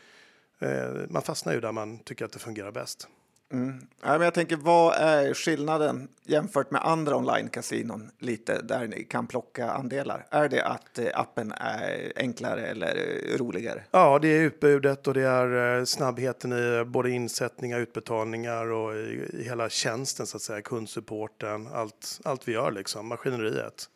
man 1.09 1.23
fastnar 1.23 1.53
ju 1.53 1.61
där 1.61 1.73
man 1.73 1.99
tycker 1.99 2.25
att 2.25 2.33
det 2.33 2.39
fungerar 2.39 2.73
bäst. 2.73 3.09
Mm. 3.53 3.87
Ja, 4.03 4.13
men 4.13 4.21
jag 4.21 4.35
tänker, 4.35 4.57
vad 4.57 4.95
är 4.95 5.35
skillnaden 5.35 6.09
jämfört 6.25 6.71
med 6.71 6.87
andra 6.87 7.17
online-kasinon 7.17 8.11
lite 8.19 8.63
där 8.63 8.87
ni 8.87 9.05
kan 9.05 9.27
plocka 9.27 9.71
andelar? 9.71 10.27
Är 10.31 10.49
det 10.49 10.65
att 10.65 10.99
eh, 10.99 11.07
appen 11.15 11.53
är 11.53 12.13
enklare 12.17 12.67
eller 12.67 13.21
roligare? 13.39 13.85
Ja, 13.91 14.19
det 14.19 14.29
är 14.29 14.41
utbudet 14.41 15.07
och 15.07 15.15
det 15.15 15.23
är 15.23 15.79
eh, 15.79 15.85
snabbheten 15.85 16.53
i 16.53 16.85
både 16.85 17.11
insättningar, 17.11 17.79
utbetalningar 17.79 18.67
och 18.67 18.95
i, 18.95 19.31
i 19.33 19.45
hela 19.45 19.69
tjänsten 19.69 20.27
så 20.27 20.37
att 20.37 20.43
säga, 20.43 20.63
kundsupporten, 20.63 21.67
allt, 21.67 22.21
allt 22.25 22.49
vi 22.49 22.53
gör 22.53 22.71
liksom, 22.71 23.07
maskineriet. 23.07 23.89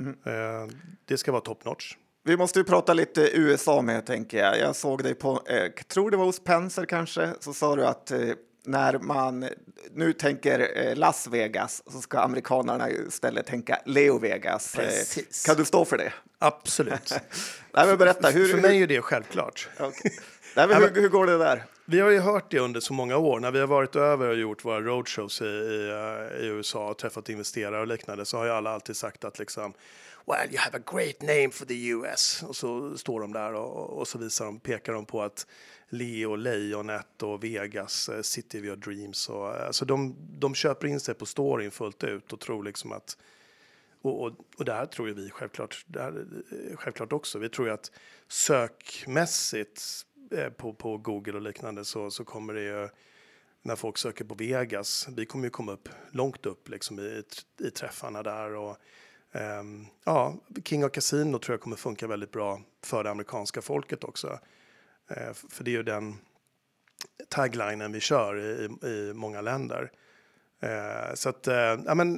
Mm. 0.00 0.70
Det 1.04 1.16
ska 1.16 1.32
vara 1.32 1.42
top 1.42 1.64
notch. 1.64 1.96
Vi 2.26 2.36
måste 2.36 2.58
ju 2.58 2.64
prata 2.64 2.92
lite 2.92 3.30
USA 3.32 3.82
med, 3.82 4.06
tänker 4.06 4.38
jag. 4.38 4.58
Jag 4.58 4.76
såg 4.76 5.02
dig 5.02 5.14
på, 5.14 5.42
eh, 5.46 5.84
tror 5.88 6.10
det 6.10 6.16
var 6.16 6.24
hos 6.24 6.40
Penser 6.40 6.84
kanske, 6.84 7.32
så 7.40 7.54
sa 7.54 7.76
du 7.76 7.86
att 7.86 8.10
eh, 8.10 8.20
när 8.64 8.98
man 8.98 9.48
nu 9.94 10.12
tänker 10.12 10.86
eh, 10.86 10.96
Las 10.96 11.26
Vegas 11.26 11.82
så 11.92 12.00
ska 12.00 12.18
amerikanerna 12.18 12.90
istället 12.90 13.46
tänka 13.46 13.78
Leo 13.84 14.18
Vegas. 14.18 14.74
Eh, 14.74 15.22
kan 15.46 15.56
du 15.56 15.64
stå 15.64 15.84
för 15.84 15.98
det? 15.98 16.12
Absolut. 16.38 17.14
Nej, 17.72 17.86
men 17.86 17.98
berätta, 17.98 18.28
hur, 18.28 18.48
för 18.48 18.58
mig 18.58 18.82
är 18.82 18.86
det 18.86 19.02
självklart. 19.02 19.68
Okay. 19.74 20.10
Nej, 20.56 20.68
men 20.68 20.82
hur, 20.82 21.00
hur, 21.00 21.08
går 21.08 21.26
det 21.26 21.38
där? 21.38 21.64
Vi 21.84 22.00
har 22.00 22.10
ju 22.10 22.20
hört 22.20 22.50
det 22.50 22.58
under 22.58 22.80
så 22.80 22.92
många 22.92 23.16
år. 23.16 23.40
När 23.40 23.50
vi 23.50 23.60
har 23.60 23.66
varit 23.66 23.96
över 23.96 24.28
och 24.28 24.36
gjort 24.36 24.64
våra 24.64 24.80
roadshows 24.80 25.42
i, 25.42 25.44
i, 25.44 25.88
eh, 25.90 26.44
i 26.44 26.46
USA 26.46 26.90
och 26.90 26.98
träffat 26.98 27.28
investerare 27.28 27.80
och 27.80 27.86
liknande 27.86 28.24
så 28.24 28.36
har 28.36 28.44
ju 28.44 28.50
alla 28.50 28.70
alltid 28.70 28.96
sagt 28.96 29.24
att 29.24 29.38
liksom 29.38 29.72
well, 30.26 30.48
you 30.50 30.58
have 30.58 30.74
a 30.74 30.82
great 30.92 31.22
name 31.22 31.50
for 31.50 31.66
the 31.66 31.86
US. 31.86 32.42
Och 32.42 32.56
så 32.56 32.98
står 32.98 33.20
de 33.20 33.32
där 33.32 33.54
och, 33.54 33.98
och 33.98 34.08
så 34.08 34.18
visar 34.18 34.44
de, 34.44 34.60
pekar 34.60 34.92
de 34.92 35.06
på 35.06 35.22
att 35.22 35.46
Leo, 35.88 36.36
Lejonet 36.36 37.22
och 37.22 37.44
Vegas, 37.44 38.08
eh, 38.08 38.22
City 38.22 38.60
of 38.60 38.64
your 38.64 38.76
dreams. 38.76 39.28
Och, 39.28 39.48
alltså 39.48 39.84
de, 39.84 40.16
de 40.38 40.54
köper 40.54 40.86
in 40.86 41.00
sig 41.00 41.14
på 41.14 41.26
storyn 41.26 41.70
fullt 41.70 42.04
ut 42.04 42.32
och 42.32 42.40
tror 42.40 42.64
liksom 42.64 42.92
att 42.92 43.16
och, 44.02 44.22
och, 44.22 44.32
och 44.56 44.64
det 44.64 44.72
här 44.72 44.86
tror 44.86 45.08
ju 45.08 45.14
vi 45.14 45.30
självklart, 45.30 45.86
här, 45.94 46.26
eh, 46.52 46.76
självklart 46.76 47.12
också. 47.12 47.38
Vi 47.38 47.48
tror 47.48 47.68
ju 47.68 47.74
att 47.74 47.90
sökmässigt 48.28 49.82
på, 50.56 50.72
på 50.72 50.98
Google 50.98 51.32
och 51.32 51.42
liknande 51.42 51.84
så, 51.84 52.10
så 52.10 52.24
kommer 52.24 52.54
det 52.54 52.62
ju 52.62 52.88
när 53.62 53.76
folk 53.76 53.98
söker 53.98 54.24
på 54.24 54.34
Vegas. 54.34 55.08
Vi 55.16 55.26
kommer 55.26 55.44
ju 55.44 55.50
komma 55.50 55.72
upp 55.72 55.88
långt 56.10 56.46
upp 56.46 56.68
liksom 56.68 57.00
i, 57.00 57.22
i 57.60 57.70
träffarna 57.70 58.22
där 58.22 58.54
och 58.54 58.76
Um, 59.36 59.86
ja, 60.04 60.34
King 60.64 60.84
of 60.84 60.92
Casino 60.92 61.38
tror 61.38 61.54
jag 61.54 61.60
kommer 61.60 61.76
funka 61.76 62.06
väldigt 62.06 62.32
bra 62.32 62.60
för 62.82 63.04
det 63.04 63.10
amerikanska 63.10 63.62
folket 63.62 64.04
också. 64.04 64.38
Uh, 65.10 65.32
för 65.32 65.64
det 65.64 65.70
är 65.70 65.72
ju 65.72 65.82
den 65.82 66.14
taglinen 67.28 67.92
vi 67.92 68.00
kör 68.00 68.38
i, 68.38 68.68
i 68.88 69.12
många 69.14 69.40
länder. 69.40 69.92
Uh, 70.64 71.14
så 71.14 71.28
att, 71.28 71.48
uh, 71.48 71.54
ja, 71.86 71.94
men 71.94 72.16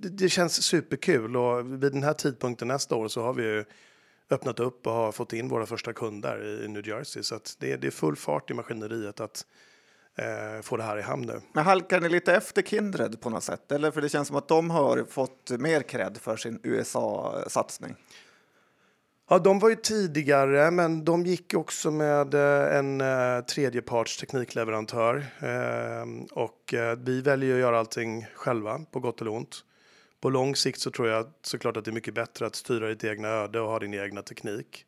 det, 0.00 0.08
det, 0.08 0.28
känns 0.28 0.62
superkul 0.62 1.36
och 1.36 1.82
vid 1.82 1.92
den 1.92 2.02
här 2.02 2.14
tidpunkten 2.14 2.68
nästa 2.68 2.94
år 2.94 3.08
så 3.08 3.22
har 3.22 3.34
vi 3.34 3.42
ju 3.42 3.64
öppnat 4.30 4.60
upp 4.60 4.86
och 4.86 4.92
har 4.92 5.12
fått 5.12 5.32
in 5.32 5.48
våra 5.48 5.66
första 5.66 5.92
kunder 5.92 6.44
i, 6.44 6.64
i 6.64 6.68
New 6.68 6.88
Jersey. 6.88 7.22
Så 7.22 7.34
att 7.34 7.56
det, 7.58 7.76
det 7.76 7.86
är 7.86 7.90
full 7.90 8.16
fart 8.16 8.50
i 8.50 8.54
maskineriet 8.54 9.20
att 9.20 9.46
eh, 10.18 10.62
få 10.62 10.76
det 10.76 10.82
här 10.82 10.98
i 10.98 11.02
hamn 11.02 11.26
nu. 11.26 11.40
Men 11.52 11.64
halkar 11.64 12.00
ni 12.00 12.08
lite 12.08 12.34
efter 12.34 12.62
Kindred 12.62 13.20
på 13.20 13.30
något 13.30 13.44
sätt? 13.44 13.72
Eller 13.72 13.90
för 13.90 14.00
det 14.00 14.08
känns 14.08 14.28
som 14.28 14.36
att 14.36 14.48
de 14.48 14.70
har 14.70 15.04
fått 15.04 15.50
mer 15.50 15.82
cred 15.82 16.18
för 16.20 16.36
sin 16.36 16.60
USA-satsning. 16.62 17.96
Ja, 19.30 19.38
de 19.38 19.58
var 19.58 19.68
ju 19.68 19.76
tidigare, 19.76 20.70
men 20.70 21.04
de 21.04 21.26
gick 21.26 21.54
också 21.54 21.90
med 21.90 22.34
eh, 22.34 22.76
en 22.76 23.00
eh, 23.00 23.40
tredjeparts 23.40 24.16
teknikleverantör. 24.16 25.26
Eh, 25.40 26.24
och 26.30 26.74
vi 26.98 27.20
väljer 27.20 27.54
att 27.54 27.60
göra 27.60 27.78
allting 27.78 28.26
själva, 28.34 28.78
på 28.90 29.00
gott 29.00 29.20
eller 29.20 29.30
ont. 29.30 29.64
På 30.20 30.30
lång 30.30 30.56
sikt 30.56 30.80
så 30.80 30.90
tror 30.90 31.08
jag 31.08 31.26
såklart 31.42 31.76
att 31.76 31.84
det 31.84 31.90
är 31.90 31.92
mycket 31.92 32.14
bättre 32.14 32.46
att 32.46 32.54
styra 32.54 32.88
ditt 32.88 33.04
egna 33.04 33.28
öde 33.28 33.60
och 33.60 33.68
ha 33.68 33.78
din 33.78 33.94
egna 33.94 34.22
teknik. 34.22 34.84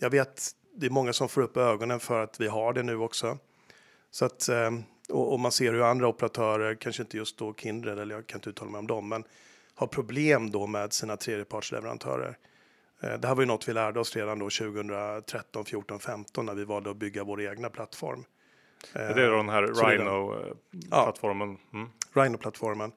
Jag 0.00 0.10
vet, 0.10 0.50
det 0.76 0.86
är 0.86 0.90
många 0.90 1.12
som 1.12 1.28
får 1.28 1.42
upp 1.42 1.56
ögonen 1.56 2.00
för 2.00 2.22
att 2.22 2.40
vi 2.40 2.46
har 2.46 2.72
det 2.72 2.82
nu 2.82 2.96
också. 2.96 3.38
Så 4.10 4.24
att, 4.24 4.48
ehm, 4.48 4.82
och, 5.08 5.32
och, 5.32 5.40
man 5.40 5.52
ser 5.52 5.72
hur 5.72 5.82
andra 5.82 6.08
operatörer, 6.08 6.74
kanske 6.74 7.02
inte 7.02 7.16
just 7.16 7.38
då 7.38 7.54
Kindred, 7.54 7.98
eller 7.98 8.14
jag 8.14 8.26
kan 8.26 8.38
inte 8.38 8.50
uttala 8.50 8.70
mig 8.70 8.78
om 8.78 8.86
dem, 8.86 9.08
men 9.08 9.24
har 9.74 9.86
problem 9.86 10.50
då 10.50 10.66
med 10.66 10.92
sina 10.92 11.16
tredjepartsleverantörer. 11.16 12.38
Eh, 13.02 13.12
det 13.18 13.28
här 13.28 13.34
var 13.34 13.42
ju 13.42 13.46
något 13.46 13.68
vi 13.68 13.72
lärde 13.72 14.00
oss 14.00 14.16
redan 14.16 14.38
då 14.38 14.50
2013, 14.50 15.64
14, 15.64 16.00
15 16.00 16.46
när 16.46 16.54
vi 16.54 16.64
valde 16.64 16.90
att 16.90 16.96
bygga 16.96 17.24
vår 17.24 17.42
egna 17.42 17.70
plattform. 17.70 18.24
Det 18.92 18.98
är 18.98 19.30
då 19.30 19.36
den 19.36 19.48
här 19.48 19.62
Rhino-plattformen? 19.62 21.58
Ja, 21.70 21.78
mm. 21.78 21.90
Rhino-plattformen. 22.12 22.92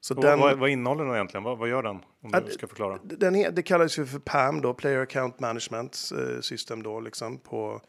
Så 0.00 0.14
den, 0.14 0.38
vad, 0.38 0.58
vad, 0.58 0.70
innehåller 0.70 1.04
den 1.04 1.14
egentligen? 1.14 1.44
Vad, 1.44 1.58
vad 1.58 1.68
gör 1.68 1.82
den? 1.82 2.00
Om 2.22 2.30
du 2.46 2.52
ska 2.52 2.66
förklara. 2.66 2.98
Den, 3.02 3.54
det 3.54 3.62
kallas 3.62 3.98
ju 3.98 4.06
för 4.06 4.18
PAM, 4.18 4.60
då, 4.60 4.74
Player 4.74 5.00
Account 5.00 5.40
Management 5.40 5.98
eh, 6.18 6.40
System 6.40 6.82
då, 6.82 7.00
liksom 7.00 7.38
på, 7.38 7.80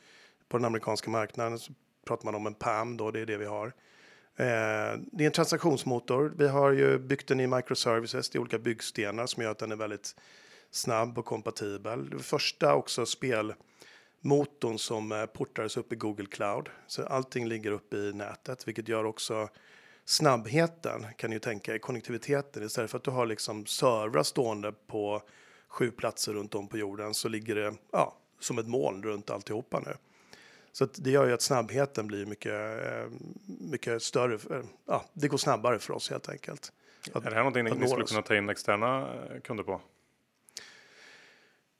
på 0.49 0.57
den 0.57 0.65
amerikanska 0.65 1.11
marknaden 1.11 1.59
pratar 2.09 2.25
man 2.25 2.35
om 2.35 2.47
en 2.47 2.53
PAM 2.53 2.97
då, 2.97 3.11
det 3.11 3.19
är 3.19 3.25
det 3.25 3.37
vi 3.37 3.45
har. 3.45 3.67
Eh, 4.35 4.99
det 5.11 5.23
är 5.23 5.25
en 5.25 5.31
transaktionsmotor. 5.31 6.33
Vi 6.37 6.47
har 6.47 6.71
ju 6.71 6.99
byggt 6.99 7.27
den 7.27 7.39
i 7.39 7.47
microservices, 7.47 8.29
det 8.29 8.37
är 8.37 8.39
olika 8.39 8.59
byggstenar 8.59 9.25
som 9.25 9.43
gör 9.43 9.51
att 9.51 9.57
den 9.57 9.71
är 9.71 9.75
väldigt 9.75 10.15
snabb 10.71 11.17
och 11.17 11.25
kompatibel. 11.25 12.09
Det 12.09 12.19
första 12.19 12.75
också 12.75 13.05
spelmotorn 13.05 14.77
som 14.77 15.11
eh, 15.11 15.25
portades 15.25 15.77
upp 15.77 15.93
i 15.93 15.95
Google 15.95 16.25
Cloud. 16.25 16.69
Så 16.87 17.05
allting 17.05 17.47
ligger 17.47 17.71
uppe 17.71 17.97
i 17.97 18.13
nätet, 18.13 18.67
vilket 18.67 18.87
gör 18.87 19.03
också 19.03 19.49
snabbheten 20.05 21.05
kan 21.17 21.31
ju 21.31 21.39
tänka 21.39 21.75
i 21.75 21.79
konnektiviteten. 21.79 22.63
Istället 22.63 22.91
för 22.91 22.97
att 22.97 23.03
du 23.03 23.11
har 23.11 23.25
liksom 23.25 23.65
servrar 23.65 24.23
stående 24.23 24.71
på 24.71 25.21
sju 25.67 25.91
platser 25.91 26.33
runt 26.33 26.55
om 26.55 26.67
på 26.67 26.77
jorden 26.77 27.13
så 27.13 27.27
ligger 27.29 27.55
det 27.55 27.73
ja, 27.91 28.17
som 28.39 28.57
ett 28.57 28.67
moln 28.67 29.03
runt 29.03 29.29
alltihopa 29.29 29.79
nu. 29.79 29.93
Så 30.71 30.87
det 30.95 31.11
gör 31.11 31.27
ju 31.27 31.33
att 31.33 31.41
snabbheten 31.41 32.07
blir 32.07 32.25
mycket, 32.25 32.53
eh, 32.85 33.09
mycket 33.45 34.03
större. 34.03 34.61
Ja, 34.85 35.05
det 35.13 35.27
går 35.27 35.37
snabbare 35.37 35.79
för 35.79 35.93
oss 35.93 36.09
helt 36.09 36.29
enkelt. 36.29 36.71
Att, 37.13 37.25
är 37.25 37.29
det 37.29 37.35
här 37.35 37.43
någonting 37.43 37.79
ni, 37.79 37.87
skulle 37.87 38.05
kunna 38.05 38.21
ta 38.21 38.35
in 38.35 38.49
externa 38.49 38.99
eh, 38.99 39.41
kunder 39.41 39.63
på? 39.63 39.81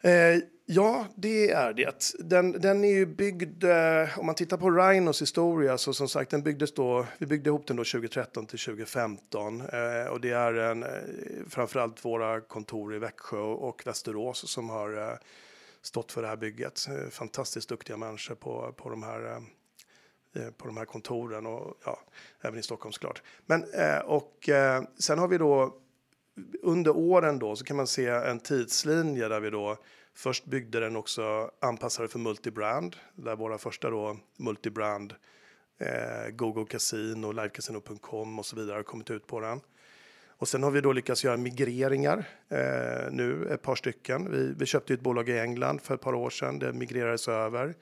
Eh, 0.04 0.42
ja, 0.66 1.06
det 1.16 1.52
är 1.52 1.74
det. 1.74 2.12
Den, 2.20 2.52
den 2.52 2.84
är 2.84 2.92
ju 2.94 3.06
byggd, 3.06 3.64
eh, 3.64 4.20
om 4.20 4.26
man 4.26 4.36
tittar 4.36 4.58
på 4.58 4.72
Rhinos 4.72 5.22
historia, 5.22 5.78
så 5.78 5.94
som 5.94 6.10
sagt, 6.10 6.32
den 6.32 6.44
byggdes 6.44 6.74
då, 6.74 7.06
vi 7.18 7.26
byggde 7.26 7.50
ihop 7.50 7.68
den 7.68 7.78
då 7.78 7.84
2013 7.84 8.46
till 8.46 8.60
2015 8.60 9.62
eh, 9.62 10.12
och 10.12 10.22
det 10.22 10.32
är 10.32 10.54
en, 10.54 10.84
eh, 10.84 10.90
framförallt 11.50 12.06
våra 12.06 12.42
kontor 12.42 12.96
i 12.96 13.00
Växjö 13.00 13.38
och 13.38 13.82
Västerås 13.86 14.52
som 14.52 14.70
har 14.70 15.20
stått 15.82 16.12
för 16.12 16.22
det 16.22 16.28
här 16.28 16.38
bygget. 16.38 16.88
Eh, 16.88 17.10
fantastiskt 17.10 17.70
duktiga 17.70 17.98
människor 17.98 18.36
på, 18.36 18.74
på 18.78 18.90
de 18.90 19.04
här 19.04 19.26
eh, 19.26 20.44
eh, 20.44 20.52
på 20.52 20.68
de 20.68 20.78
här 20.78 20.86
kontoren 20.86 21.46
och 21.46 21.78
ja, 21.86 22.00
även 22.42 22.60
i 22.60 22.64
Stockholm 22.64 22.94
såklart. 22.94 23.22
Men 23.46 23.66
och 24.06 24.50
sen 25.00 25.20
har 25.20 25.28
vi 25.28 25.38
då 25.38 25.78
under 26.62 26.98
åren 26.98 27.40
då 27.40 27.56
så 27.56 27.66
kan 27.66 27.78
man 27.78 27.88
se 27.88 28.08
en 28.08 28.40
tidslinje 28.40 29.28
där 29.28 29.40
vi 29.40 29.50
då 29.50 29.78
först 30.14 30.46
byggde 30.46 30.80
den 30.80 30.96
också 30.96 31.52
anpassade 31.60 32.08
för 32.08 32.20
multibrand 32.20 32.96
där 33.16 33.36
våra 33.36 33.58
första 33.58 33.90
då 33.90 34.18
multibrand 34.38 35.16
eh, 35.80 36.30
Google 36.32 36.66
Casino, 36.66 37.32
livecasino.com 37.32 38.40
och 38.40 38.46
så 38.46 38.56
vidare 38.56 38.76
har 38.76 38.84
kommit 38.84 39.12
ut 39.12 39.28
på 39.28 39.40
den. 39.40 39.62
Och 40.40 40.48
sen 40.48 40.64
har 40.64 40.72
vi 40.72 40.82
då 40.82 40.94
lyckats 40.94 41.24
göra 41.24 41.38
migreringar 41.38 42.26
eh, 42.50 43.12
nu, 43.12 43.50
ett 43.54 43.62
par 43.62 43.76
stycken. 43.76 44.32
Vi, 44.32 44.54
vi 44.58 44.66
köpte 44.66 44.94
ett 44.94 45.02
bolag 45.02 45.30
i 45.30 45.40
England 45.40 45.82
för 45.82 45.96
ett 45.96 46.02
par 46.02 46.14
år 46.14 46.30
sedan. 46.30 46.60
Det 46.60 46.74
migrerades 46.74 47.28
över. 47.28 47.76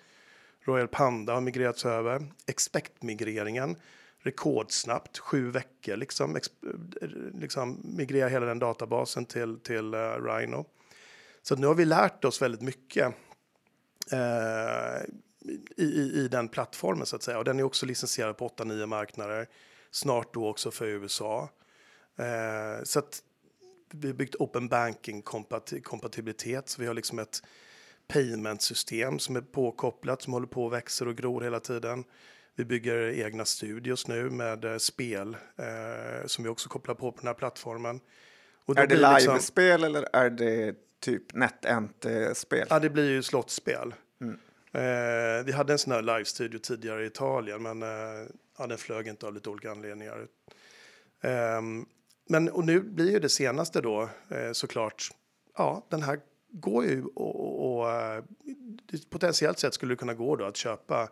Royal 0.61 0.87
Panda 0.87 1.33
har 1.33 1.41
migrerats 1.41 1.85
över. 1.85 2.25
Expect-migreringen, 2.45 3.75
rekordsnabbt, 4.19 5.17
sju 5.17 5.51
veckor 5.51 5.95
liksom, 5.95 6.35
ex, 6.35 6.47
eh, 7.01 7.09
liksom 7.33 7.81
migrera 7.83 8.29
hela 8.29 8.45
den 8.45 8.59
databasen 8.59 9.25
till, 9.25 9.59
till 9.59 9.95
uh, 9.95 10.23
Rhino. 10.23 10.65
Så 11.41 11.55
nu 11.55 11.67
har 11.67 11.75
vi 11.75 11.85
lärt 11.85 12.25
oss 12.25 12.41
väldigt 12.41 12.61
mycket 12.61 13.13
eh, 14.11 15.01
i, 15.77 15.83
i, 15.83 16.11
i, 16.15 16.27
den 16.31 16.47
plattformen 16.47 17.05
så 17.05 17.15
att 17.15 17.23
säga. 17.23 17.37
Och 17.37 17.43
den 17.43 17.59
är 17.59 17.63
också 17.63 17.85
licensierad 17.85 18.37
på 18.37 18.47
8-9 18.47 18.85
marknader. 18.85 19.47
Snart 19.91 20.33
då 20.33 20.49
också 20.49 20.71
för 20.71 20.85
USA. 20.85 21.49
Eh, 22.17 22.83
så 22.83 22.99
att 22.99 23.23
vi 23.93 24.07
har 24.07 24.15
byggt 24.15 24.35
open 24.35 24.67
banking 24.67 25.21
kompatibilitet. 25.83 26.69
Så 26.69 26.81
vi 26.81 26.87
har 26.87 26.93
liksom 26.93 27.19
ett 27.19 27.41
payment-system 28.07 29.19
som 29.19 29.35
är 29.35 29.41
påkopplat, 29.41 30.21
som 30.21 30.33
håller 30.33 30.47
på 30.47 30.65
och 30.65 30.73
växer 30.73 31.07
och 31.07 31.15
gror 31.15 31.41
hela 31.41 31.59
tiden. 31.59 32.03
Vi 32.55 32.65
bygger 32.65 33.25
egna 33.25 33.45
studios 33.45 34.07
nu 34.07 34.29
med 34.29 34.65
eh, 34.65 34.77
spel 34.77 35.37
eh, 35.57 36.25
som 36.25 36.43
vi 36.43 36.49
också 36.49 36.69
kopplar 36.69 36.95
på 36.95 37.11
på 37.11 37.17
den 37.17 37.27
här 37.27 37.33
plattformen. 37.33 37.99
är 38.67 38.87
det 38.87 38.95
live-spel 38.95 39.81
liksom... 39.81 39.95
eller 39.95 40.09
är 40.13 40.29
det 40.29 40.75
typ 40.99 41.33
NetEnt-spel? 41.33 42.67
Ja, 42.69 42.79
det 42.79 42.89
blir 42.89 43.09
ju 43.09 43.23
slottspel. 43.23 43.93
Mm. 44.21 44.39
Eh, 44.71 45.45
vi 45.45 45.51
hade 45.51 45.73
en 45.73 45.79
sån 45.79 45.93
här 45.93 46.01
live-studio 46.01 46.59
tidigare 46.59 47.03
i 47.03 47.07
Italien, 47.07 47.63
men 47.63 47.83
eh, 47.83 48.29
ja, 48.57 48.67
den 48.67 48.77
flög 48.77 49.07
inte 49.07 49.27
av 49.27 49.33
lite 49.33 49.49
olika 49.49 49.71
anledningar. 49.71 50.27
Eh, 51.21 51.61
men 52.29 52.49
och 52.49 52.65
nu 52.65 52.79
blir 52.79 53.11
ju 53.11 53.19
det 53.19 53.29
senaste 53.29 53.81
då 53.81 54.09
eh, 54.29 54.51
såklart, 54.51 55.09
ja, 55.57 55.85
den 55.89 56.01
här 56.01 56.19
går 56.49 56.85
ju 56.85 57.03
och, 57.03 57.79
och, 57.79 57.91
eh, 57.91 58.23
potentiellt 59.09 59.59
sett 59.59 59.73
skulle 59.73 59.93
det 59.93 59.97
kunna 59.97 60.13
gå 60.13 60.35
då 60.35 60.45
att 60.45 60.57
köpa 60.57 61.09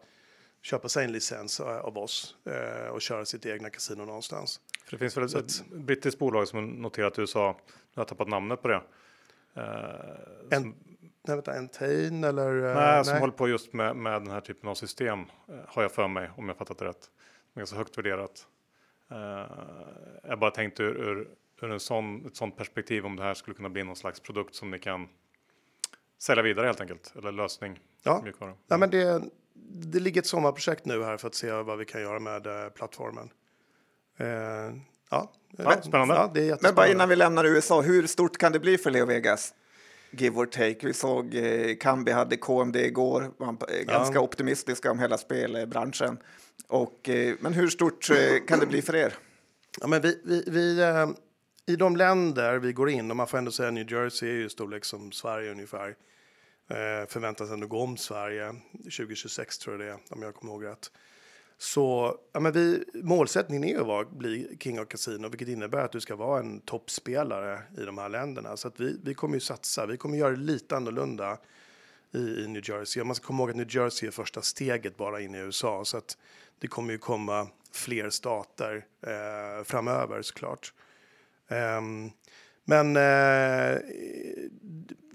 köpa 0.66 0.90
sig 0.90 1.06
en 1.06 1.12
licens 1.12 1.60
eh, 1.60 1.78
av 1.78 1.98
oss 1.98 2.36
eh, 2.46 2.88
och 2.88 3.02
köra 3.02 3.26
sitt 3.26 3.46
egna 3.46 3.70
kasino 3.70 4.06
någonstans. 4.06 4.62
För 4.86 4.92
det 4.92 4.98
finns 4.98 5.18
väl 5.18 5.24
ett, 5.24 5.36
ett 5.36 5.66
brittiskt 5.72 6.20
bolag 6.20 6.48
som 6.48 6.68
noterat 6.68 7.18
i 7.18 7.22
USA, 7.22 7.60
nu 7.68 7.74
har 7.96 8.02
jag 8.02 8.08
tappat 8.08 8.28
namnet 8.28 8.62
på 8.62 8.68
det. 8.68 8.82
Eh, 9.54 9.64
en, 10.50 10.62
som, 10.62 10.76
nej, 11.28 11.36
vänta, 11.36 11.58
Entain 11.58 12.24
eller? 12.24 12.70
Eh, 12.70 12.76
nej, 12.76 13.06
som 13.06 13.12
nej. 13.12 13.20
håller 13.20 13.34
på 13.34 13.50
just 13.50 13.74
med, 13.74 13.96
med 13.96 14.22
den 14.22 14.32
här 14.32 14.42
typen 14.42 14.70
av 14.70 14.76
system 14.76 15.20
har 15.68 15.82
jag 15.82 15.92
för 15.92 16.08
mig 16.08 16.30
om 16.38 16.48
jag 16.48 16.58
fattat 16.58 16.78
det 16.78 16.86
rätt. 16.86 17.10
Ganska 17.56 17.78
högt 17.78 17.98
värderat. 17.98 18.48
Eh, 19.12 19.48
jag 20.24 20.40
bara 20.40 20.52
tänkte 20.52 20.84
ur, 20.84 20.96
ur, 20.96 21.28
ur 21.62 21.72
en 21.72 21.80
sån, 21.80 22.26
ett 22.26 22.36
sånt 22.36 22.58
perspektiv 22.58 23.06
om 23.06 23.16
det 23.16 23.24
här 23.24 23.34
skulle 23.34 23.56
kunna 23.56 23.70
bli 23.70 23.84
någon 23.84 23.96
slags 23.96 24.20
produkt 24.20 24.56
som 24.56 24.72
ni 24.72 24.80
kan 24.80 25.08
sälja 26.18 26.44
vidare 26.44 26.66
helt 26.66 26.82
enkelt 26.82 27.14
eller 27.18 27.32
lösning. 27.32 27.80
Ja, 28.04 28.24
ja 28.68 28.78
men 28.78 28.90
det, 28.90 29.22
det 29.70 30.00
ligger 30.00 30.22
ett 30.22 30.28
sommarprojekt 30.28 30.86
nu 30.86 31.04
här 31.04 31.18
för 31.18 31.28
att 31.28 31.36
se 31.36 31.52
vad 31.52 31.78
vi 31.78 31.86
kan 31.86 32.02
göra 32.02 32.20
med 32.20 32.48
eh, 32.48 32.70
plattformen. 32.70 33.30
Eh, 34.18 34.28
ja, 35.10 35.32
ja, 35.58 35.82
spännande. 35.82 36.16
Ja, 36.16 36.32
det 36.34 36.50
är 36.50 36.58
men 36.62 36.76
bara 36.76 36.88
innan 36.88 37.10
vi 37.10 37.16
lämnar 37.16 37.46
USA, 37.46 37.82
hur 37.82 38.08
stort 38.08 38.38
kan 38.38 38.52
det 38.52 38.60
bli 38.60 38.78
för 38.78 38.92
Leo 38.92 39.06
Vegas? 39.06 39.54
Give 40.12 40.40
or 40.40 40.46
take. 40.46 40.88
Vi 40.88 40.94
såg 40.94 41.36
eh, 41.36 41.76
Kambi 41.76 42.12
hade 42.12 42.38
KMD 42.38 42.76
igår, 42.76 43.32
var 43.38 43.84
ganska 43.84 44.16
ja. 44.16 44.22
optimistiska 44.22 44.92
om 44.92 45.00
hela 45.00 45.18
spelbranschen. 45.18 46.18
Och, 46.68 47.10
eh, 47.10 47.36
men 47.40 47.54
hur 47.54 47.68
stort 47.68 48.10
eh, 48.10 48.46
kan 48.48 48.60
det 48.60 48.66
bli 48.66 48.82
för 48.82 48.96
er? 48.96 49.14
Ja, 49.82 49.88
men 49.88 50.02
vi, 50.02 50.22
vi, 50.24 50.44
vi 50.48 50.82
eh, 50.82 51.10
I 51.66 51.76
de 51.76 51.96
länder 51.96 52.60
vi 52.60 52.74
går 52.74 52.90
in, 52.90 53.12
och 53.12 53.18
man 53.18 53.28
får 53.28 53.38
ändå 53.38 53.52
säga 53.52 53.72
New 53.72 53.92
Jersey 53.92 54.30
är 54.30 54.34
ju 54.34 54.50
storlek 54.50 54.86
som 54.86 55.12
Sverige 55.12 55.52
ungefär, 55.52 55.96
förväntas 57.08 57.52
ändå 57.52 57.68
gå 57.68 57.82
om 57.82 57.98
Sverige 57.98 58.56
2026 58.74 59.58
tror 59.58 59.76
jag 59.76 59.88
det 59.88 59.94
är, 59.94 60.16
om 60.16 60.22
jag 60.22 60.36
kommer 60.36 60.54
ihåg 60.54 60.66
rätt. 60.66 60.92
Så 61.58 62.18
ja, 62.34 62.40
men 62.40 62.52
vi, 62.52 62.84
målsättningen 62.94 63.64
är 63.64 63.80
att 63.80 63.88
vara, 63.88 64.06
bli 64.06 64.58
King 64.60 64.80
of 64.80 64.88
Casino, 64.88 65.30
vilket 65.30 65.48
innebär 65.48 65.86
att 65.86 65.92
du 65.92 66.02
ska 66.02 66.16
vara 66.16 66.40
en 66.40 66.60
toppspelare 66.62 67.62
i 67.78 67.82
de 67.82 67.98
här 67.98 68.10
länderna. 68.10 68.58
Så 68.58 68.68
att 68.68 68.80
vi, 68.80 69.00
vi 69.04 69.14
kommer 69.14 69.36
ju 69.36 69.40
satsa, 69.40 69.86
vi 69.86 69.98
kommer 69.98 70.18
göra 70.18 70.32
det 70.32 70.42
lite 70.42 70.76
annorlunda 70.76 71.38
i, 72.16 72.44
i 72.44 72.48
New 72.48 72.70
Jersey. 72.70 73.02
Och 73.02 73.08
man 73.08 73.16
ska 73.16 73.28
komma 73.28 73.44
ihåg 73.44 73.50
att 73.50 73.56
New 73.56 73.76
Jersey 73.76 74.08
är 74.08 74.12
första 74.12 74.42
steget 74.42 74.98
bara 74.98 75.22
in 75.22 75.36
i 75.36 75.38
USA, 75.38 75.86
så 75.86 75.98
att 75.98 76.18
det 76.60 76.68
kommer 76.68 76.94
ju 76.94 76.98
komma 76.98 77.48
fler 77.72 78.10
stater 78.10 78.86
eh, 79.02 79.64
framöver 79.64 80.22
såklart. 80.22 80.74
Um, 81.48 82.12
men 82.64 82.96
eh, 82.96 83.80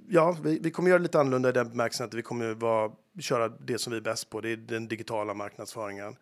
ja, 0.09 0.37
vi, 0.43 0.59
vi, 0.59 0.71
kommer 0.71 0.91
göra 0.91 0.99
lite 0.99 1.21
annorlunda 1.21 1.49
i 1.49 1.53
den 1.53 1.69
bemärkelsen 1.71 2.07
att 2.07 2.15
vi 2.15 2.23
kommer 2.23 2.55
vara, 2.55 2.93
köra 3.21 3.49
det 3.49 3.79
som 3.79 3.91
vi 3.91 3.97
är 3.97 4.03
bäst 4.03 4.31
på. 4.31 4.41
Det 4.41 4.51
är 4.51 4.57
den 4.57 4.89
digitala 4.89 5.35
marknadsföringen. 5.35 6.17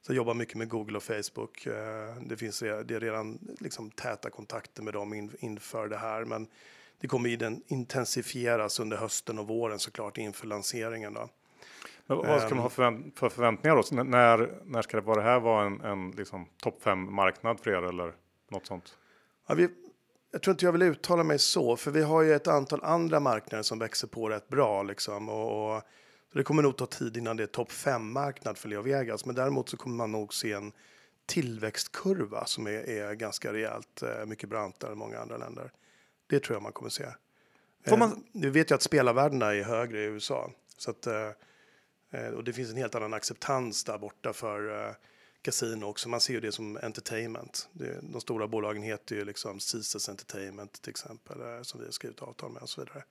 Så 0.00 0.12
jag 0.12 0.16
jobbar 0.16 0.34
mycket 0.34 0.54
med 0.54 0.68
Google 0.68 0.96
och 0.96 1.02
Facebook. 1.02 1.66
Eh, 1.66 2.22
det 2.26 2.36
finns 2.36 2.58
det 2.58 2.90
är 2.90 3.00
redan 3.00 3.38
liksom 3.60 3.90
täta 3.90 4.30
kontakter 4.30 4.82
med 4.82 4.94
dem 4.94 5.30
inför 5.38 5.88
det 5.88 5.96
här, 5.96 6.24
men 6.24 6.46
det 7.02 7.08
kommer 7.08 7.60
intensifieras 7.72 8.80
under 8.80 8.96
hösten 8.96 9.38
och 9.38 9.48
våren 9.48 9.78
såklart 9.78 10.18
inför 10.18 10.46
lanseringen. 10.46 11.14
Då. 11.14 11.28
Men 12.06 12.18
vad 12.18 12.42
ska 12.42 12.54
man 12.54 12.58
ha 12.58 12.70
förvänt 12.70 13.18
för 13.18 13.28
förväntningar 13.28 13.76
då? 13.76 14.02
När, 14.02 14.60
när 14.64 14.82
ska 14.82 14.96
det 14.96 15.06
vara 15.06 15.16
det 15.16 15.22
här 15.22 15.40
vara 15.40 15.66
en, 15.66 15.80
en 15.80 16.10
liksom 16.10 16.46
topp 16.62 16.82
5 16.82 17.14
marknad 17.14 17.60
för 17.60 17.70
er 17.70 17.82
eller 17.82 18.14
något 18.50 18.66
sånt? 18.66 18.96
Ja, 19.48 19.54
vi, 19.54 19.68
jag 20.32 20.42
tror 20.42 20.52
inte 20.52 20.64
jag 20.64 20.72
vill 20.72 20.82
uttala 20.82 21.24
mig 21.24 21.38
så, 21.38 21.76
för 21.76 21.90
vi 21.90 22.02
har 22.02 22.22
ju 22.22 22.34
ett 22.34 22.48
antal 22.48 22.84
andra 22.84 23.20
marknader 23.20 23.62
som 23.62 23.78
växer 23.78 24.08
på 24.08 24.28
rätt 24.28 24.48
bra 24.48 24.82
liksom 24.82 25.28
och, 25.28 25.76
och 25.76 25.82
det 26.32 26.42
kommer 26.42 26.62
nog 26.62 26.76
ta 26.76 26.86
tid 26.86 27.16
innan 27.16 27.36
det 27.36 27.42
är 27.42 27.46
topp 27.46 27.72
5 27.72 28.12
marknad 28.12 28.58
för 28.58 28.68
Leo 28.68 28.82
Vegas, 28.82 29.26
men 29.26 29.34
däremot 29.34 29.68
så 29.68 29.76
kommer 29.76 29.96
man 29.96 30.12
nog 30.12 30.34
se 30.34 30.52
en 30.52 30.72
tillväxtkurva 31.26 32.44
som 32.44 32.66
är, 32.66 32.90
är 32.90 33.14
ganska 33.14 33.52
rejält 33.52 34.02
eh, 34.02 34.26
mycket 34.26 34.48
brantare 34.48 34.92
än 34.92 34.98
många 34.98 35.18
andra 35.18 35.36
länder. 35.36 35.72
Det 36.32 36.40
tror 36.40 36.56
jag 36.56 36.62
man 36.62 36.72
kommer 36.72 36.90
se. 36.90 37.06
Får 37.86 37.96
man... 37.96 38.10
Eh, 38.10 38.16
vi 38.32 38.50
vet 38.50 38.70
ju 38.70 38.74
att 38.74 38.82
spelarvärdena 38.82 39.54
är 39.54 39.62
högre 39.62 39.98
i 39.98 40.04
USA 40.04 40.50
så 40.76 40.90
att 40.90 41.06
eh, 41.06 41.30
Eh, 42.12 42.28
och 42.28 42.44
det 42.44 42.52
finns 42.52 42.70
en 42.70 42.76
helt 42.76 42.94
annan 42.94 43.14
acceptans 43.14 43.84
där 43.84 43.98
borta 43.98 44.32
för 44.32 44.94
kasino 45.42 45.84
också. 45.86 46.08
Man 46.08 46.20
ser 46.20 46.34
ju 46.34 46.40
det 46.40 46.52
som 46.52 46.78
entertainment. 46.82 47.68
De 48.02 48.20
stora 48.20 48.48
bolagen 48.48 48.82
heter 48.82 49.16
ju 49.16 49.24
liksom 49.24 49.52
Caesars 49.52 50.08
Entertainment 50.08 50.82
till 50.82 50.90
exempel, 50.90 51.64
som 51.64 51.80
vi 51.80 51.86
har 51.86 51.92
skrivit 51.92 52.22
avtal 52.22 52.52
med 52.52 52.62
och 52.62 52.68
så 52.68 52.80
vidare. 52.80 53.04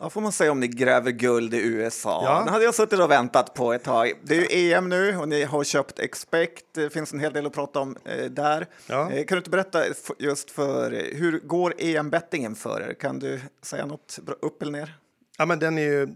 Ja, 0.00 0.10
får 0.10 0.20
man 0.20 0.32
säga 0.32 0.52
om 0.52 0.60
ni 0.60 0.68
gräver 0.68 1.10
guld 1.10 1.54
i 1.54 1.58
USA. 1.58 2.22
Ja. 2.24 2.44
Det 2.44 2.50
hade 2.50 2.64
jag 2.64 2.74
suttit 2.74 3.00
och 3.00 3.10
väntat 3.10 3.54
på 3.54 3.72
ett 3.72 3.84
tag. 3.84 4.12
Det 4.22 4.36
är 4.36 4.40
ju 4.40 4.72
EM 4.72 4.88
nu 4.88 5.16
och 5.16 5.28
ni 5.28 5.44
har 5.44 5.64
köpt 5.64 5.98
Expect. 5.98 6.64
Det 6.74 6.90
finns 6.90 7.12
en 7.12 7.20
hel 7.20 7.32
del 7.32 7.46
att 7.46 7.52
prata 7.52 7.80
om 7.80 7.96
eh, 8.04 8.24
där. 8.24 8.66
Ja. 8.86 9.10
Eh, 9.10 9.24
kan 9.24 9.36
du 9.36 9.38
inte 9.38 9.50
berätta 9.50 9.82
just 10.18 10.50
för 10.50 10.90
hur 11.14 11.38
går 11.38 11.74
EM-bettingen 11.78 12.54
för 12.54 12.80
er? 12.80 12.94
Kan 12.94 13.18
du 13.18 13.40
säga 13.62 13.86
något 13.86 14.18
upp 14.42 14.62
eller 14.62 14.72
ner? 14.72 14.98
Ja, 15.38 15.46
men 15.46 15.58
den 15.58 15.78
är 15.78 15.82
ju 15.82 16.08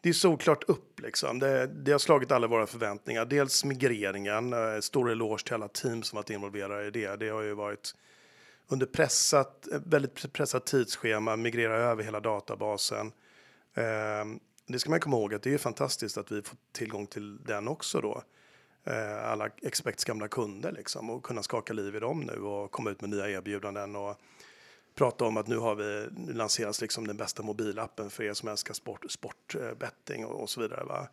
det 0.00 0.08
är 0.08 0.12
såklart 0.12 0.64
upp. 0.64 1.00
Liksom. 1.00 1.38
Det, 1.38 1.66
det, 1.66 1.92
har 1.92 1.98
slagit 1.98 2.32
alla 2.32 2.46
våra 2.46 2.66
förväntningar. 2.66 3.24
Dels 3.24 3.64
migreringen, 3.64 4.52
eh, 4.52 4.80
stor 4.80 5.10
eloge 5.10 5.44
till 5.44 5.54
alla 5.54 5.68
team 5.68 6.02
som 6.02 6.16
varit 6.16 6.30
involverade 6.30 6.86
i 6.86 6.90
det. 6.90 7.16
Det 7.16 7.28
har 7.28 7.42
ju 7.42 7.54
varit 7.54 7.94
under 8.68 8.86
pressat, 8.86 9.72
eh, 9.72 9.80
väldigt 9.84 10.32
pressat 10.32 10.66
tidsschema, 10.66 11.36
migrera 11.36 11.76
över 11.76 12.04
hela 12.04 12.20
databasen. 12.20 13.12
Eh, 13.74 14.24
det 14.66 14.78
ska 14.78 14.90
man 14.90 15.00
komma 15.00 15.16
ihåg 15.16 15.34
att 15.34 15.42
det 15.42 15.54
är 15.54 15.58
fantastiskt 15.58 16.18
att 16.18 16.32
vi 16.32 16.42
får 16.42 16.58
tillgång 16.72 17.06
till 17.06 17.44
den 17.44 17.68
också 17.68 18.00
då. 18.00 18.22
Eh, 18.84 19.30
alla 19.30 19.48
Expects 19.62 20.04
gamla 20.04 20.28
kunder 20.28 20.72
liksom 20.72 21.10
och 21.10 21.22
kunna 21.22 21.42
skaka 21.42 21.72
liv 21.72 21.96
i 21.96 22.00
dem 22.00 22.20
nu 22.20 22.40
och 22.40 22.70
komma 22.70 22.90
ut 22.90 23.00
med 23.00 23.10
nya 23.10 23.30
erbjudanden 23.30 23.96
och 23.96 24.20
prata 24.94 25.24
om 25.24 25.36
att 25.36 25.46
nu 25.46 25.56
har 25.56 25.74
vi 25.74 26.08
nu 26.16 26.32
lanseras 26.32 26.80
liksom 26.80 27.06
den 27.06 27.16
bästa 27.16 27.42
mobilappen 27.42 28.10
för 28.10 28.24
er 28.24 28.34
som 28.34 28.48
älskar 28.48 28.74
sport, 28.74 29.10
sportbetting 29.10 30.22
eh, 30.22 30.28
och, 30.28 30.42
och 30.42 30.50
så 30.50 30.60
vidare. 30.60 30.84
Va? 30.84 31.08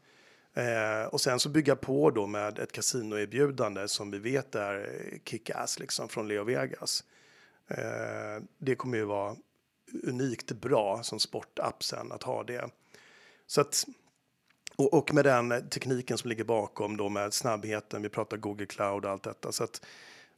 Eh, 0.54 1.08
och 1.08 1.22
sen 1.22 1.39
så 1.39 1.50
bygga 1.50 1.76
på 1.76 2.12
då 2.12 2.28
med 2.28 2.60
ett 2.60 2.72
kasinoerbjudande 2.72 3.88
som 3.88 4.12
vi 4.12 4.20
vet 4.20 4.56
är 4.56 4.89
kick-ass 5.26 5.80
liksom 5.80 6.10
från 6.10 6.28
Leo 6.28 6.44
Vegas. 6.44 7.04
Eh, 7.67 8.43
det 8.58 8.76
kommer 8.76 8.97
ju 8.97 9.06
vara 9.06 9.36
unikt 10.04 10.52
bra 10.52 11.04
som 11.04 11.19
sportapp 11.19 11.84
sen 11.84 12.12
att 12.12 12.23
ha 12.23 12.43
det. 12.43 12.69
Så 13.47 13.62
att 13.62 13.86
Och, 14.76 14.93
och 14.93 15.13
med 15.13 15.26
den 15.26 15.69
tekniken 15.69 16.17
som 16.17 16.30
ligger 16.30 16.43
bakom 16.43 16.97
då 16.97 17.10
med 17.10 17.34
snabbheten, 17.34 18.02
vi 18.02 18.10
pratar 18.10 18.38
Google 18.38 18.65
Cloud 18.65 19.06
och 19.06 19.12
allt 19.12 19.23
detta. 19.23 19.52
Så 19.52 19.63
att, 19.63 19.82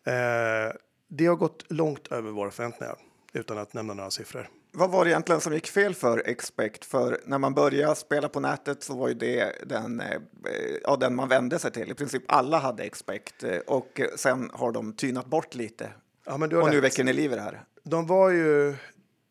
eh, 0.03 0.75
det 1.07 1.25
har 1.25 1.35
gått 1.35 1.71
långt 1.71 2.07
över 2.07 2.31
våra 2.31 2.51
förväntningar 2.51 2.95
utan 3.33 3.57
att 3.57 3.73
nämna 3.73 3.93
några 3.93 4.11
siffror. 4.11 4.49
Vad 4.71 4.91
var 4.91 5.05
det 5.05 5.11
egentligen 5.11 5.41
som 5.41 5.53
gick 5.53 5.67
fel 5.67 5.95
för 5.95 6.27
Expect? 6.27 6.85
För 6.85 7.21
när 7.25 7.38
man 7.38 7.53
började 7.53 7.95
spela 7.95 8.29
på 8.29 8.39
nätet 8.39 8.83
så 8.83 8.95
var 8.97 9.07
ju 9.07 9.13
det 9.13 9.55
den, 9.65 9.99
eh, 9.99 10.21
ja, 10.83 10.95
den 10.95 11.15
man 11.15 11.29
vände 11.29 11.59
sig 11.59 11.71
till. 11.71 11.91
I 11.91 11.93
princip 11.93 12.23
alla 12.27 12.59
hade 12.59 12.83
Expect 12.83 13.43
eh, 13.43 13.57
och 13.67 14.01
sen 14.15 14.49
har 14.53 14.71
de 14.71 14.93
tynat 14.93 15.25
bort 15.25 15.55
lite. 15.55 15.89
Ja, 16.25 16.38
men 16.38 16.49
du 16.49 16.57
och 16.57 16.63
har 16.63 16.69
nu 16.69 16.75
rätt. 16.75 16.83
väcker 16.83 17.03
ni 17.03 17.13
liv 17.13 17.31
i 17.31 17.35
det 17.35 17.41
här. 17.41 17.63
De 17.83 18.07
var 18.07 18.29
ju 18.29 18.75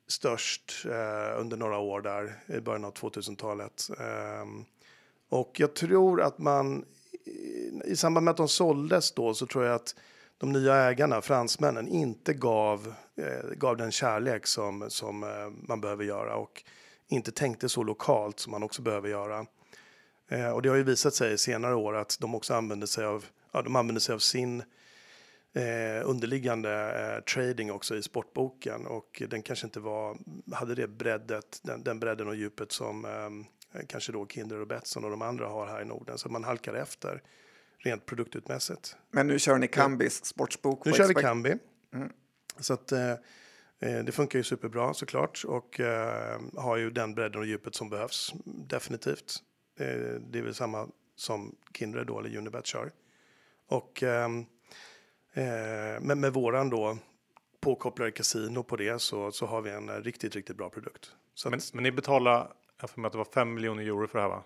störst 0.08 0.84
eh, 0.84 1.40
under 1.40 1.56
några 1.56 1.78
år 1.78 2.00
där 2.00 2.42
i 2.46 2.60
början 2.60 2.84
av 2.84 2.94
2000-talet. 2.94 3.88
Ehm, 3.98 4.64
och 5.28 5.60
jag 5.60 5.74
tror 5.74 6.22
att 6.22 6.38
man 6.38 6.84
i, 7.24 7.70
i 7.84 7.96
samband 7.96 8.24
med 8.24 8.30
att 8.30 8.36
de 8.36 8.48
såldes 8.48 9.12
då 9.12 9.34
så 9.34 9.46
tror 9.46 9.64
jag 9.64 9.74
att 9.74 9.94
de 10.38 10.52
nya 10.52 10.74
ägarna, 10.74 11.22
fransmännen, 11.22 11.88
inte 11.88 12.34
gav, 12.34 12.94
eh, 13.16 13.50
gav 13.56 13.76
den 13.76 13.92
kärlek 13.92 14.46
som, 14.46 14.90
som 14.90 15.22
eh, 15.22 15.68
man 15.68 15.80
behöver 15.80 16.04
göra 16.04 16.36
och 16.36 16.62
inte 17.08 17.32
tänkte 17.32 17.68
så 17.68 17.82
lokalt 17.82 18.40
som 18.40 18.50
man 18.50 18.62
också 18.62 18.82
behöver 18.82 19.08
göra. 19.08 19.46
Eh, 20.28 20.48
och 20.48 20.62
det 20.62 20.68
har 20.68 20.76
ju 20.76 20.82
visat 20.82 21.14
sig 21.14 21.38
senare 21.38 21.74
år 21.74 21.96
att 21.96 22.16
de 22.20 22.34
också 22.34 22.54
använder 22.54 22.86
sig 22.86 23.04
av, 23.04 23.24
ja, 23.52 23.62
de 23.62 23.76
använder 23.76 24.00
sig 24.00 24.14
av 24.14 24.18
sin 24.18 24.62
eh, 25.54 26.08
underliggande 26.08 26.72
eh, 26.72 27.24
trading 27.24 27.70
också 27.70 27.96
i 27.96 28.02
sportboken 28.02 28.86
och 28.86 29.22
den 29.28 29.42
kanske 29.42 29.66
inte 29.66 29.80
var, 29.80 30.18
hade 30.52 30.74
det 30.74 30.88
breddet, 30.88 31.60
den, 31.62 31.82
den 31.82 32.00
bredden 32.00 32.28
och 32.28 32.36
djupet 32.36 32.72
som 32.72 33.04
eh, 33.04 33.80
kanske 33.86 34.12
då 34.12 34.26
Kindred 34.26 34.60
och 34.60 34.66
Betsson 34.66 35.04
och 35.04 35.10
de 35.10 35.22
andra 35.22 35.46
har 35.46 35.66
här 35.66 35.82
i 35.82 35.84
Norden. 35.84 36.18
Så 36.18 36.28
man 36.28 36.44
halkar 36.44 36.74
efter 36.74 37.22
rent 37.78 38.06
produktutmässigt. 38.06 38.96
Men 39.10 39.26
nu 39.26 39.38
kör 39.38 39.58
ni 39.58 39.68
Kambis 39.68 40.24
sportsbok 40.24 40.84
Nu 40.84 40.92
kör 40.92 41.08
vi. 41.08 41.14
Kambi. 41.14 41.58
Så 42.60 42.74
att 42.74 42.92
eh, 42.92 43.10
eh, 43.80 44.04
det 44.04 44.12
funkar 44.12 44.38
ju 44.38 44.42
superbra 44.42 44.94
såklart 44.94 45.44
och 45.46 45.80
eh, 45.80 46.40
har 46.56 46.76
ju 46.76 46.90
den 46.90 47.14
bredden 47.14 47.40
och 47.40 47.46
djupet 47.46 47.74
som 47.74 47.90
behövs 47.90 48.34
definitivt. 48.44 49.42
Eh, 49.78 49.86
det 50.20 50.38
är 50.38 50.42
väl 50.42 50.54
samma 50.54 50.88
som 51.16 51.56
Kindred 51.74 52.06
då 52.06 52.18
eller 52.18 52.36
Unibet 52.38 52.66
kör. 52.66 52.92
Och 53.66 54.02
eh, 54.02 54.28
men 56.00 56.20
med 56.20 56.32
våran 56.32 56.70
då 56.70 56.98
påkopplade 57.64 58.10
kasino 58.10 58.62
på 58.62 58.76
det 58.76 58.98
så, 58.98 59.32
så 59.32 59.46
har 59.46 59.60
vi 59.60 59.70
en 59.70 59.88
eh, 59.88 59.94
riktigt, 59.94 60.36
riktigt 60.36 60.56
bra 60.56 60.70
produkt. 60.70 61.12
Så 61.34 61.50
Men, 61.50 61.58
att, 61.58 61.74
men 61.74 61.82
ni 61.82 61.92
betalar, 61.92 62.48
jag 62.80 62.90
får 62.90 63.00
med 63.00 63.06
att 63.06 63.12
det 63.12 63.18
var 63.18 63.24
5 63.34 63.54
miljoner 63.54 63.82
euro 63.82 64.06
för 64.06 64.18
det 64.18 64.22
här 64.22 64.28
va? 64.28 64.42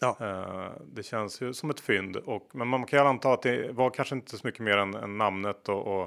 ja, 0.00 0.16
Eh, 0.20 0.82
det 0.86 1.02
känns 1.02 1.40
ju 1.42 1.52
som 1.52 1.70
ett 1.70 1.80
fynd. 1.80 2.16
Och, 2.16 2.50
men 2.52 2.68
man 2.68 2.86
kan 2.86 2.98
ju 2.98 3.06
anta 3.06 3.32
att 3.32 3.42
det 3.42 3.72
var 3.72 3.90
kanske 3.90 4.14
inte 4.14 4.38
så 4.38 4.46
mycket 4.46 4.60
mer 4.60 4.76
än, 4.76 4.94
än 4.94 5.18
namnet 5.18 5.68
och, 5.68 5.86
och 5.86 6.02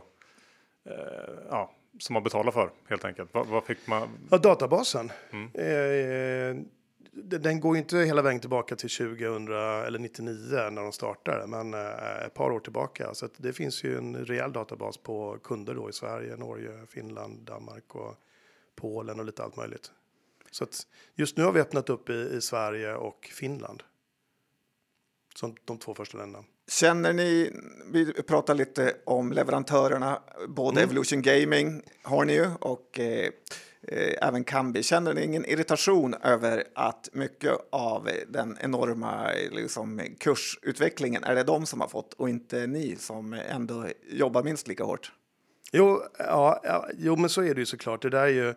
eh, 0.85 1.33
ja, 1.49 1.71
som 1.99 2.13
man 2.13 2.23
betalar 2.23 2.51
för 2.51 2.71
helt 2.89 3.05
enkelt. 3.05 3.33
Vad, 3.33 3.47
vad 3.47 3.63
fick 3.63 3.87
man? 3.87 4.09
ja, 4.31 4.37
databasen. 4.37 5.11
Mm. 5.31 5.49
Eh, 5.53 6.63
den 7.11 7.59
går 7.59 7.77
inte 7.77 7.97
hela 7.97 8.21
vägen 8.21 8.39
tillbaka 8.39 8.75
till 8.75 8.89
2000 8.89 9.47
eller 9.47 9.99
99 9.99 10.69
när 10.69 10.81
de 10.81 10.91
startade, 10.91 11.47
men 11.47 11.73
eh, 11.73 12.25
ett 12.25 12.33
par 12.33 12.51
år 12.51 12.59
tillbaka. 12.59 13.13
Så 13.13 13.29
det 13.37 13.53
finns 13.53 13.83
ju 13.83 13.97
en 13.97 14.25
rejäl 14.25 14.53
databas 14.53 14.97
på 14.97 15.37
kunder 15.43 15.75
då 15.75 15.89
i 15.89 15.93
Sverige, 15.93 16.37
Norge, 16.37 16.71
Finland, 16.89 17.39
Danmark 17.39 17.95
och 17.95 18.15
Polen 18.75 19.19
och 19.19 19.25
lite 19.25 19.43
allt 19.43 19.55
möjligt. 19.55 19.91
Så 20.51 20.65
just 21.15 21.37
nu 21.37 21.43
har 21.43 21.51
vi 21.51 21.59
öppnat 21.59 21.89
upp 21.89 22.09
i, 22.09 22.13
i 22.13 22.41
Sverige 22.41 22.95
och 22.95 23.29
Finland. 23.33 23.83
Som 25.35 25.55
de 25.65 25.77
två 25.77 25.93
första 25.93 26.17
länderna. 26.17 26.45
Känner 26.67 27.13
ni, 27.13 27.51
vi 27.91 28.13
pratar 28.13 28.55
lite 28.55 28.95
om 29.05 29.31
leverantörerna, 29.31 30.21
både 30.47 30.81
Evolution 30.81 31.21
Gaming 31.21 31.81
har 32.03 32.25
ni 32.25 32.33
ju 32.33 32.47
och 32.59 32.99
eh, 32.99 33.31
Eh, 33.87 34.27
även 34.27 34.43
Kambi. 34.43 34.83
Känner 34.83 35.13
ni 35.13 35.23
ingen 35.23 35.45
irritation 35.45 36.13
över 36.13 36.63
att 36.75 37.09
mycket 37.13 37.53
av 37.69 38.09
den 38.27 38.57
enorma 38.61 39.31
liksom, 39.51 40.01
kursutvecklingen 40.19 41.23
är 41.23 41.35
det 41.35 41.43
de 41.43 41.65
som 41.65 41.81
har 41.81 41.87
fått 41.87 42.13
och 42.13 42.29
inte 42.29 42.67
ni 42.67 42.95
som 42.95 43.33
ändå 43.33 43.85
jobbar 44.09 44.43
minst 44.43 44.67
lika 44.67 44.83
hårt? 44.83 45.11
Jo, 45.71 46.01
ja, 46.17 46.59
ja, 46.63 46.89
jo, 46.97 47.15
men 47.15 47.29
så 47.29 47.43
är 47.43 47.53
det 47.53 47.59
ju 47.59 47.65
såklart. 47.65 48.01
Det 48.01 48.09
där 48.09 48.23
är 48.23 48.27
ju, 48.27 48.53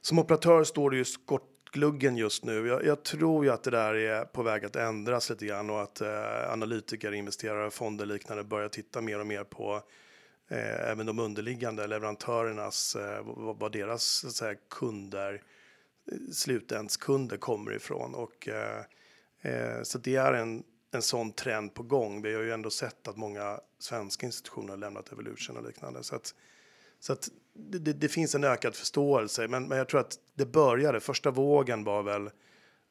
som 0.00 0.18
operatör 0.18 0.64
står 0.64 0.90
det 0.90 0.96
ju 0.96 1.04
skottgluggen 1.04 2.16
just 2.16 2.44
nu. 2.44 2.66
Jag, 2.66 2.84
jag 2.84 3.02
tror 3.02 3.44
ju 3.44 3.50
att 3.50 3.62
det 3.62 3.70
där 3.70 3.94
är 3.94 4.24
på 4.24 4.42
väg 4.42 4.64
att 4.64 4.76
ändras 4.76 5.30
lite 5.30 5.46
grann 5.46 5.70
och 5.70 5.82
att 5.82 6.00
eh, 6.00 6.52
analytiker, 6.52 7.12
investerare, 7.12 7.70
fonder 7.70 8.06
liknande 8.06 8.44
börjar 8.44 8.68
titta 8.68 9.00
mer 9.00 9.20
och 9.20 9.26
mer 9.26 9.44
på 9.44 9.82
eh, 10.54 10.90
även 10.90 11.06
de 11.06 11.18
underliggande 11.18 11.86
leverantörernas, 11.86 12.96
eh, 12.96 13.22
vad, 13.24 13.58
vad 13.58 13.72
deras 13.72 14.04
så 14.04 14.26
att 14.26 14.32
säga, 14.32 14.54
kunder, 14.70 15.42
eh, 16.12 16.18
slutändskunder 16.32 17.36
kommer 17.36 17.76
ifrån. 17.76 18.14
Och, 18.14 18.48
eh, 18.48 18.84
eh, 19.42 19.82
så 19.82 19.98
det 19.98 20.16
är 20.16 20.32
en, 20.32 20.62
en 20.92 21.02
sån 21.02 21.32
trend 21.32 21.74
på 21.74 21.82
gång. 21.82 22.22
Vi 22.22 22.34
har 22.34 22.42
ju 22.42 22.52
ändå 22.52 22.70
sett 22.70 23.08
att 23.08 23.16
många 23.16 23.60
svenska 23.78 24.26
institutioner 24.26 24.68
har 24.68 24.76
lämnat 24.76 25.12
Evolution 25.12 25.56
och 25.56 25.66
liknande. 25.66 26.02
Så 26.02 26.16
att, 26.16 26.34
så 27.00 27.12
att 27.12 27.28
det, 27.54 27.78
det, 27.78 27.92
det 27.92 28.08
finns 28.08 28.34
en 28.34 28.44
ökad 28.44 28.74
förståelse, 28.74 29.48
men, 29.48 29.68
men 29.68 29.78
jag 29.78 29.88
tror 29.88 30.00
att 30.00 30.18
det 30.34 30.46
började, 30.46 31.00
första 31.00 31.30
vågen 31.30 31.84
var 31.84 32.02
väl 32.02 32.30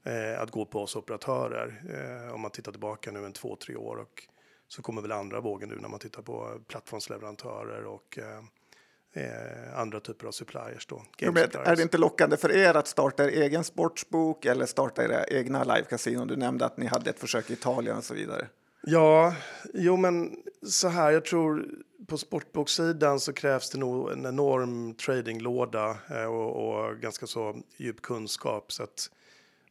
eh, 0.04 0.42
att 0.42 0.52
gå 0.52 0.66
på 0.66 0.82
oss 0.82 0.96
operatörer. 0.96 1.84
Eh, 1.90 2.34
om 2.34 2.42
man 2.42 2.52
tittar 2.52 2.72
tillbaka 2.72 3.12
nu 3.12 3.26
en 3.26 3.34
två, 3.34 3.56
tre 3.56 3.76
år 3.76 3.96
och 3.96 4.28
så 4.76 4.82
kommer 4.82 5.02
väl 5.02 5.12
andra 5.12 5.42
vågen 5.42 5.70
nu 5.70 5.76
när 5.76 5.90
man 5.90 6.00
tittar 6.00 6.22
på 6.22 6.60
plattformsleverantörer 6.68 7.86
och 7.86 8.18
eh, 8.18 9.24
eh, 9.24 9.80
andra 9.80 10.00
typer 10.00 10.28
av 10.28 10.32
suppliers 10.32 10.86
då. 10.86 11.04
Men. 11.22 11.38
Är 11.38 11.76
det 11.76 11.82
inte 11.82 11.98
lockande 11.98 12.38
för 12.38 12.52
er 12.52 12.74
att 12.74 12.88
starta 12.88 13.24
er 13.24 13.42
egen 13.42 13.64
sportsbok 13.64 14.46
eller 14.46 14.66
starta 14.66 15.04
era 15.04 15.24
egna 15.24 15.64
live-kasinon? 15.64 16.28
Du 16.28 16.36
nämnde 16.36 16.66
att 16.66 16.78
ni 16.78 16.86
hade 16.86 17.10
ett 17.10 17.20
försök 17.20 17.50
i 17.50 17.54
Italien 17.54 17.98
och 17.98 18.04
så 18.04 18.14
vidare. 18.14 18.48
Ja, 18.84 19.36
jo 19.74 19.98
men 19.98 20.36
så 20.68 20.88
här, 20.88 21.12
jag 21.12 21.26
tror 21.26 21.66
på 22.08 22.18
sportboksidan 22.18 23.20
så 23.20 23.34
krävs 23.34 23.70
det 23.70 23.78
nog 23.78 24.12
en 24.12 24.26
enorm 24.26 24.96
tradinglåda 24.96 25.98
eh, 26.10 26.26
och, 26.26 26.68
och 26.68 26.98
ganska 26.98 27.28
så 27.28 27.62
djup 27.78 28.02
kunskap 28.02 28.72
så 28.72 28.84
att 28.84 29.10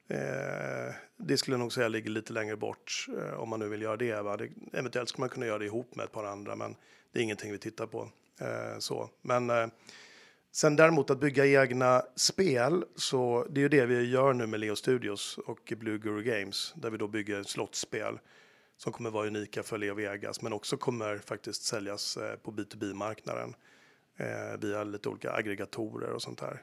eh, 0.08 0.94
det 1.22 1.36
skulle 1.36 1.54
jag 1.54 1.60
nog 1.60 1.72
säga 1.72 1.88
ligger 1.88 2.10
lite 2.10 2.32
längre 2.32 2.56
bort 2.56 3.06
eh, 3.18 3.40
om 3.40 3.48
man 3.48 3.60
nu 3.60 3.68
vill 3.68 3.82
göra 3.82 3.96
det, 3.96 4.22
va? 4.22 4.36
det. 4.36 4.48
Eventuellt 4.72 5.08
skulle 5.08 5.22
man 5.22 5.28
kunna 5.28 5.46
göra 5.46 5.58
det 5.58 5.64
ihop 5.64 5.94
med 5.94 6.04
ett 6.04 6.12
par 6.12 6.24
andra, 6.24 6.56
men 6.56 6.76
det 7.12 7.18
är 7.18 7.22
ingenting 7.22 7.52
vi 7.52 7.58
tittar 7.58 7.86
på. 7.86 8.08
Eh, 8.40 8.78
så. 8.78 9.10
Men 9.22 9.50
eh, 9.50 9.66
sen 10.52 10.76
däremot 10.76 11.10
att 11.10 11.20
bygga 11.20 11.46
egna 11.46 12.02
spel, 12.16 12.84
så 12.96 13.46
det 13.50 13.60
är 13.60 13.62
ju 13.62 13.68
det 13.68 13.86
vi 13.86 14.10
gör 14.10 14.32
nu 14.32 14.46
med 14.46 14.60
Leo 14.60 14.76
Studios 14.76 15.38
och 15.38 15.72
Blue 15.76 15.98
Guru 15.98 16.22
Games, 16.22 16.74
där 16.76 16.90
vi 16.90 16.98
då 16.98 17.08
bygger 17.08 17.42
slottspel 17.42 18.18
som 18.76 18.92
kommer 18.92 19.10
vara 19.10 19.26
unika 19.26 19.62
för 19.62 19.78
Leo 19.78 19.94
Vegas, 19.94 20.42
men 20.42 20.52
också 20.52 20.76
kommer 20.76 21.18
faktiskt 21.18 21.62
säljas 21.62 22.16
eh, 22.16 22.36
på 22.36 22.52
B2B-marknaden 22.52 23.54
eh, 24.16 24.60
via 24.60 24.84
lite 24.84 25.08
olika 25.08 25.32
aggregatorer 25.32 26.10
och 26.10 26.22
sånt 26.22 26.38
där. 26.38 26.62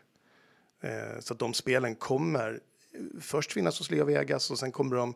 Eh, 0.81 1.19
så 1.19 1.33
att 1.33 1.39
de 1.39 1.53
spelen 1.53 1.95
kommer 1.95 2.59
först 3.21 3.51
finnas 3.51 3.79
hos 3.79 3.91
Leo 3.91 4.05
Vegas 4.05 4.51
och 4.51 4.59
sen 4.59 4.71
kommer 4.71 4.95
de 4.95 5.13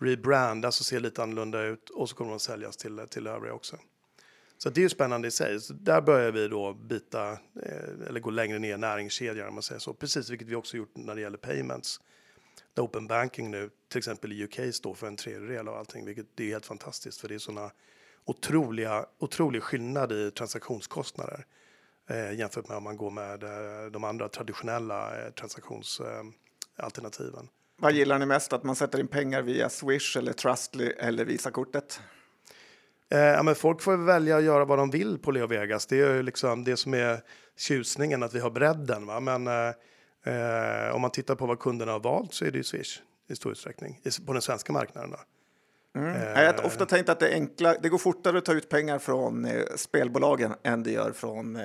rebrandas 0.00 0.80
och 0.80 0.86
se 0.86 1.00
lite 1.00 1.22
annorlunda 1.22 1.62
ut 1.62 1.90
och 1.90 2.08
så 2.08 2.16
kommer 2.16 2.30
de 2.30 2.40
säljas 2.40 2.76
till, 2.76 3.00
till 3.10 3.26
övriga 3.26 3.54
också. 3.54 3.76
Så 4.58 4.70
det 4.70 4.80
är 4.80 4.82
ju 4.82 4.88
spännande 4.88 5.28
i 5.28 5.30
sig. 5.30 5.60
Så 5.60 5.72
där 5.72 6.00
börjar 6.00 6.32
vi 6.32 6.48
då 6.48 6.72
bita 6.72 7.32
eh, 7.32 8.06
eller 8.08 8.20
gå 8.20 8.30
längre 8.30 8.58
ner 8.58 8.74
i 8.74 8.78
näringskedjan 8.78 9.48
om 9.48 9.54
man 9.54 9.62
säger 9.62 9.78
så. 9.78 9.94
Precis 9.94 10.30
vilket 10.30 10.48
vi 10.48 10.54
också 10.54 10.76
gjort 10.76 10.96
när 10.96 11.14
det 11.14 11.20
gäller 11.20 11.38
payments. 11.38 12.00
Där 12.74 12.82
open 12.82 13.06
banking 13.06 13.50
nu 13.50 13.70
till 13.88 13.98
exempel 13.98 14.32
i 14.32 14.44
UK 14.44 14.74
står 14.74 14.94
för 14.94 15.06
en 15.06 15.16
tredjedel 15.16 15.68
av 15.68 15.74
allting, 15.74 16.04
vilket 16.04 16.26
det 16.34 16.44
är 16.44 16.48
helt 16.48 16.66
fantastiskt 16.66 17.20
för 17.20 17.28
det 17.28 17.34
är 17.34 17.38
sådana 17.38 17.70
otroliga, 18.24 19.06
otrolig 19.18 19.62
skillnad 19.62 20.12
i 20.12 20.30
transaktionskostnader 20.30 21.46
eh, 22.10 22.32
jämfört 22.32 22.68
med 22.68 22.76
om 22.76 22.84
man 22.84 22.96
går 22.96 23.10
med 23.10 23.42
eh, 23.42 23.90
de 23.90 24.04
andra 24.04 24.28
traditionella 24.28 25.20
eh, 25.20 25.26
eh 25.26 26.22
transaktionsalternativen. 26.76 27.48
Vad 27.76 27.92
gillar 27.92 28.18
ni 28.18 28.26
mest? 28.26 28.52
Att 28.52 28.64
man 28.64 28.76
sätter 28.76 29.00
in 29.00 29.08
pengar 29.08 29.42
via 29.42 29.68
Swish 29.68 30.16
eller 30.16 30.32
Trustly 30.32 30.86
eller 30.86 31.24
Visakortet? 31.24 32.00
Eh, 33.10 33.18
ja, 33.18 33.42
men 33.42 33.54
folk 33.54 33.82
får 33.82 33.96
välja 33.96 34.36
att 34.36 34.44
göra 34.44 34.64
vad 34.64 34.78
de 34.78 34.90
vill 34.90 35.18
på 35.18 35.30
Leo 35.30 35.46
Vegas. 35.46 35.86
Det 35.86 36.00
är 36.00 36.14
ju 36.14 36.22
liksom 36.22 36.64
det 36.64 36.76
som 36.76 36.94
är 36.94 37.20
tjusningen, 37.56 38.22
att 38.22 38.34
vi 38.34 38.40
har 38.40 38.50
bredden. 38.50 39.06
Va? 39.06 39.20
Men 39.20 39.46
eh, 39.46 39.74
eh, 40.24 40.94
om 40.94 41.00
man 41.00 41.10
tittar 41.10 41.34
på 41.34 41.46
vad 41.46 41.58
kunderna 41.58 41.92
har 41.92 42.00
valt 42.00 42.34
så 42.34 42.44
är 42.44 42.50
det 42.50 42.58
ju 42.58 42.64
Swish 42.64 43.02
i 43.28 43.36
stor 43.36 43.52
utsträckning 43.52 44.00
på 44.26 44.32
den 44.32 44.42
svenska 44.42 44.72
marknaden. 44.72 45.10
Då. 45.10 45.18
Jag 45.94 46.52
har 46.52 46.66
ofta 46.66 46.86
tänkt 46.86 47.08
att 47.08 47.20
det, 47.20 47.28
är 47.28 47.34
enkla, 47.34 47.74
det 47.82 47.88
går 47.88 47.98
fortare 47.98 48.38
att 48.38 48.44
ta 48.44 48.52
ut 48.52 48.68
pengar 48.68 48.98
från 48.98 49.44
eh, 49.44 49.62
spelbolagen 49.76 50.54
än 50.62 50.82
det 50.82 50.90
gör 50.90 51.12
från 51.12 51.56
eh, 51.56 51.64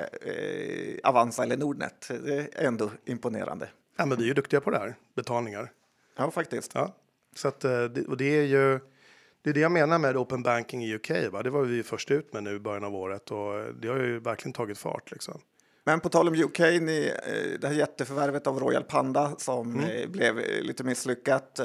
Avanza 1.04 1.44
eller 1.44 1.58
Nordnet. 1.58 2.08
Det 2.08 2.36
är 2.36 2.68
ändå 2.68 2.92
imponerande. 3.06 3.70
Ja, 4.00 4.06
men 4.06 4.18
vi 4.18 4.24
är 4.24 4.28
ju 4.28 4.34
duktiga 4.34 4.62
på 4.62 4.70
det 4.70 4.78
här, 4.78 4.96
betalningar. 5.16 5.72
Ja, 6.18 6.32
faktiskt. 6.32 6.72
Ja. 6.74 6.96
Så 7.36 7.48
att, 7.48 7.64
eh, 7.64 7.84
det, 7.84 8.06
och 8.06 8.18
det 8.18 8.40
är 8.40 8.44
ju 8.44 8.80
det 9.42 9.50
är 9.50 9.54
det 9.54 9.60
jag 9.60 9.72
menar 9.72 10.00
med 10.00 10.18
open 10.18 10.44
banking 10.44 10.84
i 10.84 10.96
UK. 10.96 11.12
Va? 11.32 11.44
Det 11.44 11.50
var 11.50 11.64
vi 11.64 11.84
först 11.84 12.12
ut 12.12 12.34
med 12.34 12.44
nu 12.44 12.56
i 12.56 12.60
början 12.60 12.84
av 12.84 12.96
året 12.96 13.32
och 13.32 13.74
det 13.82 13.88
har 13.88 13.98
ju 13.98 14.20
verkligen 14.20 14.54
tagit 14.54 14.78
fart. 14.78 15.12
Liksom. 15.12 15.42
Men 15.84 16.00
på 16.00 16.10
tal 16.10 16.28
om 16.28 16.34
UK, 16.34 16.60
ni, 16.60 17.12
det 17.60 17.68
här 17.68 17.74
jätteförvärvet 17.74 18.48
av 18.48 18.60
Royal 18.60 18.84
Panda 18.84 19.36
som 19.38 19.80
mm. 19.80 20.12
blev 20.12 20.36
lite 20.62 20.84
misslyckat. 20.84 21.60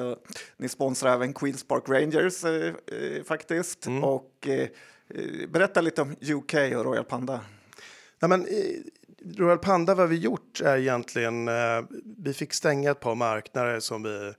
Ni 0.57 0.69
sponsrar 0.69 1.15
även 1.15 1.33
Queens 1.33 1.65
Park 1.65 1.89
Rangers 1.89 2.45
faktiskt. 3.27 3.87
Mm. 3.87 4.05
Och 4.05 4.49
berätta 5.49 5.81
lite 5.81 6.03
om 6.03 6.11
UK 6.11 6.55
och 6.55 6.85
Royal 6.85 7.05
Panda. 7.05 7.41
Ja, 8.19 8.29
men, 8.29 8.47
Royal 9.37 9.59
Panda, 9.59 9.95
vad 9.95 10.09
vi 10.09 10.17
gjort 10.17 10.61
är 10.61 10.77
egentligen, 10.77 11.49
eh, 11.49 11.83
vi 12.19 12.35
fick 12.35 12.53
stänga 12.53 12.91
ett 12.91 13.01
par 13.01 13.15
marknader 13.15 13.81
som 13.81 14.03
vi 14.03 14.35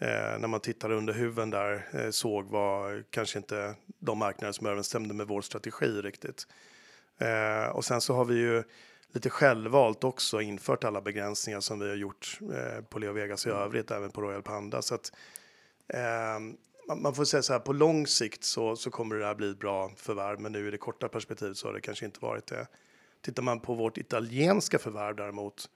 Eh, 0.00 0.38
när 0.38 0.48
man 0.48 0.60
tittade 0.60 0.94
under 0.94 1.12
huven 1.12 1.50
där 1.50 1.88
eh, 1.92 2.10
såg 2.10 2.46
var 2.46 3.04
kanske 3.10 3.38
inte 3.38 3.74
de 3.98 4.18
marknader 4.18 4.52
som 4.52 4.66
överensstämde 4.66 5.14
med 5.14 5.26
vår 5.26 5.40
strategi 5.40 5.86
riktigt. 5.86 6.46
Eh, 7.18 7.68
och 7.68 7.84
sen 7.84 8.00
så 8.00 8.14
har 8.14 8.24
vi 8.24 8.34
ju 8.34 8.62
lite 9.12 9.30
självvalt 9.30 10.04
också 10.04 10.40
infört 10.40 10.84
alla 10.84 11.00
begränsningar 11.00 11.60
som 11.60 11.78
vi 11.78 11.88
har 11.88 11.96
gjort 11.96 12.38
eh, 12.42 12.84
på 12.84 12.98
Leo 12.98 13.12
Vegas 13.12 13.46
i 13.46 13.50
övrigt, 13.50 13.90
även 13.90 14.10
på 14.10 14.20
Royal 14.20 14.42
Panda. 14.42 14.82
Så 14.82 14.94
att, 14.94 15.12
eh, 15.88 16.96
man 16.96 17.14
får 17.14 17.24
säga 17.24 17.42
så 17.42 17.52
här, 17.52 17.60
på 17.60 17.72
lång 17.72 18.06
sikt 18.06 18.44
så, 18.44 18.76
så 18.76 18.90
kommer 18.90 19.16
det 19.16 19.26
här 19.26 19.34
bli 19.34 19.50
ett 19.50 19.58
bra 19.58 19.92
förvärv, 19.96 20.40
men 20.40 20.52
nu 20.52 20.68
i 20.68 20.70
det 20.70 20.78
korta 20.78 21.08
perspektivet 21.08 21.56
så 21.56 21.68
har 21.68 21.72
det 21.72 21.80
kanske 21.80 22.04
inte 22.04 22.20
varit 22.20 22.46
det. 22.46 22.66
Tittar 23.20 23.42
man 23.42 23.60
på 23.60 23.74
vårt 23.74 23.98
italienska 23.98 24.78
förvärv 24.78 25.16
däremot, 25.16 25.70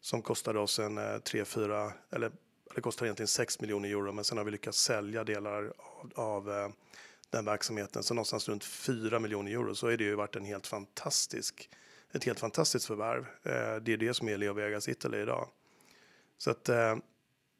som 0.00 0.22
kostade 0.22 0.58
oss 0.58 0.78
en 0.78 0.98
eh, 0.98 1.02
3-4, 1.02 1.92
eller 2.10 2.32
det 2.74 2.80
kostar 2.80 3.06
egentligen 3.06 3.28
6 3.28 3.60
miljoner 3.60 3.88
euro, 3.88 4.12
men 4.12 4.24
sen 4.24 4.38
har 4.38 4.44
vi 4.44 4.50
lyckats 4.50 4.78
sälja 4.78 5.24
delar 5.24 5.72
av, 5.76 6.12
av 6.14 6.50
eh, 6.50 6.68
den 7.30 7.44
verksamheten, 7.44 8.02
så 8.02 8.14
någonstans 8.14 8.48
runt 8.48 8.64
4 8.64 9.18
miljoner 9.18 9.52
euro, 9.52 9.74
så 9.74 9.86
är 9.86 9.96
det 9.96 10.04
ju 10.04 10.14
varit 10.14 10.36
en 10.36 10.44
helt 10.44 10.66
fantastisk, 10.66 11.70
ett 12.12 12.24
helt 12.24 12.40
fantastiskt 12.40 12.86
förvärv. 12.86 13.26
Eh, 13.42 13.82
det 13.82 13.92
är 13.92 13.96
det 13.96 14.14
som 14.14 14.28
är 14.28 14.36
Leo 14.36 14.52
Vegas 14.52 14.88
Italy 14.88 15.18
idag. 15.18 15.48
Så 16.38 16.50
att 16.50 16.68
eh, 16.68 16.96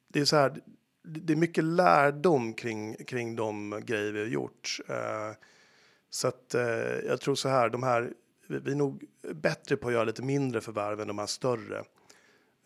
det 0.08 0.20
är 0.20 0.24
så 0.24 0.36
här, 0.36 0.60
det 1.02 1.32
är 1.32 1.36
mycket 1.36 1.64
lärdom 1.64 2.54
kring, 2.54 3.04
kring 3.04 3.36
de 3.36 3.82
grejer 3.84 4.12
vi 4.12 4.20
har 4.20 4.26
gjort. 4.26 4.78
Eh, 4.88 5.32
så 6.10 6.28
att 6.28 6.54
eh, 6.54 6.62
jag 7.06 7.20
tror 7.20 7.34
så 7.34 7.48
här, 7.48 7.68
de 7.68 7.82
här, 7.82 8.12
vi 8.46 8.70
är 8.70 8.76
nog 8.76 9.04
bättre 9.34 9.76
på 9.76 9.88
att 9.88 9.94
göra 9.94 10.04
lite 10.04 10.22
mindre 10.22 10.60
förvärv 10.60 11.00
än 11.00 11.08
de 11.08 11.18
här 11.18 11.26
större. 11.26 11.84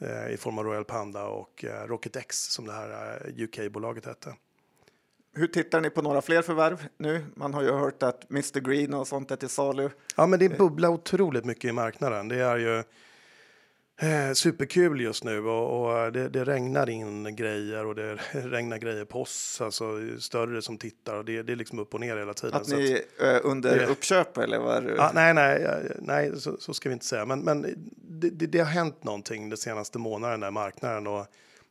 Eh, 0.01 0.35
i 0.35 0.37
form 0.37 0.59
av 0.59 0.65
Royal 0.65 0.85
Panda 0.85 1.25
och 1.25 1.65
eh, 1.65 1.87
Rocket 1.87 2.17
X 2.17 2.53
som 2.53 2.67
det 2.67 2.73
här 2.73 3.21
eh, 3.25 3.45
UK-bolaget 3.45 4.07
hette. 4.07 4.35
Hur 5.35 5.47
tittar 5.47 5.81
ni 5.81 5.91
på 5.91 6.03
några 6.03 6.23
fler 6.23 6.43
förvärv 6.43 6.87
nu? 6.99 7.25
Man 7.35 7.55
har 7.55 7.63
ju 7.63 7.73
hört 7.73 8.03
att 8.03 8.31
Mr 8.31 8.61
Green 8.61 8.95
och 8.95 9.07
sånt 9.07 9.31
är 9.31 9.37
till 9.37 9.49
salu. 9.49 9.91
Ja, 10.17 10.27
men 10.27 10.39
det 10.39 10.59
bubblar 10.59 10.89
otroligt 10.89 11.45
mycket 11.45 11.65
i 11.69 11.73
marknaden. 11.73 12.29
Det 12.29 12.37
är 12.37 12.57
ju 12.57 12.83
Eh, 13.99 14.33
superkul 14.33 15.01
just 15.01 15.25
nu 15.25 15.47
och, 15.47 15.97
och 15.97 16.13
det, 16.13 16.29
det, 16.29 16.45
regnar 16.45 16.89
in 16.89 17.37
grejer 17.37 17.87
och 17.87 17.95
det 17.95 18.15
regnar 18.33 18.79
grejer 18.79 19.05
på 19.05 19.23
oss, 19.23 19.61
alltså 19.61 19.85
större 20.19 20.63
som 20.63 20.79
tittar 20.79 21.15
och 21.15 21.25
det, 21.25 21.43
det 21.43 21.53
är 21.53 21.57
liksom 21.57 21.79
upp 21.79 21.95
och 21.95 22.01
ner 22.01 22.17
hela 22.17 22.35
tiden. 22.35 22.57
Att 22.57 22.69
ni 22.69 23.03
är 23.19 23.47
under 23.47 23.79
det, 23.79 23.87
uppköp 23.87 24.39
eller? 24.39 24.59
Var... 24.59 24.97
Ah, 24.99 25.11
nej, 25.15 25.35
nej, 25.35 25.67
nej 25.99 26.41
så, 26.41 26.57
så, 26.61 26.75
ska 26.75 26.89
vi 26.89 26.93
inte 26.93 27.07
säga, 27.07 27.27
men, 27.27 27.41
men 27.41 27.63
det, 27.97 28.47
det, 28.47 28.59
har 28.59 28.67
hänt 28.67 29.05
någonting 29.05 29.51
de 29.51 29.57
senaste 29.57 29.99
månaderna 29.99 30.49
i 30.49 30.51
marknaden 30.51 31.07
och 31.07 31.27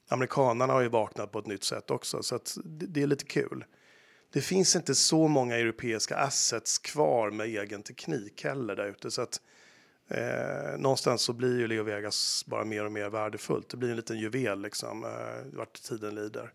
amerikanarna 0.08 0.74
har 0.74 0.82
ju 0.82 0.90
vaknat 0.90 1.32
på 1.32 1.40
ett 1.40 1.48
nytt 1.48 1.64
sätt 1.64 1.92
också, 1.92 2.24
så 2.24 2.36
att 2.36 2.58
det, 2.64 2.86
det 2.86 3.02
är 3.04 3.08
lite 3.08 3.26
kul. 3.26 3.66
Det 4.34 4.42
finns 4.42 4.76
inte 4.76 4.96
så 4.96 5.28
många 5.28 5.56
europeiska 5.56 6.16
assets 6.16 6.78
kvar 6.78 7.32
med 7.32 7.48
egen 7.48 7.84
teknik 7.84 8.44
heller 8.44 8.76
där 8.76 8.88
ute, 8.88 9.12
så 9.12 9.22
att 9.22 9.42
Eh, 10.08 10.78
någonstans 10.78 11.22
så 11.22 11.34
blir 11.34 11.60
ju 11.60 11.68
Leo 11.68 11.84
Vegas 11.84 12.44
bara 12.48 12.66
mer 12.66 12.86
och 12.86 12.92
mer 12.92 13.10
värdefullt. 13.10 13.70
Det 13.70 13.78
blir 13.78 13.90
en 13.90 13.96
liten 13.96 14.20
juvel 14.20 14.62
liksom, 14.62 15.04
eh, 15.04 15.58
vart 15.58 15.74
tiden 15.74 16.16
lider. 16.16 16.52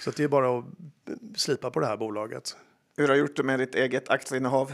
Så 0.00 0.10
det 0.10 0.24
är 0.24 0.28
bara 0.28 0.58
att 0.58 0.64
slipa 1.36 1.70
på 1.70 1.80
det 1.80 1.86
här 1.86 1.96
bolaget. 1.96 2.56
Hur 2.96 3.08
har 3.08 3.14
du 3.14 3.20
gjort 3.20 3.36
det 3.36 3.42
med 3.42 3.58
ditt 3.58 3.74
eget 3.74 4.10
aktieinnehav? 4.10 4.72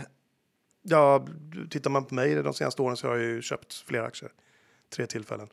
Ja, 0.82 1.26
tittar 1.70 1.90
man 1.90 2.04
på 2.04 2.14
mig 2.14 2.34
de 2.34 2.54
senaste 2.54 2.82
åren 2.82 2.96
så 2.96 3.08
har 3.08 3.16
jag 3.16 3.26
ju 3.26 3.42
köpt 3.42 3.74
fler 3.74 4.02
aktier. 4.02 4.32
Tre 4.90 5.06
tillfällen. 5.06 5.48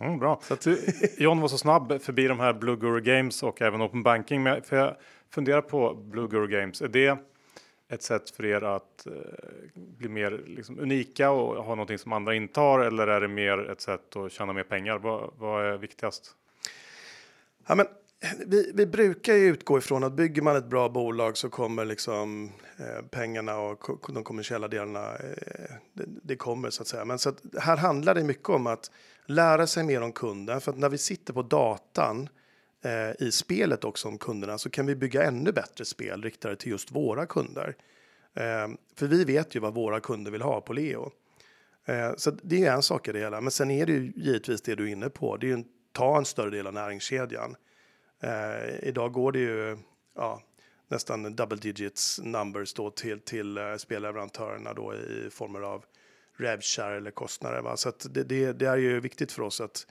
Mm, 0.00 0.18
bra. 0.18 0.40
Så 0.42 0.54
att, 0.54 0.66
John 1.18 1.40
var 1.40 1.48
så 1.48 1.58
snabb 1.58 2.02
förbi 2.02 2.26
de 2.26 2.40
här 2.40 2.52
Blue 2.52 2.76
Guru 2.76 3.00
Games 3.00 3.42
och 3.42 3.62
även 3.62 3.82
Open 3.82 4.02
Banking. 4.02 4.42
Men 4.42 4.62
för 4.62 4.76
jag 4.76 4.96
funderar 5.30 5.62
på 5.62 5.94
Blue 5.94 6.28
Guru 6.28 6.48
Games. 6.48 6.82
Är 6.82 6.88
det 6.88 7.18
ett 7.88 8.02
sätt 8.02 8.30
för 8.30 8.44
er 8.44 8.62
att 8.62 9.06
eh, 9.06 9.12
bli 9.74 10.08
mer 10.08 10.42
liksom, 10.46 10.78
unika 10.78 11.30
och 11.30 11.64
ha 11.64 11.74
någonting 11.74 11.98
som 11.98 12.12
andra 12.12 12.34
inte 12.34 12.60
har? 12.60 12.80
Eller 12.80 13.06
är 13.06 13.20
det 13.20 13.28
mer 13.28 13.70
ett 13.70 13.80
sätt 13.80 14.16
att 14.16 14.32
tjäna 14.32 14.52
mer 14.52 14.62
pengar? 14.62 14.98
Vad, 14.98 15.34
vad 15.38 15.64
är 15.64 15.76
viktigast? 15.76 16.36
Ja, 17.66 17.74
men, 17.74 17.86
vi, 18.46 18.72
vi, 18.74 18.86
brukar 18.86 19.34
ju 19.34 19.46
utgå 19.46 19.78
ifrån 19.78 20.04
att 20.04 20.12
bygger 20.12 20.42
man 20.42 20.56
ett 20.56 20.66
bra 20.66 20.88
bolag 20.88 21.36
så 21.36 21.48
kommer 21.48 21.84
liksom 21.84 22.52
eh, 22.78 23.06
pengarna 23.10 23.58
och 23.58 24.12
de 24.14 24.24
kommersiella 24.24 24.68
delarna. 24.68 25.14
Eh, 25.14 25.74
det, 25.92 26.04
det, 26.22 26.36
kommer 26.36 26.70
så 26.70 26.82
att 26.82 26.88
säga. 26.88 27.04
Men 27.04 27.18
så 27.18 27.28
att 27.28 27.42
här 27.60 27.76
handlar 27.76 28.14
det 28.14 28.24
mycket 28.24 28.48
om 28.48 28.66
att 28.66 28.90
lära 29.26 29.66
sig 29.66 29.84
mer 29.84 30.02
om 30.02 30.12
kunden. 30.12 30.60
För 30.60 30.72
att 30.72 30.78
när 30.78 30.88
vi 30.88 30.98
sitter 30.98 31.32
på 31.32 31.42
datan 31.42 32.28
eh, 32.84 33.26
i 33.26 33.32
spelet 33.32 33.84
också 33.84 34.08
om 34.08 34.18
kunderna 34.18 34.58
så 34.58 34.70
kan 34.70 34.86
vi 34.86 34.96
bygga 34.96 35.24
ännu 35.24 35.52
bättre 35.52 35.84
spel 35.84 36.22
riktade 36.22 36.56
till 36.56 36.70
just 36.70 36.92
våra 36.92 37.26
kunder. 37.26 37.76
Eh, 38.34 38.68
för 38.96 39.06
vi 39.06 39.24
vet 39.24 39.54
ju 39.54 39.60
vad 39.60 39.74
våra 39.74 40.00
kunder 40.00 40.30
vill 40.30 40.42
ha 40.42 40.60
på 40.60 40.72
Leo. 40.72 41.12
Eh, 41.86 42.12
så 42.16 42.30
det 42.30 42.64
är 42.64 42.72
en 42.72 42.82
sak 42.82 43.08
i 43.08 43.12
det 43.12 43.18
hela. 43.18 43.40
Men 43.40 43.50
sen 43.50 43.70
är 43.70 43.86
det 43.86 43.92
ju 43.92 44.12
givetvis 44.16 44.62
det 44.62 44.74
du 44.74 44.84
är 44.84 44.92
inne 44.92 45.08
på. 45.08 45.36
Det 45.36 45.46
är 45.46 45.48
ju 45.48 45.54
en, 45.54 45.64
ta 45.92 46.18
en 46.18 46.24
större 46.24 46.50
del 46.50 46.66
av 46.66 46.74
näringskedjan. 46.74 47.56
Eh, 48.20 48.88
idag 48.88 49.12
går 49.12 49.32
det 49.32 49.38
ju 49.38 49.78
ja, 50.14 50.42
nästan 50.88 51.36
double 51.36 51.58
digits 51.58 52.20
numbers 52.22 52.74
då 52.74 52.90
till, 52.90 53.20
till 53.20 53.58
uh, 53.58 53.76
spelleverantörerna 53.76 54.74
då 54.74 54.94
i 54.94 55.30
former 55.30 55.60
av 55.60 55.84
revshare 56.36 56.96
eller 56.96 57.10
kostnader. 57.10 57.62
Va? 57.62 57.76
Så 57.76 57.92
det, 58.10 58.22
det, 58.22 58.52
det, 58.52 58.66
är 58.66 58.76
ju 58.76 59.00
viktigt 59.00 59.32
för 59.32 59.42
oss 59.42 59.60
att 59.60 59.86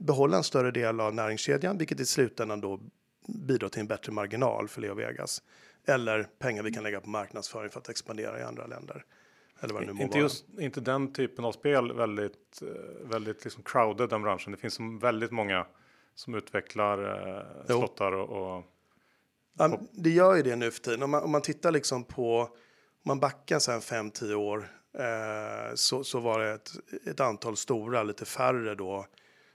behålla 0.00 0.36
en 0.36 0.44
större 0.44 0.70
del 0.70 1.00
av 1.00 1.14
näringskedjan, 1.14 1.78
vilket 1.78 2.00
i 2.00 2.06
slutändan 2.06 2.60
då 2.60 2.80
bidrar 3.28 3.68
till 3.68 3.80
en 3.80 3.86
bättre 3.86 4.12
marginal 4.12 4.68
för 4.68 4.80
Leo 4.80 4.94
Vegas. 4.94 5.42
Eller 5.86 6.22
pengar 6.22 6.62
vi 6.62 6.72
kan 6.72 6.82
lägga 6.82 7.00
på 7.00 7.10
marknadsföring 7.10 7.70
för 7.70 7.80
att 7.80 7.88
expandera 7.88 8.40
i 8.40 8.42
andra 8.42 8.66
länder. 8.66 9.04
Eller 9.60 9.74
vad 9.74 9.86
det 9.86 9.92
nu 9.92 10.02
inte, 10.02 10.18
just, 10.18 10.44
inte 10.58 10.80
den 10.80 11.12
typen 11.12 11.44
av 11.44 11.52
spel 11.52 11.92
väldigt, 11.92 12.62
eh, 12.62 13.08
väldigt 13.08 13.44
liksom 13.44 13.62
crowded 13.62 14.08
den 14.08 14.22
branschen. 14.22 14.52
Det 14.52 14.58
finns 14.58 14.78
väldigt 15.00 15.30
många 15.30 15.66
som 16.14 16.34
utvecklar 16.34 16.98
eh, 17.38 17.66
slottar 17.66 18.12
och, 18.12 18.56
och 18.56 18.64
Ja, 19.58 19.80
det 19.92 20.10
gör 20.10 20.34
ju 20.34 20.42
det 20.42 20.56
nu 20.56 20.70
för 20.70 20.80
tiden. 20.80 21.02
Om 21.02 21.10
man, 21.10 21.22
om 21.22 21.30
man 21.30 21.42
tittar 21.42 21.70
liksom 21.70 22.04
på, 22.04 22.40
om 22.40 22.48
man 23.02 23.20
backar 23.20 23.58
sen 23.58 23.80
5-10 23.80 24.34
år 24.34 24.68
eh, 24.98 25.74
så, 25.74 26.04
så 26.04 26.20
var 26.20 26.40
det 26.40 26.50
ett, 26.50 26.70
ett 27.06 27.20
antal 27.20 27.56
stora, 27.56 28.02
lite 28.02 28.24
färre 28.24 28.74
då 28.74 29.06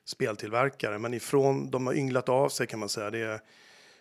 speltillverkare. 0.08 0.99
Men 0.99 1.14
ifrån, 1.14 1.72
de 1.72 1.88
har 1.88 1.93
ynglat 1.93 2.30
av 2.30 2.49
sig 2.49 2.68
kan 2.68 2.80
man 2.80 2.89
säga. 2.89 3.10
Det 3.10 3.20
är 3.20 3.41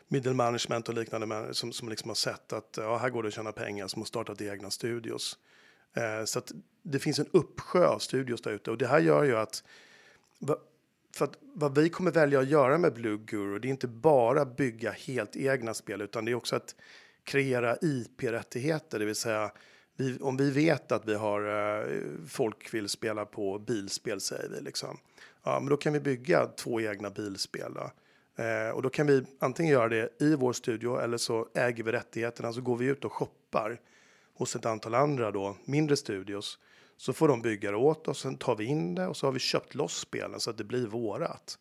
middle 0.09 0.35
management 0.35 0.89
och 0.89 0.95
liknande 0.95 1.55
som, 1.55 1.73
som 1.73 1.89
liksom 1.89 2.11
har 2.11 2.15
sett 2.15 2.53
att 2.53 2.75
ja, 2.77 2.97
här 2.97 3.11
går 3.11 3.23
det 3.23 3.27
att 3.27 3.35
tjäna 3.35 3.53
pengar 3.53 3.87
som 3.87 4.03
har 4.03 4.07
startat 4.07 4.41
egna 4.41 4.71
studios. 4.71 5.39
Eh, 5.97 6.25
så 6.25 6.39
att 6.39 6.53
det 6.83 6.99
finns 6.99 7.19
en 7.19 7.29
uppsjö 7.33 7.87
av 7.87 7.99
studios 7.99 8.43
där 8.43 8.51
ute 8.51 8.71
och 8.71 8.79
det 8.79 8.87
här 8.87 9.01
gör 9.01 9.25
ju 9.25 9.37
att 9.37 9.65
för 11.17 11.25
att 11.25 11.39
vad 11.41 11.79
vi 11.79 11.89
kommer 11.89 12.11
välja 12.11 12.41
att 12.41 12.49
göra 12.49 12.79
med 12.79 12.95
Blue 12.95 13.19
Guru, 13.27 13.59
det 13.59 13.69
är 13.69 13.71
inte 13.71 13.89
bara 13.89 14.45
bygga 14.45 14.91
helt 14.91 15.37
egna 15.37 15.75
spel, 15.75 16.01
utan 16.01 16.25
det 16.25 16.31
är 16.31 16.35
också 16.35 16.57
att 16.57 16.75
kreera 17.25 17.77
IP-rättigheter, 17.83 18.99
det 18.99 19.05
vill 19.05 19.15
säga 19.15 19.51
vi, 19.97 20.19
om 20.19 20.37
vi 20.37 20.51
vet 20.51 20.93
att 20.93 21.09
vi 21.09 21.15
har 21.15 21.41
eh, 21.81 22.03
folk 22.29 22.75
vill 22.75 22.89
spela 22.89 23.25
på 23.25 23.59
bilspel 23.59 24.21
säger 24.21 24.49
vi 24.49 24.61
liksom. 24.61 24.99
Ja, 25.43 25.61
men 25.61 25.69
då 25.69 25.77
kan 25.77 25.93
vi 25.93 26.01
bygga 26.01 26.47
två 26.47 26.81
egna 26.81 27.11
bilspel. 27.11 27.75
Då. 27.75 27.91
Eh, 28.43 28.71
och 28.71 28.83
då 28.83 28.91
kan 28.91 29.07
vi 29.07 29.25
antingen 29.39 29.73
göra 29.73 29.89
det 29.89 30.23
i 30.23 30.35
vår 30.35 30.53
studio 30.53 31.01
eller 31.01 31.17
så 31.17 31.49
äger 31.55 31.85
vi 31.85 31.93
rättigheterna 31.93 32.53
så 32.53 32.61
går 32.61 32.77
vi 32.77 32.87
ut 32.87 33.05
och 33.05 33.13
shoppar 33.13 33.81
hos 34.35 34.57
ett 34.57 34.67
antal 34.67 34.95
andra 34.95 35.31
då, 35.31 35.57
mindre 35.65 35.97
studios. 35.97 36.59
Så 36.97 37.13
får 37.13 37.29
de 37.29 37.43
bygga 37.43 37.71
det 37.71 37.77
åt 37.77 38.09
oss, 38.09 38.21
sen 38.21 38.37
tar 38.37 38.57
vi 38.57 38.65
in 38.65 38.95
det 38.95 39.07
och 39.07 39.17
så 39.17 39.27
har 39.27 39.33
vi 39.33 39.39
köpt 39.39 39.75
loss 39.75 39.99
spelen 39.99 40.41
så 40.41 40.51
att 40.51 40.59
det 40.59 40.65
blir 40.65 40.87
vårat. 40.87 41.59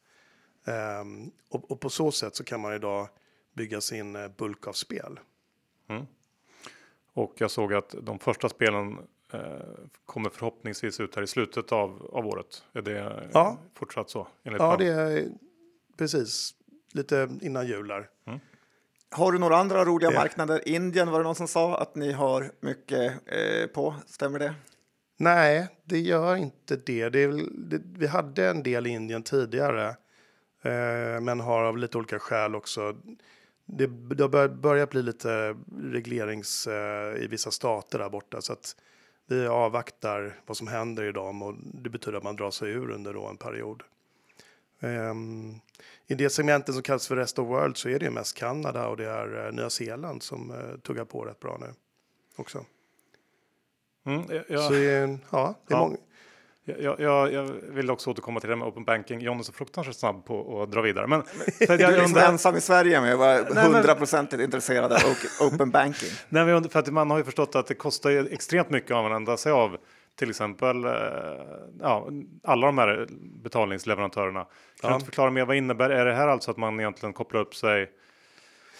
Eh, 0.66 1.04
och, 1.50 1.72
och, 1.72 1.80
på 1.80 1.90
så 1.90 2.12
sätt 2.12 2.36
så 2.36 2.44
kan 2.44 2.62
man 2.62 2.74
idag 2.74 3.08
bygga 3.54 3.82
sin 3.82 4.16
eh, 4.16 4.28
bulk 4.28 4.68
av 4.68 4.74
spel. 4.74 5.20
Mm. 5.90 6.06
Och 7.16 7.34
jag 7.38 7.51
såg 7.51 7.74
att 7.74 7.95
de 8.01 8.20
första 8.20 8.49
spelen 8.49 8.97
eh, 9.34 9.39
kommer 10.05 10.30
förhoppningsvis 10.30 10.99
ut 10.99 11.16
här 11.16 11.24
i 11.24 11.28
slutet 11.28 11.72
av, 11.72 12.09
av 12.13 12.28
året. 12.28 12.63
Är 12.74 12.82
det 12.82 13.30
ja. 13.34 13.57
fortsatt 13.74 14.09
så? 14.09 14.28
ja, 14.43 14.51
plan? 14.51 14.80
det 14.80 14.88
är 14.88 15.28
precis 15.97 16.55
lite 16.93 17.30
innan 17.41 17.68
jul 17.68 17.88
där. 17.88 18.09
Mm. 18.28 18.39
Har 19.11 19.32
du 19.32 19.39
några 19.39 19.57
andra 19.57 19.86
roliga 19.86 20.11
yeah. 20.11 20.24
marknader? 20.24 20.68
Indien 20.68 21.11
var 21.11 21.20
det 21.20 21.24
någon 21.24 21.36
som 21.36 21.47
sa 21.47 21.78
att 21.78 21.95
ni 21.95 22.11
har 22.11 22.51
mycket 22.59 23.13
eh, 23.26 23.68
på. 23.68 23.95
Stämmer 24.07 24.39
det? 24.39 24.53
Nej, 25.18 25.68
det 25.84 25.99
gör 25.99 26.36
inte 26.36 26.76
det. 26.76 27.09
det, 27.09 27.28
det 27.51 27.82
vi 27.97 28.07
hade 28.07 28.49
en 28.49 28.63
del 28.63 28.88
i 28.88 28.89
Indien 28.89 29.24
tidigare, 29.24 29.88
eh, 30.61 31.22
men 31.22 31.39
har 31.39 31.63
av 31.63 31.78
lite 31.78 31.97
olika 31.97 32.20
skäl 32.20 32.55
också. 32.55 32.95
Det, 33.66 33.88
det 33.88 34.24
har 34.24 34.47
börjat 34.47 34.89
bli 34.89 35.01
lite 35.01 35.55
reglerings 35.82 36.68
eh, 36.68 37.24
i 37.24 37.28
vissa 37.28 37.51
stater 37.51 37.99
där 37.99 38.09
borta 38.09 38.41
så 38.41 38.53
att 38.53 38.76
vi 39.28 39.47
avvaktar 39.47 40.39
vad 40.45 40.57
som 40.57 40.68
händer 40.68 41.03
i 41.03 41.11
dem 41.11 41.41
och 41.41 41.55
det 41.74 41.89
betyder 41.89 42.18
att 42.18 42.24
man 42.24 42.36
drar 42.36 42.51
sig 42.51 42.70
ur 42.70 42.89
under 42.89 43.13
då 43.13 43.26
en 43.28 43.38
period. 43.38 43.84
Um, 44.80 45.61
I 46.07 46.16
det 46.16 46.30
segmentet 46.30 46.76
som 46.76 46.84
kallas 46.84 47.07
för 47.07 47.16
Rest 47.16 47.39
of 47.39 47.47
World 47.47 47.78
så 47.78 47.89
är 47.89 47.99
det 47.99 48.11
mest 48.11 48.38
Kanada 48.38 48.88
och 48.88 48.97
det 48.97 49.05
är 49.05 49.47
uh, 49.47 49.53
Nya 49.53 49.70
Zeeland 49.70 50.24
som 50.24 50.51
uh, 50.51 50.78
tuggar 50.78 51.05
på 51.05 51.26
rätt 51.26 51.39
bra 51.39 51.57
nu 51.61 51.74
också. 52.36 52.66
Mm, 54.05 54.24
ja. 54.30 54.43
Så 54.43 54.53
ja, 54.53 54.70
det 54.70 54.89
är 54.91 55.20
ja. 55.30 55.55
många. 55.70 55.97
Jag, 56.68 56.99
jag, 56.99 57.34
jag, 57.34 57.43
vill 57.61 57.91
också 57.91 58.09
återkomma 58.09 58.39
till 58.39 58.49
det 58.49 58.55
med 58.55 58.68
open 58.68 58.84
banking. 58.84 59.22
John 59.22 59.39
är 59.39 59.43
så 59.43 59.53
fruktansvärt 59.53 59.95
snabb 59.95 60.26
på 60.26 60.61
att 60.61 60.72
dra 60.72 60.82
vidare. 60.82 61.07
Men, 61.07 61.24
du 61.59 61.66
är 61.66 61.78
liksom 61.78 62.05
undrar... 62.05 62.30
ensam 62.30 62.55
i 62.55 62.61
Sverige 62.61 63.01
med 63.01 63.13
att 63.13 63.20
vara 63.20 63.63
hundraprocentigt 63.63 64.43
intresserad 64.43 64.91
av 64.91 64.99
open 65.41 65.72
banking. 65.72 66.09
Nej, 66.30 66.45
men 66.45 66.70
för 66.70 66.80
att 66.80 66.93
man 66.93 67.09
har 67.11 67.18
ju 67.18 67.24
förstått 67.24 67.55
att 67.55 67.68
det 67.68 67.74
kostar 67.74 68.34
extremt 68.34 68.70
mycket 68.70 68.91
att 68.91 68.97
använda 68.97 69.38
sig 69.38 69.51
av 69.51 69.78
till 70.16 70.30
exempel 70.30 70.86
eh, 70.86 70.91
ja, 71.82 72.09
alla 72.43 72.66
de 72.66 72.78
här 72.78 73.07
betalningsleverantörerna. 73.43 74.43
Kan 74.43 74.51
ja. 74.82 74.89
du 74.89 74.93
inte 74.93 75.05
förklara 75.05 75.32
mer 75.32 75.45
vad 75.45 75.55
innebär? 75.55 75.89
Är 75.89 76.05
det 76.05 76.13
här 76.13 76.28
alltså 76.28 76.51
att 76.51 76.57
man 76.57 76.80
egentligen 76.80 77.13
kopplar 77.13 77.41
upp 77.41 77.55
sig 77.55 77.91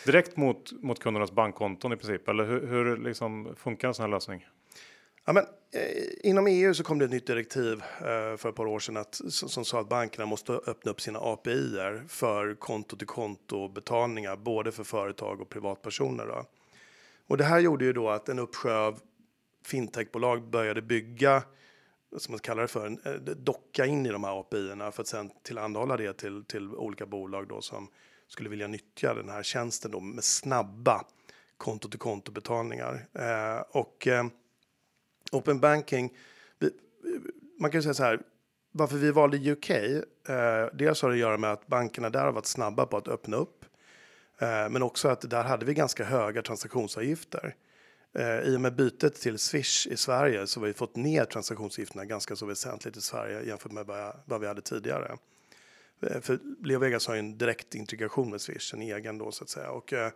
direkt 0.06 0.38
mot, 0.38 0.72
mot 0.84 1.00
kundernas 1.00 1.32
bankkonton 1.32 1.94
i 1.94 1.96
princip? 1.96 2.30
Eller 2.30 2.46
hur, 2.46 2.68
hur 2.68 2.98
liksom 2.98 3.56
funkar 3.58 3.88
en 3.88 3.94
sån 3.94 4.04
här 4.04 4.12
lösning? 4.12 4.46
Ja, 5.28 5.34
men, 5.34 5.44
eh, 5.72 6.30
inom 6.30 6.48
EU 6.48 6.74
så 6.74 6.84
kom 6.84 7.00
det 7.00 7.06
ett 7.06 7.12
nytt 7.12 7.28
direktiv 7.28 7.84
eh, 8.00 8.38
för 8.38 8.50
ett 8.50 8.56
par 8.56 8.66
år 8.66 8.80
sedan 8.80 8.98
att, 8.98 9.16
som, 9.16 9.50
som 9.50 9.66
sa 9.66 9.80
att 9.80 9.90
bankerna 9.90 10.26
måste 10.26 10.54
öppna 10.54 10.92
upp 10.92 11.02
sina 11.02 11.20
API 11.20 11.78
för 12.08 12.56
konto 12.56 12.98
till 12.98 13.08
konto 13.08 13.68
betalningar 13.68 14.36
både 14.36 14.72
för 14.72 14.84
företag 14.84 15.42
och 15.42 15.50
privatpersoner. 15.50 16.26
Då. 16.26 16.46
Och 17.28 17.38
det 17.38 17.44
här 17.44 17.60
gjorde 17.60 17.86
ju 17.86 17.94
då 17.94 18.10
att 18.10 18.30
en 18.30 18.40
uppsjö 18.40 18.78
av 18.78 19.00
fintechbolag 19.66 20.50
började 20.50 20.82
bygga 20.82 21.44
som 22.18 22.32
man 22.32 22.40
kallar 22.40 22.62
det 22.62 22.68
för, 22.68 22.86
en, 22.86 23.00
eh, 23.06 23.14
docka 23.22 23.86
in 23.86 24.06
i 24.06 24.10
de 24.10 24.24
här 24.24 24.40
API 24.40 24.92
för 24.92 25.02
att 25.02 25.08
sen 25.08 25.32
tillhandahålla 25.44 25.98
det 25.98 26.14
till, 26.14 26.44
till 26.46 26.76
olika 26.76 27.06
bolag 27.06 27.48
då 27.48 27.62
som 27.62 27.88
skulle 28.28 28.50
vilja 28.50 28.68
nyttja 28.68 29.14
den 29.14 29.30
här 29.30 29.44
tjänsten 29.44 29.92
då 29.92 30.00
med 30.00 30.24
snabba 30.24 31.06
konto 31.58 31.90
till 31.90 32.00
konto 32.00 32.32
betalningar. 32.32 33.08
Eh, 33.14 33.64
och 33.72 34.08
eh, 34.08 34.26
Open 35.32 35.60
banking, 35.60 36.14
man 37.60 37.72
kan 37.72 37.84
säga 37.84 37.94
så 37.94 38.04
här, 38.04 38.22
varför 38.72 38.98
vi 38.98 39.12
valde 39.12 39.52
UK, 39.52 39.70
eh, 39.70 40.68
dels 40.74 41.02
har 41.02 41.10
det 41.10 41.16
att 41.16 41.20
göra 41.20 41.38
med 41.38 41.52
att 41.52 41.68
bankerna 41.68 42.10
där 42.10 42.26
har 42.26 42.32
varit 42.32 42.46
snabba 42.46 42.86
på 42.86 42.98
att 42.98 43.08
öppna 43.08 43.38
upp, 43.38 43.66
eh, 44.40 44.70
men 44.70 44.82
också 44.82 45.08
att 45.08 45.30
där 45.30 45.44
hade 45.44 45.66
vi 45.66 45.74
ganska 45.74 46.04
höga 46.04 46.42
transaktionsavgifter. 46.42 47.56
Eh, 48.14 48.40
I 48.40 48.56
och 48.56 48.62
med 48.62 48.76
bytet 48.76 49.16
till 49.16 49.40
Swish 49.40 49.88
i 49.88 49.98
Sverige 49.98 50.48
så 50.48 50.60
har 50.60 50.68
vi 50.68 50.74
fått 50.74 50.96
ner 50.96 51.26
transaktionsavgifterna 51.26 52.06
ganska 52.06 52.36
så 52.36 52.46
väsentligt 52.46 52.98
i 52.98 53.02
Sverige 53.02 53.42
jämfört 53.42 53.72
med 53.72 53.86
vad 54.26 54.42
vi 54.42 54.48
hade 54.48 54.62
tidigare. 54.62 55.18
Eh, 56.02 56.22
för 56.22 56.40
Leo 56.64 56.80
Vegas 56.80 57.08
har 57.08 57.14
ju 57.14 57.20
en 57.20 57.38
direkt 57.38 57.76
integration 57.76 58.30
med 58.30 58.42
Swish, 58.42 58.74
en 58.74 58.82
egen 58.82 59.18
då 59.18 59.32
så 59.32 59.44
att 59.44 59.50
säga. 59.50 59.72
Och, 59.72 59.94
eh, 59.94 60.12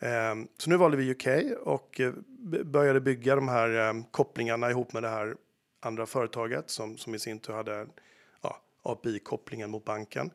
Ehm, 0.00 0.48
så 0.58 0.70
nu 0.70 0.76
valde 0.76 0.96
vi 0.96 1.10
UK 1.10 1.56
och 1.62 2.00
eh, 2.00 2.12
började 2.64 3.00
bygga 3.00 3.34
de 3.34 3.48
här 3.48 3.68
ehm, 3.68 4.04
kopplingarna 4.04 4.70
ihop 4.70 4.92
med 4.92 5.02
det 5.02 5.08
här 5.08 5.36
andra 5.80 6.06
företaget 6.06 6.70
som, 6.70 6.98
som 6.98 7.14
i 7.14 7.18
sin 7.18 7.38
tur 7.38 7.52
hade 7.52 7.86
ja, 8.42 8.62
API-kopplingen 8.82 9.70
mot 9.70 9.84
banken. 9.84 10.30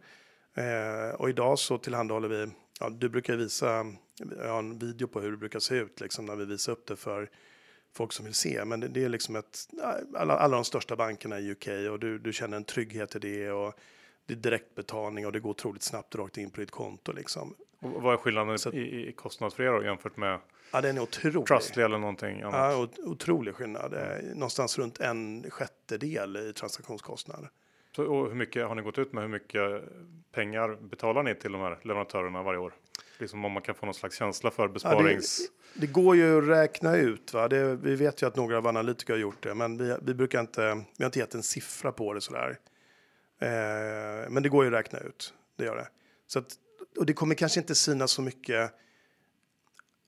Eh, 0.53 1.16
och 1.16 1.30
idag 1.30 1.59
så 1.59 1.78
tillhandahåller 1.78 2.28
vi, 2.28 2.47
ja, 2.80 2.89
du 2.89 3.09
brukar 3.09 3.36
visa, 3.36 3.80
eh, 3.80 3.86
jag 4.38 4.49
har 4.49 4.59
en 4.59 4.80
video 4.80 5.07
på 5.07 5.22
hur 5.22 5.32
det 5.32 5.38
brukar 5.38 5.59
se 5.59 5.76
ut 5.76 6.01
liksom 6.01 6.26
när 6.26 6.36
vi 6.36 6.45
visar 6.45 6.72
upp 6.72 6.88
det 6.88 6.95
för 6.95 7.30
folk 7.93 8.14
som 8.14 8.26
vill 8.26 8.34
se. 8.34 8.66
Men 8.66 8.80
det, 8.80 8.88
det 8.88 9.03
är 9.03 9.09
liksom 9.09 9.36
ett, 9.36 9.68
alla, 10.16 10.34
alla 10.38 10.55
de 10.55 10.66
största 10.66 10.95
bankerna 10.95 11.39
i 11.39 11.51
UK 11.51 11.68
och 11.91 11.99
du, 11.99 12.20
du 12.20 12.34
känner 12.34 12.57
en 12.57 12.64
trygghet 12.64 13.16
i 13.16 13.20
det 13.20 13.51
och 13.51 13.74
det 14.26 14.34
är 14.34 14.38
direktbetalning 14.38 15.26
och 15.26 15.32
det 15.32 15.39
går 15.39 15.49
otroligt 15.49 15.84
snabbt 15.84 16.16
rakt 16.16 16.38
in 16.38 16.51
på 16.51 16.62
ditt 16.62 16.72
konto 16.72 17.12
liksom. 17.12 17.55
Och 17.82 18.01
vad 18.01 18.13
är 18.13 18.17
skillnaden 18.17 18.59
så, 18.59 18.71
i, 18.71 19.07
i 19.07 19.11
kostnad 19.11 19.53
för 19.53 19.63
er 19.63 19.71
då, 19.71 19.84
jämför 19.84 20.11
med 20.15 20.39
ja, 20.71 20.82
den 20.82 20.97
är 20.97 21.01
otrolig. 21.01 21.47
Trustly 21.47 21.84
eller 21.84 21.97
någonting 21.97 22.41
annat? 22.41 22.53
Ja, 22.53 22.88
otrolig 23.03 23.55
skillnad. 23.55 23.93
Mm. 23.93 24.25
Någonstans 24.25 24.77
runt 24.77 24.99
en 24.99 25.45
sjättedel 25.49 26.38
i 26.38 26.53
transaktionskostnad. 26.53 27.47
Så, 27.95 28.05
och 28.05 28.27
hur 28.27 28.36
mycket 28.36 28.67
har 28.67 28.75
ni 28.75 28.82
gått 28.82 28.97
ut 28.97 29.13
med? 29.13 29.23
Hur 29.23 29.29
mycket 29.29 29.82
pengar 30.32 30.77
betalar 30.82 31.23
ni 31.23 31.36
till 31.36 31.51
de 31.51 31.61
här 31.61 31.79
leverantörerna 31.82 32.43
varje 32.43 32.59
år? 32.59 32.73
Liksom 33.17 33.45
om 33.45 33.51
man 33.51 33.61
kan 33.61 33.75
få 33.75 33.86
någon 33.86 33.95
slags 33.95 34.17
känsla 34.17 34.51
för 34.51 34.67
besparings... 34.67 35.39
Ja, 35.39 35.47
det, 35.73 35.88
det, 35.88 35.93
går 35.93 36.15
ju 36.15 36.38
att 36.38 36.47
räkna 36.47 36.95
ut. 36.95 37.34
Va? 37.34 37.47
Det, 37.47 37.75
vi 37.75 37.95
vet 37.95 38.21
ju 38.21 38.27
att 38.27 38.36
några 38.36 38.57
av 38.57 38.67
analytiker 38.67 39.13
har 39.13 39.19
gjort 39.19 39.43
det, 39.43 39.55
men 39.55 39.77
vi, 39.77 39.95
vi 40.01 40.13
brukar 40.13 40.39
inte. 40.39 40.61
Vi 40.97 41.03
har 41.03 41.05
inte 41.05 41.19
gett 41.19 41.36
en 41.36 41.43
siffra 41.43 41.91
på 41.91 42.13
det 42.13 42.21
sådär. 42.21 42.57
Eh, 43.41 44.29
men 44.29 44.43
det 44.43 44.49
går 44.49 44.63
ju 44.63 44.67
att 44.67 44.79
räkna 44.79 44.99
ut. 44.99 45.34
Det 45.57 45.65
gör 45.65 45.75
det. 45.75 45.88
Så 46.27 46.39
att 46.39 46.55
och 46.98 47.06
det 47.06 47.14
kommer 47.14 47.36
kanske 47.36 47.60
inte 47.60 47.76
synas 47.76 48.12
så 48.12 48.22
mycket. 48.22 48.72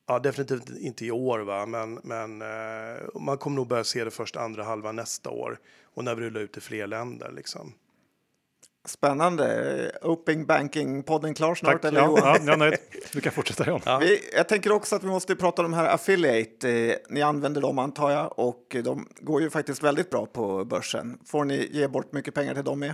Ja, 0.08 0.20
definitivt 0.20 0.70
inte 0.80 1.06
i 1.06 1.12
år, 1.12 1.40
va? 1.40 1.66
men, 1.66 2.00
men 2.04 2.42
eh, 2.42 3.22
man 3.22 3.38
kommer 3.38 3.56
nog 3.56 3.68
börja 3.68 3.84
se 3.84 4.04
det 4.04 4.12
först 4.12 4.36
andra 4.36 4.64
halva 4.64 4.92
nästa 4.92 5.30
år 5.30 5.60
och 5.84 6.04
när 6.04 6.16
vi 6.16 6.22
rullar 6.22 6.42
ut 6.42 6.58
i 6.58 6.62
fler 6.62 6.88
länder. 6.88 7.32
Liksom. 7.32 7.74
Spännande. 8.86 9.92
Open 10.02 10.46
Banking-podden 10.46 11.34
klar 11.34 11.56
snart? 11.56 11.82
Tack. 11.82 11.86
Eller 11.86 12.02
ja, 12.02 12.38
ja, 12.46 12.56
nej, 12.56 12.78
du 13.12 13.22
kan 13.22 13.32
fortsätta 13.32 13.68
John. 13.68 13.82
Ja. 13.86 13.98
Vi, 13.98 14.20
jag 14.36 14.48
tänker 14.48 14.72
också 14.72 14.96
att 14.96 15.04
vi 15.04 15.08
måste 15.08 15.36
prata 15.36 15.66
om 15.66 15.72
de 15.72 15.78
här 15.78 15.88
affiliate. 15.94 16.70
Eh, 16.70 16.96
ni 17.10 17.22
använder 17.22 17.62
dem 17.62 17.80
antar 17.80 18.12
jag 18.12 18.40
och 18.40 18.76
de 18.84 19.08
går 19.20 19.42
ju 19.42 19.50
faktiskt 19.50 19.84
väldigt 19.84 20.10
bra 20.10 20.26
på 20.26 20.66
börsen. 20.66 21.20
Får 21.26 21.46
ni 21.46 21.70
ge 21.72 21.88
bort 21.88 22.14
mycket 22.14 22.34
pengar 22.34 22.54
till 22.54 22.64
dem 22.64 22.80
med? 22.80 22.94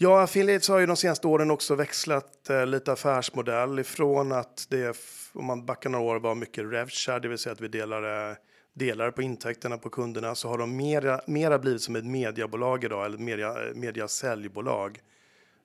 Ja, 0.00 0.22
affiliates 0.22 0.68
har 0.68 0.78
ju 0.78 0.86
de 0.86 0.96
senaste 0.96 1.26
åren 1.26 1.50
också 1.50 1.74
växlat 1.74 2.50
eh, 2.50 2.66
lite 2.66 2.92
affärsmodell 2.92 3.78
ifrån 3.78 4.32
att 4.32 4.66
det, 4.70 4.96
om 5.32 5.44
man 5.44 5.66
backar 5.66 5.90
några 5.90 6.04
år, 6.04 6.20
var 6.20 6.34
mycket 6.34 6.64
revshare, 6.64 7.18
det 7.18 7.28
vill 7.28 7.38
säga 7.38 7.52
att 7.52 7.60
vi 7.60 7.68
delade 7.68 8.30
eh, 8.30 8.36
delar 8.74 9.10
på 9.10 9.22
intäkterna 9.22 9.78
på 9.78 9.90
kunderna, 9.90 10.34
så 10.34 10.48
har 10.48 10.58
de 10.58 10.76
mera, 10.76 11.20
mera 11.26 11.58
blivit 11.58 11.82
som 11.82 11.96
ett 11.96 12.04
mediebolag 12.04 12.84
idag, 12.84 13.06
eller 13.06 13.18
media, 13.18 13.68
eh, 13.68 13.74
mediasäljbolag, 13.74 15.00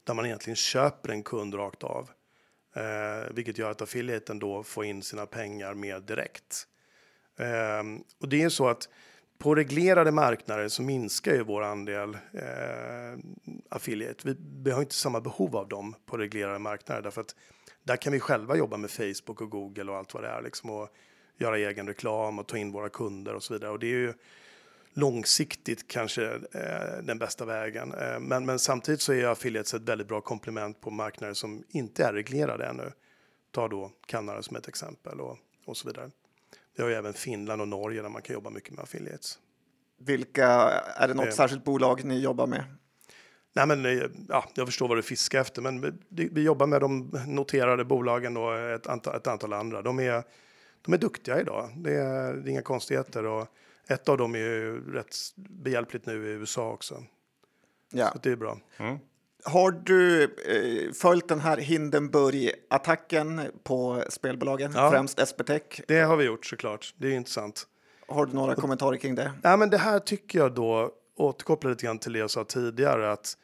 där 0.04 0.14
man 0.14 0.26
egentligen 0.26 0.56
köper 0.56 1.10
en 1.10 1.24
kund 1.24 1.56
rakt 1.56 1.84
av. 1.84 2.10
Eh, 2.76 3.34
vilket 3.34 3.58
gör 3.58 3.72
att 3.72 3.82
affiliaten 3.82 4.40
då 4.40 4.64
får 4.64 4.86
in 4.86 5.04
sina 5.04 5.26
pengar 5.26 5.74
mer 5.74 6.00
direkt. 6.00 6.68
Eh, 7.40 7.84
och 8.20 8.30
det 8.30 8.44
är 8.44 8.50
så 8.50 8.68
att 8.68 8.90
på 9.44 9.56
reglerade 9.56 10.12
marknader 10.12 10.68
så 10.68 10.82
minskar 10.82 11.34
ju 11.34 11.44
vår 11.44 11.64
andel 11.64 12.18
eh, 12.34 13.20
affiliate. 13.70 14.28
Vi, 14.28 14.36
vi 14.64 14.72
har 14.72 14.82
inte 14.82 14.96
samma 14.96 15.22
behov 15.22 15.56
av 15.56 15.68
dem 15.68 15.96
på 16.06 16.18
reglerade 16.18 16.60
marknader 16.60 17.02
därför 17.02 17.22
att 17.22 17.36
där 17.84 17.96
kan 17.96 18.14
vi 18.14 18.20
själva 18.20 18.56
jobba 18.56 18.78
med 18.78 18.92
Facebook 18.92 19.42
och 19.42 19.50
Google 19.50 19.92
och 19.92 19.98
allt 19.98 20.14
vad 20.14 20.24
det 20.24 20.30
är 20.30 20.42
liksom 20.42 20.70
och 20.70 20.90
göra 21.38 21.58
egen 21.58 21.88
reklam 21.88 22.40
och 22.40 22.48
ta 22.48 22.58
in 22.58 22.72
våra 22.72 22.90
kunder 22.90 23.34
och 23.34 23.44
så 23.44 23.54
vidare. 23.54 23.72
Och 23.72 23.80
det 23.80 23.88
är 23.88 23.98
ju 23.98 24.14
långsiktigt 24.94 25.88
kanske 25.88 26.26
eh, 26.34 27.04
den 27.04 27.20
bästa 27.20 27.46
vägen. 27.46 27.94
Eh, 27.94 28.20
men, 28.20 28.46
men 28.46 28.60
samtidigt 28.60 29.02
så 29.02 29.14
är 29.14 29.26
affiliates 29.26 29.74
ett 29.74 29.82
väldigt 29.82 30.08
bra 30.08 30.22
komplement 30.22 30.82
på 30.82 30.92
marknader 30.92 31.34
som 31.34 31.64
inte 31.70 32.06
är 32.06 32.14
reglerade 32.14 32.66
ännu. 32.66 32.92
Ta 33.52 33.68
då 33.68 33.92
Kanada 34.06 34.42
som 34.42 34.56
ett 34.56 34.68
exempel 34.68 35.22
och, 35.22 35.38
och 35.66 35.78
så 35.78 35.88
vidare. 35.88 36.12
Vi 36.76 36.84
har 36.84 36.90
ju 36.90 36.96
även 36.96 37.14
Finland 37.14 37.62
och 37.62 37.68
Norge 37.68 38.02
där 38.02 38.10
man 38.10 38.22
kan 38.22 38.34
jobba 38.34 38.50
mycket 38.50 38.74
med 38.74 38.84
affiliates. 38.84 39.40
Vilka, 40.00 40.48
är 40.96 41.08
det 41.08 41.14
något 41.14 41.26
eh, 41.26 41.32
särskilt 41.32 41.64
bolag 41.64 42.04
ni 42.04 42.20
jobbar 42.20 42.48
med? 42.48 42.64
Nej, 43.56 43.68
men, 43.68 43.86
eh, 43.86 44.04
ja, 44.30 44.46
jag 44.54 44.68
förstår 44.68 44.88
vad 44.88 44.98
du 44.98 45.02
fiskar 45.02 45.42
efter, 45.42 45.62
men 45.62 46.00
vi, 46.10 46.30
vi 46.32 46.44
jobbar 46.44 46.68
med 46.68 46.82
de 46.82 47.12
noterade 47.28 47.86
bolagen 47.86 48.38
och 48.38 48.60
ett 48.60 48.88
antal, 48.88 49.16
ett 49.16 49.28
antal 49.28 49.54
andra. 49.54 49.82
De 49.82 50.00
är, 50.00 50.24
de 50.82 50.94
är 50.94 50.98
duktiga 50.98 51.40
idag, 51.40 51.70
det 51.78 51.96
är, 51.96 52.34
det 52.34 52.50
är 52.50 52.52
inga 52.52 52.62
konstigheter. 52.62 53.26
Och 53.26 53.48
ett 53.88 54.10
av 54.10 54.18
dem 54.18 54.36
är 54.36 54.40
ju 54.40 54.94
rätt 54.94 55.16
behjälpligt 55.36 56.06
nu 56.06 56.28
i 56.28 56.32
USA 56.32 56.72
också. 56.72 57.04
Ja. 57.90 58.12
Så 58.12 58.20
det 58.24 58.32
är 58.32 58.36
bra. 58.36 58.60
Mm. 58.78 59.00
Har 59.46 59.72
du 59.72 60.24
eh, 60.24 60.94
följt 60.94 61.28
den 61.28 61.40
här 61.40 61.58
Hindenburg-attacken 61.58 63.42
på 63.64 64.04
spelbolagen, 64.10 64.72
ja, 64.76 64.92
främst 64.92 65.20
SBTech? 65.20 65.82
Det 65.88 66.00
har 66.00 66.18
vi 66.18 66.26
gjort 66.26 66.46
såklart. 66.46 66.94
Det 66.98 67.08
är 67.08 67.12
intressant. 67.12 67.68
Har 68.08 68.26
du 68.26 68.34
några 68.34 68.56
kommentarer 68.56 68.98
kring 68.98 69.16
det? 69.16 69.32
Ja, 69.44 69.58
men 69.58 69.70
det 69.70 69.78
här 69.78 70.00
tycker 70.00 70.40
jag 70.40 70.54
då 70.54 70.92
återkopplar 71.16 71.72
lite 71.72 71.86
grann 71.86 72.00
till 72.00 72.14
det 72.14 72.20
jag 72.20 72.32
sa 72.32 72.44
tidigare 72.44 73.12
att 73.12 73.38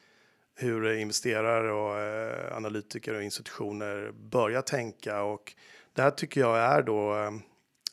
hur 0.56 0.94
investerare 0.94 1.72
och 1.72 2.00
eh, 2.00 2.58
analytiker 2.58 3.14
och 3.14 3.24
institutioner 3.24 4.12
börjar 4.12 4.62
tänka 4.62 5.22
och 5.24 5.54
det 5.94 6.02
här 6.02 6.12
tycker 6.12 6.42
jag 6.42 6.58
är 6.58 6.82
då, 6.82 7.16
eh, 7.16 7.32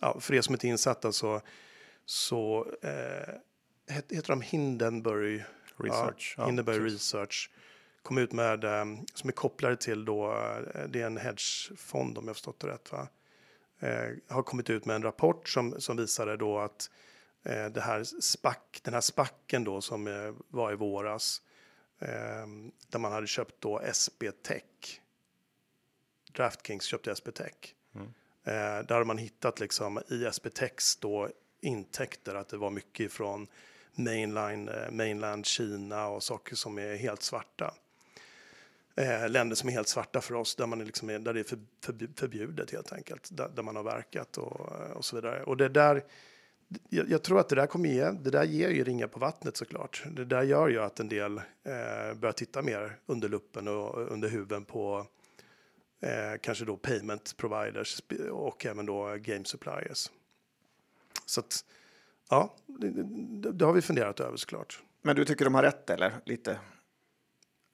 ja, 0.00 0.20
för 0.20 0.34
er 0.34 0.40
som 0.40 0.54
inte 0.54 0.66
är 0.66 0.68
insatta 0.68 1.12
så, 1.12 1.40
så 2.06 2.66
eh, 2.82 3.34
heter 3.94 4.28
de 4.28 4.40
Hindenburg 4.40 5.44
Research. 5.76 6.34
Ja, 6.38 6.46
Hindenburg 6.46 6.84
Research 6.84 7.50
kom 8.06 8.18
ut 8.18 8.32
med, 8.32 8.64
eh, 8.64 8.84
som 9.14 9.28
är 9.28 9.32
kopplade 9.32 9.76
till 9.76 10.04
då, 10.04 10.32
eh, 10.32 10.84
det 10.88 11.02
är 11.02 11.06
en 11.06 11.16
hedgefond 11.16 12.18
om 12.18 12.26
jag 12.26 12.36
förstått 12.36 12.60
det 12.60 12.68
rätt 12.68 12.92
va? 12.92 13.08
Eh, 13.80 14.08
har 14.28 14.42
kommit 14.42 14.70
ut 14.70 14.84
med 14.84 14.96
en 14.96 15.02
rapport 15.02 15.48
som, 15.48 15.80
som 15.80 15.96
visade 15.96 16.36
då 16.36 16.58
att 16.58 16.90
eh, 17.42 17.66
det 17.66 17.80
här 17.80 18.04
spack, 18.04 18.80
den 18.82 18.94
här 18.94 19.00
spacken 19.00 19.64
då 19.64 19.80
som 19.80 20.06
eh, 20.06 20.34
var 20.48 20.72
i 20.72 20.74
våras 20.74 21.42
där 22.88 22.98
man 22.98 23.12
hade 23.12 23.26
köpt 23.26 23.60
då 23.60 23.80
SB 23.80 24.32
Tech. 24.32 25.00
Draftkings 26.32 26.84
köpte 26.84 27.12
SB 27.12 27.32
Tech. 27.32 27.74
Mm. 27.94 28.12
där 28.86 28.94
hade 28.94 29.04
man 29.04 29.18
hittat 29.18 29.60
liksom 29.60 30.00
i 30.08 30.24
SB 30.24 30.50
Techs 30.50 30.96
då 30.96 31.28
intäkter 31.60 32.34
att 32.34 32.48
det 32.48 32.56
var 32.56 32.70
mycket 32.70 33.12
från 33.12 33.46
mainline, 33.92 34.70
mainland 34.90 35.46
Kina 35.46 36.08
och 36.08 36.22
saker 36.22 36.56
som 36.56 36.78
är 36.78 36.96
helt 36.96 37.22
svarta 37.22 37.74
eh, 38.96 39.28
länder 39.28 39.56
som 39.56 39.68
är 39.68 39.72
helt 39.72 39.88
svarta 39.88 40.20
för 40.20 40.34
oss, 40.34 40.56
där, 40.56 40.66
man 40.66 40.80
är 40.80 40.84
liksom, 40.84 41.08
där 41.08 41.34
det 41.34 41.40
är 41.40 41.44
för, 41.44 41.58
för, 41.84 42.08
förbjudet 42.16 42.70
helt 42.70 42.92
enkelt, 42.92 43.28
där, 43.32 43.48
där, 43.48 43.62
man 43.62 43.76
har 43.76 43.82
verkat 43.82 44.38
och, 44.38 44.60
och 44.96 45.04
så 45.04 45.16
vidare. 45.16 45.42
Och 45.42 45.56
det 45.56 45.68
där, 45.68 46.04
jag, 46.88 47.10
jag, 47.10 47.22
tror 47.22 47.40
att 47.40 47.48
det 47.48 47.56
där 47.56 47.66
kommer 47.66 47.88
ge, 47.88 48.10
det 48.10 48.30
där 48.30 48.44
ger 48.44 48.70
ju 48.70 48.84
ringar 48.84 49.06
på 49.06 49.18
vattnet 49.18 49.56
såklart. 49.56 50.04
Det 50.10 50.24
där 50.24 50.42
gör 50.42 50.68
ju 50.68 50.82
att 50.82 51.00
en 51.00 51.08
del 51.08 51.38
eh, 51.38 52.14
börjar 52.14 52.32
titta 52.32 52.62
mer 52.62 52.98
under 53.06 53.28
luppen 53.28 53.68
och 53.68 54.12
under 54.12 54.28
huven 54.28 54.64
på 54.64 55.06
eh, 56.00 56.40
kanske 56.40 56.64
då 56.64 56.76
payment 56.76 57.36
providers 57.36 58.02
och 58.30 58.66
även 58.66 58.86
då 58.86 59.16
game 59.16 59.44
suppliers. 59.44 60.10
Så 61.26 61.40
att, 61.40 61.64
ja, 62.30 62.54
det, 62.66 62.90
det, 62.90 63.52
det 63.52 63.64
har 63.64 63.72
vi 63.72 63.82
funderat 63.82 64.20
över 64.20 64.36
såklart. 64.36 64.82
Men 65.02 65.16
du 65.16 65.24
tycker 65.24 65.44
de 65.44 65.54
har 65.54 65.62
rätt 65.62 65.90
eller 65.90 66.14
lite? 66.24 66.58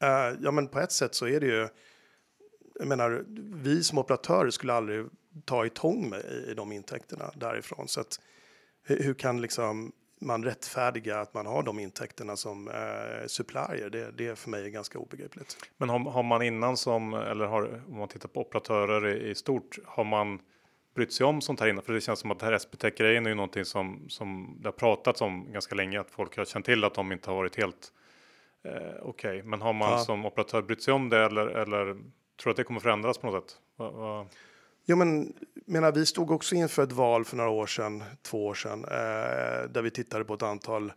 Uh, 0.03 0.38
ja, 0.40 0.50
men 0.50 0.68
på 0.68 0.80
ett 0.80 0.92
sätt 0.92 1.14
så 1.14 1.26
är 1.26 1.40
det 1.40 1.46
ju. 1.46 1.68
Jag 2.74 2.88
menar, 2.88 3.24
vi 3.55 3.82
som 3.82 3.98
operatörer 3.98 4.50
skulle 4.50 4.72
aldrig 4.72 5.07
ta 5.44 5.66
i 5.66 5.70
tång 5.70 6.11
med 6.11 6.20
i, 6.20 6.50
i 6.50 6.55
de 6.55 6.72
intäkterna 6.72 7.30
därifrån. 7.34 7.88
Så 7.88 8.00
att, 8.00 8.20
hur, 8.82 9.03
hur, 9.03 9.14
kan 9.14 9.40
liksom 9.40 9.92
man 10.20 10.44
rättfärdiga 10.44 11.20
att 11.20 11.34
man 11.34 11.46
har 11.46 11.62
de 11.62 11.78
intäkterna 11.78 12.36
som 12.36 12.68
eh, 12.68 13.26
supplier? 13.26 13.90
Det, 13.90 14.11
det 14.11 14.26
är 14.26 14.34
för 14.34 14.50
mig 14.50 14.70
ganska 14.70 14.98
obegripligt. 14.98 15.57
Men 15.76 15.88
har, 15.88 15.98
har, 15.98 16.22
man 16.22 16.42
innan 16.42 16.76
som, 16.76 17.14
eller 17.14 17.44
har, 17.44 17.82
om 17.88 17.98
man 17.98 18.09
tittar 18.09 18.28
på 18.28 18.40
operatörer 18.40 19.07
i, 19.09 19.30
i, 19.30 19.34
stort, 19.34 19.78
har 19.84 20.05
man 20.05 20.38
brytt 20.94 21.12
sig 21.12 21.26
om 21.26 21.40
sånt 21.40 21.61
här 21.61 21.68
innan? 21.68 21.84
För 21.84 21.92
det 21.92 22.00
känns 22.00 22.18
som 22.18 22.30
att 22.30 22.38
det 22.38 22.46
här 22.46 22.53
SBTech-grejen 22.53 23.26
är 23.26 23.30
ju 23.30 23.36
någonting 23.36 23.64
som, 23.64 24.05
som 24.09 24.59
det 24.61 24.68
har 24.68 24.72
pratats 24.72 25.20
om 25.20 25.53
ganska 25.53 25.74
länge, 25.74 26.00
att 26.00 26.11
folk 26.11 26.36
har 26.36 26.44
känt 26.44 26.64
till 26.64 26.84
att 26.84 26.94
de 26.94 27.12
inte 27.12 27.30
har 27.30 27.36
varit 27.36 27.57
helt 27.57 27.92
Eh, 28.64 28.72
Okej, 29.02 29.02
okay. 29.02 29.42
men 29.42 29.62
har 29.62 29.72
man 29.72 29.90
ja. 29.90 29.98
som 29.98 30.26
operatör 30.26 30.62
brytt 30.62 30.82
sig 30.82 30.94
om 30.94 31.08
det 31.08 31.18
eller, 31.18 31.46
eller 31.46 31.84
tror 31.84 32.44
du 32.44 32.50
att 32.50 32.56
det 32.56 32.64
kommer 32.64 32.80
förändras 32.80 33.18
på 33.18 33.26
något 33.26 33.50
sätt? 33.50 33.58
Va, 33.76 33.90
va? 33.90 34.26
Jo, 34.84 34.96
men 34.96 35.32
menar, 35.66 35.92
vi 35.92 36.06
stod 36.06 36.30
också 36.30 36.54
inför 36.54 36.82
ett 36.82 36.92
val 36.92 37.24
för 37.24 37.36
några 37.36 37.50
år 37.50 37.66
sedan, 37.66 38.04
två 38.22 38.46
år 38.46 38.54
sedan, 38.54 38.84
eh, 38.84 39.70
där 39.70 39.82
vi 39.82 39.90
tittade 39.90 40.24
på 40.24 40.34
ett 40.34 40.42
antal. 40.42 40.92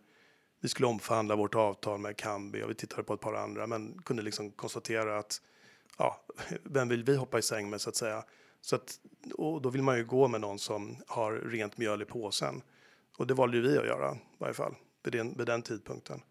Vi 0.61 0.70
skulle 0.70 0.88
omförhandla 0.88 1.36
vårt 1.36 1.55
avtal 1.55 1.99
med 1.99 2.18
Kambi 2.18 2.63
och 2.63 2.70
vi 2.70 2.76
tittade 2.76 3.03
på 3.03 3.13
ett 3.13 3.20
par 3.20 3.34
andra, 3.34 3.68
men 3.68 4.01
kunde 4.01 4.24
liksom 4.24 4.51
konstatera 4.51 5.18
att 5.18 5.41
ja, 5.97 6.22
vem 6.63 6.89
vill 6.89 7.03
vi 7.03 7.16
hoppa 7.16 7.39
i 7.39 7.41
säng 7.41 7.70
med 7.70 7.82
så 7.82 7.89
att 7.89 7.95
säga? 7.95 8.24
Så 8.61 8.76
att, 8.76 8.99
och 9.34 9.61
då 9.61 9.70
vill 9.70 9.82
man 9.82 9.97
ju 9.97 10.05
gå 10.05 10.28
med 10.28 10.41
någon 10.41 10.59
som 10.59 10.97
har 11.07 11.32
rent 11.32 11.78
mjöl 11.78 12.01
i 12.01 12.05
påsen. 12.05 12.61
Och 13.18 13.28
det 13.28 13.34
valde 13.34 13.61
vi 13.61 13.78
att 13.78 13.86
göra 13.86 14.16
i 14.16 14.18
varje 14.38 14.53
fall 14.53 14.76
vid 15.03 15.13
den, 15.13 15.38
vid 15.38 15.47
den 15.47 15.61
tidpunkten. 15.61 16.22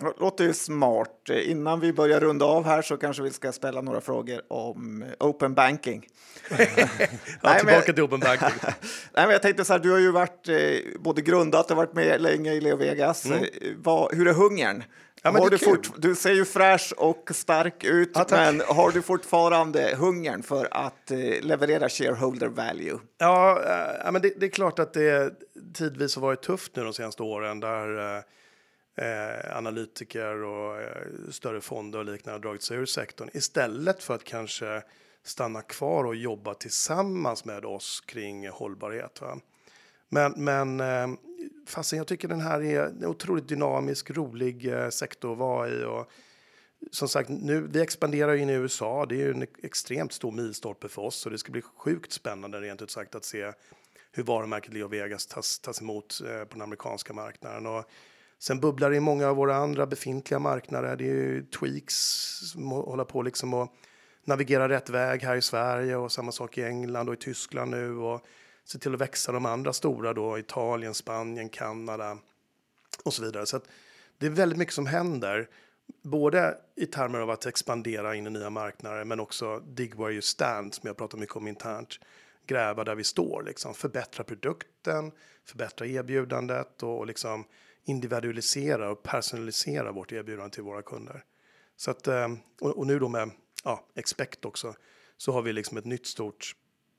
Låter 0.00 0.44
ju 0.44 0.52
smart. 0.52 1.28
Innan 1.30 1.80
vi 1.80 1.92
börjar 1.92 2.20
runda 2.20 2.44
av 2.44 2.64
här 2.64 2.82
så 2.82 2.96
kanske 2.96 3.22
vi 3.22 3.30
ska 3.30 3.52
ställa 3.52 3.80
några 3.80 4.00
frågor 4.00 4.42
om 4.48 5.04
open 5.20 5.54
banking. 5.54 6.06
ja, 6.50 6.56
Nej, 6.58 7.58
tillbaka 7.58 7.82
men... 7.86 7.94
till 7.94 8.02
open 8.02 8.20
banking. 8.20 8.48
Nej, 8.62 8.76
men 9.14 9.30
jag 9.30 9.42
tänkte 9.42 9.64
så 9.64 9.72
här, 9.72 9.80
du 9.80 9.90
har 9.90 9.98
ju 9.98 10.10
varit 10.10 10.48
eh, 10.48 11.00
både 11.00 11.22
grundat 11.22 11.70
och 11.70 11.76
varit 11.76 11.92
med 11.92 12.22
länge 12.22 12.52
i 12.52 12.60
Leo 12.60 12.76
Vegas. 12.76 13.26
Mm. 13.26 13.42
Eh, 13.42 13.48
vad, 13.76 14.14
hur 14.14 14.28
är 14.28 14.32
hungern? 14.32 14.84
Ja, 15.22 15.30
har 15.30 15.50
du, 15.50 15.58
fort, 15.58 15.90
du 15.96 16.14
ser 16.14 16.32
ju 16.32 16.44
fräsch 16.44 16.92
och 16.96 17.30
stark 17.34 17.84
ut, 17.84 18.10
ja, 18.14 18.26
men 18.30 18.60
har 18.60 18.90
du 18.90 19.02
fortfarande 19.02 19.94
hungern 19.98 20.42
för 20.42 20.68
att 20.70 21.10
eh, 21.10 21.18
leverera 21.40 21.88
shareholder 21.88 22.48
value? 22.48 22.98
Ja, 23.18 23.62
äh, 24.04 24.12
men 24.12 24.22
det, 24.22 24.40
det, 24.40 24.46
är 24.46 24.50
klart 24.50 24.78
att 24.78 24.92
det 24.92 25.32
tidvis 25.74 26.14
har 26.14 26.22
varit 26.22 26.42
tufft 26.42 26.76
nu 26.76 26.84
de 26.84 26.92
senaste 26.92 27.22
åren 27.22 27.60
där 27.60 28.16
äh, 28.16 28.22
eh, 28.96 29.56
analytiker 29.56 30.42
och 30.42 30.80
eh, 30.80 31.06
större 31.30 31.60
fonder 31.60 31.98
och 31.98 32.04
liknande 32.04 32.38
har 32.38 32.42
dragit 32.42 32.62
sig 32.62 32.76
ur 32.76 32.86
sektorn 32.86 33.30
istället 33.32 34.02
för 34.02 34.14
att 34.14 34.24
kanske 34.24 34.82
stanna 35.22 35.62
kvar 35.62 36.04
och 36.04 36.16
jobba 36.16 36.54
tillsammans 36.54 37.44
med 37.44 37.64
oss 37.64 38.00
kring 38.00 38.48
hållbarhet. 38.48 39.20
Va? 39.20 39.38
Men, 40.08 40.32
men 40.36 40.80
eh, 40.80 41.08
fastän 41.66 41.96
jag 41.96 42.06
tycker 42.06 42.28
den 42.28 42.40
här 42.40 42.62
är 42.62 42.86
en 42.86 43.04
otroligt 43.04 43.48
dynamisk, 43.48 44.10
rolig 44.10 44.72
eh, 44.72 44.88
sektor 44.88 45.32
att 45.32 45.38
vara 45.38 45.68
i. 45.68 45.84
Och, 45.84 46.10
som 46.90 47.08
sagt, 47.08 47.28
nu, 47.28 47.60
vi 47.60 47.80
expanderar 47.80 48.34
in 48.34 48.50
i 48.50 48.52
USA. 48.52 49.06
Det 49.06 49.14
är 49.14 49.18
ju 49.18 49.30
en 49.30 49.46
extremt 49.62 50.12
stor 50.12 50.32
milstolpe 50.32 50.88
för 50.88 51.02
oss 51.02 51.26
och 51.26 51.32
det 51.32 51.38
ska 51.38 51.52
bli 51.52 51.62
sjukt 51.62 52.12
spännande 52.12 52.60
rent 52.60 52.82
ut 52.82 52.90
sagt 52.90 53.14
att 53.14 53.24
se 53.24 53.52
hur 54.12 54.22
varumärket 54.22 54.74
Leo 54.74 54.88
Vegas 54.88 55.26
tas, 55.26 55.58
tas 55.58 55.80
emot 55.80 56.20
eh, 56.26 56.44
på 56.44 56.52
den 56.52 56.62
amerikanska 56.62 57.12
marknaden. 57.12 57.66
Och 57.66 57.84
Sen 58.42 58.60
bubblar 58.60 58.90
det 58.90 58.96
i 58.96 59.00
många 59.00 59.28
av 59.28 59.36
våra 59.36 59.56
andra 59.56 59.86
befintliga 59.86 60.38
marknader. 60.38 60.96
Det 60.96 61.04
är 61.04 61.14
ju 61.14 61.42
Tweaks 61.42 61.94
som 62.52 62.70
håller 62.70 63.04
på 63.04 63.22
liksom 63.22 63.54
att 63.54 63.70
navigera 64.24 64.68
rätt 64.68 64.90
väg 64.90 65.22
här 65.22 65.36
i 65.36 65.42
Sverige 65.42 65.96
och 65.96 66.12
samma 66.12 66.32
sak 66.32 66.58
i 66.58 66.64
England 66.64 67.08
och 67.08 67.14
i 67.14 67.16
Tyskland 67.16 67.70
nu 67.70 67.96
och 67.96 68.26
se 68.64 68.78
till 68.78 68.94
att 68.94 69.00
växa 69.00 69.32
de 69.32 69.46
andra 69.46 69.72
stora 69.72 70.12
då, 70.12 70.38
Italien, 70.38 70.94
Spanien, 70.94 71.48
Kanada 71.48 72.18
och 73.04 73.14
så 73.14 73.22
vidare. 73.22 73.46
Så 73.46 73.60
det 74.18 74.26
är 74.26 74.30
väldigt 74.30 74.58
mycket 74.58 74.74
som 74.74 74.86
händer, 74.86 75.48
både 76.02 76.58
i 76.76 76.86
termer 76.86 77.20
av 77.20 77.30
att 77.30 77.46
expandera 77.46 78.14
in 78.14 78.26
i 78.26 78.30
nya 78.30 78.50
marknader, 78.50 79.04
men 79.04 79.20
också 79.20 79.58
dig 79.58 79.92
where 79.96 80.12
you 80.12 80.22
stand 80.22 80.74
som 80.74 80.86
jag 80.86 80.96
pratar 80.96 81.18
mycket 81.18 81.36
om 81.36 81.48
internt. 81.48 81.98
Gräva 82.46 82.84
där 82.84 82.94
vi 82.94 83.04
står, 83.04 83.42
liksom 83.42 83.74
förbättra 83.74 84.24
produkten, 84.24 85.12
förbättra 85.44 85.86
erbjudandet 85.86 86.82
och, 86.82 86.98
och 86.98 87.06
liksom 87.06 87.44
individualisera 87.84 88.90
och 88.90 89.02
personalisera 89.02 89.92
vårt 89.92 90.12
erbjudande 90.12 90.54
till 90.54 90.62
våra 90.62 90.82
kunder. 90.82 91.24
Så 91.76 91.90
att, 91.90 92.06
eh, 92.06 92.28
och 92.60 92.86
nu 92.86 92.98
då 92.98 93.08
med 93.08 93.30
ja, 93.64 93.86
Expect 93.94 94.44
också 94.44 94.74
så 95.16 95.32
har 95.32 95.42
vi 95.42 95.52
liksom 95.52 95.76
ett 95.76 95.84
nytt 95.84 96.06
stort, 96.06 96.56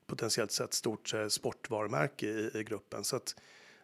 potentiellt 0.08 0.52
sett 0.52 0.74
stort 0.74 1.14
eh, 1.14 1.28
sportvarumärke 1.28 2.26
i, 2.26 2.52
i 2.54 2.64
gruppen. 2.64 3.04
Så 3.04 3.16
att 3.16 3.36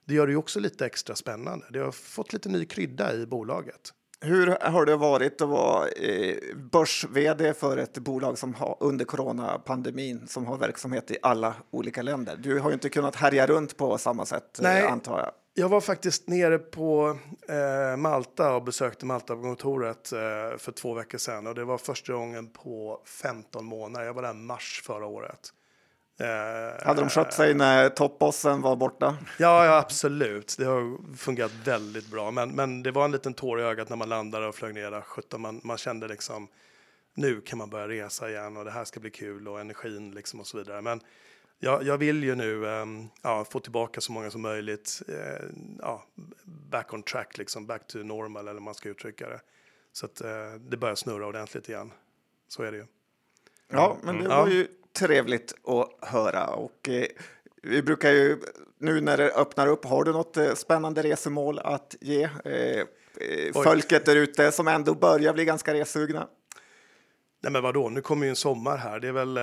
det 0.06 0.14
gör 0.14 0.28
det 0.28 0.32
ju 0.32 0.38
också 0.38 0.60
lite 0.60 0.86
extra 0.86 1.16
spännande. 1.16 1.66
Det 1.70 1.80
har 1.80 1.92
fått 1.92 2.34
lite 2.34 2.50
ny 2.50 2.66
krydda 2.66 3.14
i 3.14 3.26
bolaget. 3.26 3.94
Hur 4.22 4.58
har 4.62 4.86
det 4.86 4.96
varit 4.96 5.42
att 5.42 5.50
vara 5.50 5.88
eh, 5.88 6.38
börs 6.56 7.06
för 7.56 7.78
ett 7.78 7.98
bolag 7.98 8.38
som 8.38 8.54
har 8.54 8.78
under 8.80 9.06
coronapandemin 9.06 10.28
som 10.28 10.46
har 10.46 10.58
verksamhet 10.58 11.12
i 11.12 11.18
alla 11.22 11.56
olika 11.72 12.02
länder? 12.02 12.38
Du 12.38 12.60
har 12.60 12.70
ju 12.70 12.74
inte 12.74 12.90
kunnat 12.90 13.16
härja 13.16 13.48
runt 13.48 13.78
på 13.78 13.98
samma 13.98 14.26
sätt 14.26 14.60
Nej, 14.62 14.84
antar 14.84 15.20
jag. 15.20 15.32
Jag 15.54 15.70
var 15.70 15.82
faktiskt 15.82 16.28
nere 16.28 16.58
på 16.58 17.18
eh, 17.50 17.98
Malta 17.98 18.54
och 18.54 18.64
besökte 18.64 19.06
Malta-kontoret 19.06 20.12
eh, 20.12 20.58
för 20.58 20.72
två 20.72 20.94
veckor 20.94 21.18
sedan 21.18 21.48
och 21.48 21.56
det 21.56 21.66
var 21.66 21.78
första 21.78 22.14
gången 22.14 22.48
på 22.48 23.02
15 23.06 23.66
månader. 23.66 24.06
Jag 24.06 24.14
var 24.14 24.22
där 24.22 24.34
mars 24.34 24.82
förra 24.86 25.06
året. 25.06 25.54
Eh, 26.20 26.86
Hade 26.88 27.02
de 27.02 27.10
skött 27.10 27.34
sig 27.34 27.54
när 27.54 27.90
toppbossen 27.90 28.62
var 28.62 28.76
borta? 28.76 29.18
Ja, 29.40 29.66
ja, 29.66 29.78
absolut. 29.78 30.56
Det 30.58 30.66
har 30.66 31.16
fungerat 31.18 31.52
väldigt 31.64 32.12
bra. 32.12 32.32
Men, 32.32 32.50
men 32.50 32.84
det 32.84 32.92
var 32.92 33.06
en 33.06 33.12
liten 33.12 33.34
tår 33.34 33.60
i 33.60 33.64
ögat 33.64 33.90
när 33.90 33.98
man 33.98 34.10
landade 34.10 34.48
och 34.48 34.56
flög 34.56 34.74
ner 34.74 34.92
där. 34.92 35.02
17, 35.02 35.42
man, 35.42 35.62
man 35.64 35.78
kände 35.78 36.08
liksom 36.08 36.48
nu 37.14 37.42
kan 37.42 37.58
man 37.58 37.70
börja 37.70 37.88
resa 37.88 38.30
igen 38.30 38.58
och 38.58 38.66
det 38.66 38.72
här 38.72 38.86
ska 38.86 39.00
bli 39.00 39.10
kul 39.10 39.48
och 39.48 39.60
energin 39.60 40.12
liksom 40.12 40.40
och 40.40 40.48
så 40.48 40.58
vidare. 40.58 40.82
Men 40.82 41.02
jag, 41.60 41.84
jag 41.84 41.98
vill 41.98 42.24
ju 42.24 42.36
nu 42.36 42.66
um, 42.66 43.10
ja, 43.22 43.46
få 43.46 43.60
tillbaka 43.60 44.02
så 44.02 44.12
många 44.12 44.32
som 44.32 44.42
möjligt. 44.42 45.02
Uh, 45.10 45.50
ja, 45.80 46.06
back 46.46 46.94
on 46.94 47.04
track, 47.04 47.38
liksom 47.38 47.68
back 47.68 47.88
to 47.88 47.98
normal 47.98 48.48
eller 48.48 48.60
man 48.60 48.76
ska 48.76 48.90
uttrycka 48.90 49.30
det. 49.30 49.42
Så 49.92 50.06
att 50.06 50.22
uh, 50.22 50.62
det 50.70 50.78
börjar 50.78 50.96
snurra 50.96 51.28
ordentligt 51.28 51.70
igen. 51.70 51.92
Så 52.48 52.64
är 52.64 52.72
det 52.72 52.78
ju. 52.78 52.86
Ja, 53.72 53.98
men 54.04 54.24
det 54.24 54.28
var 54.28 54.48
ju 54.48 54.68
trevligt 54.94 55.54
att 55.64 56.10
höra 56.10 56.48
och 56.48 56.90
eh, 56.90 57.06
vi 57.64 57.84
brukar 57.84 58.12
ju 58.12 58.38
nu 58.78 59.02
när 59.02 59.18
det 59.18 59.32
öppnar 59.32 59.68
upp, 59.68 59.86
har 59.86 60.04
du 60.04 60.12
något 60.12 60.38
eh, 60.38 60.54
spännande 60.54 61.02
resemål 61.02 61.60
att 61.60 61.96
ge? 62.02 62.24
Eh, 62.24 62.52
eh, 62.52 62.86
folket 63.54 64.06
där 64.06 64.16
ute 64.16 64.52
som 64.52 64.68
ändå 64.68 64.94
börjar 64.94 65.34
bli 65.34 65.46
ganska 65.46 65.74
resugna? 65.74 66.28
Nej, 67.42 67.52
men 67.52 67.64
vadå? 67.64 67.90
Nu 67.90 68.02
kommer 68.02 68.26
ju 68.26 68.30
en 68.30 68.36
sommar 68.36 68.78
här. 68.78 69.00
Det 69.00 69.08
är 69.08 69.12
väl. 69.12 69.38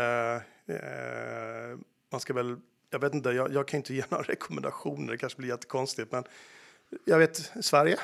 Man 2.12 2.20
ska 2.20 2.32
väl. 2.32 2.57
Jag 2.90 2.98
vet 2.98 3.14
inte. 3.14 3.30
Jag, 3.30 3.52
jag 3.52 3.68
kan 3.68 3.78
inte 3.78 3.94
ge 3.94 4.04
några 4.09 4.22
rekommendationer. 4.28 5.12
Det 5.12 5.18
kanske 5.18 5.38
blir 5.38 5.48
jättekonstigt, 5.48 6.12
men 6.12 6.24
jag 7.04 7.18
vet 7.18 7.52
Sverige. 7.61 7.98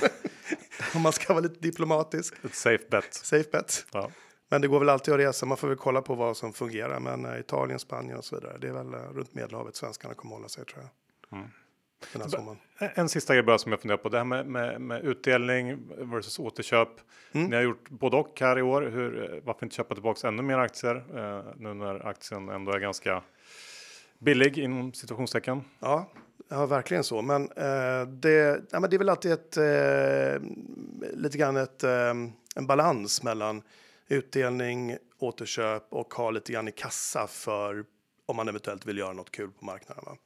Om 0.94 1.02
man 1.02 1.12
ska 1.12 1.32
vara 1.32 1.42
lite 1.42 1.60
diplomatisk. 1.60 2.34
Ett 2.44 2.54
safe 2.54 2.84
bet. 2.90 3.14
Safe 3.14 3.50
bet. 3.52 3.86
Ja. 3.92 4.10
Men 4.48 4.60
det 4.60 4.68
går 4.68 4.78
väl 4.78 4.88
alltid 4.88 5.14
att 5.14 5.20
resa. 5.20 5.46
Man 5.46 5.56
får 5.56 5.68
väl 5.68 5.76
kolla 5.76 6.02
på 6.02 6.14
vad 6.14 6.36
som 6.36 6.52
fungerar. 6.52 7.00
Men 7.00 7.24
eh, 7.24 7.40
Italien, 7.40 7.78
Spanien 7.78 8.18
och 8.18 8.24
så 8.24 8.36
vidare. 8.36 8.58
Det 8.60 8.68
är 8.68 8.72
väl 8.72 8.94
eh, 8.94 9.00
runt 9.00 9.34
Medelhavet 9.34 9.76
svenskarna 9.76 10.14
kommer 10.14 10.34
hålla 10.34 10.48
sig 10.48 10.64
tror 10.64 10.82
jag. 10.82 11.38
Mm. 11.38 11.50
Den 12.12 12.22
här 12.22 12.28
sommaren. 12.28 12.58
En 12.78 13.08
sista 13.08 13.34
grej 13.34 13.42
bara 13.42 13.58
som 13.58 13.72
jag 13.72 13.80
funderar 13.80 13.98
på. 13.98 14.08
Det 14.08 14.16
här 14.16 14.24
med, 14.24 14.46
med, 14.46 14.80
med 14.80 15.04
utdelning 15.04 15.78
versus 15.98 16.38
återköp. 16.38 16.88
Ni 17.32 17.56
har 17.56 17.62
gjort 17.62 17.88
både 17.88 18.16
och 18.16 18.40
här 18.40 18.58
i 18.58 18.62
år. 18.62 18.82
Hur, 18.82 19.34
eh, 19.34 19.40
varför 19.44 19.66
inte 19.66 19.76
köpa 19.76 19.94
tillbaka 19.94 20.28
ännu 20.28 20.42
mer 20.42 20.58
aktier 20.58 20.96
eh, 20.96 21.44
nu 21.56 21.74
när 21.74 22.06
aktien 22.06 22.48
ändå 22.48 22.72
är 22.72 22.78
ganska 22.78 23.22
billig 24.18 24.58
inom 24.58 24.92
situationstecken? 24.92 25.64
Ja, 25.78 26.10
ja, 26.48 26.66
verkligen 26.66 27.04
så. 27.04 27.22
Men, 27.22 27.42
eh, 27.42 28.06
det, 28.06 28.62
ja, 28.70 28.80
men 28.80 28.90
det 28.90 28.96
är 28.96 28.98
väl 28.98 29.08
alltid 29.08 29.32
ett, 29.32 29.56
eh, 29.56 30.48
lite 31.14 31.38
grann 31.38 31.56
ett, 31.56 31.84
eh, 31.84 32.14
en 32.56 32.66
balans 32.66 33.22
mellan 33.22 33.62
utdelning, 34.08 34.96
återköp 35.18 35.86
och 35.88 36.14
ha 36.14 36.30
lite 36.30 36.52
grann 36.52 36.68
i 36.68 36.72
kassa 36.72 37.26
för 37.26 37.84
om 38.26 38.36
man 38.36 38.48
eventuellt 38.48 38.86
vill 38.86 38.98
göra 38.98 39.12
något 39.12 39.30
kul 39.30 39.50
på 39.50 39.64
marknaden. 39.64 40.04
Va? 40.06 40.16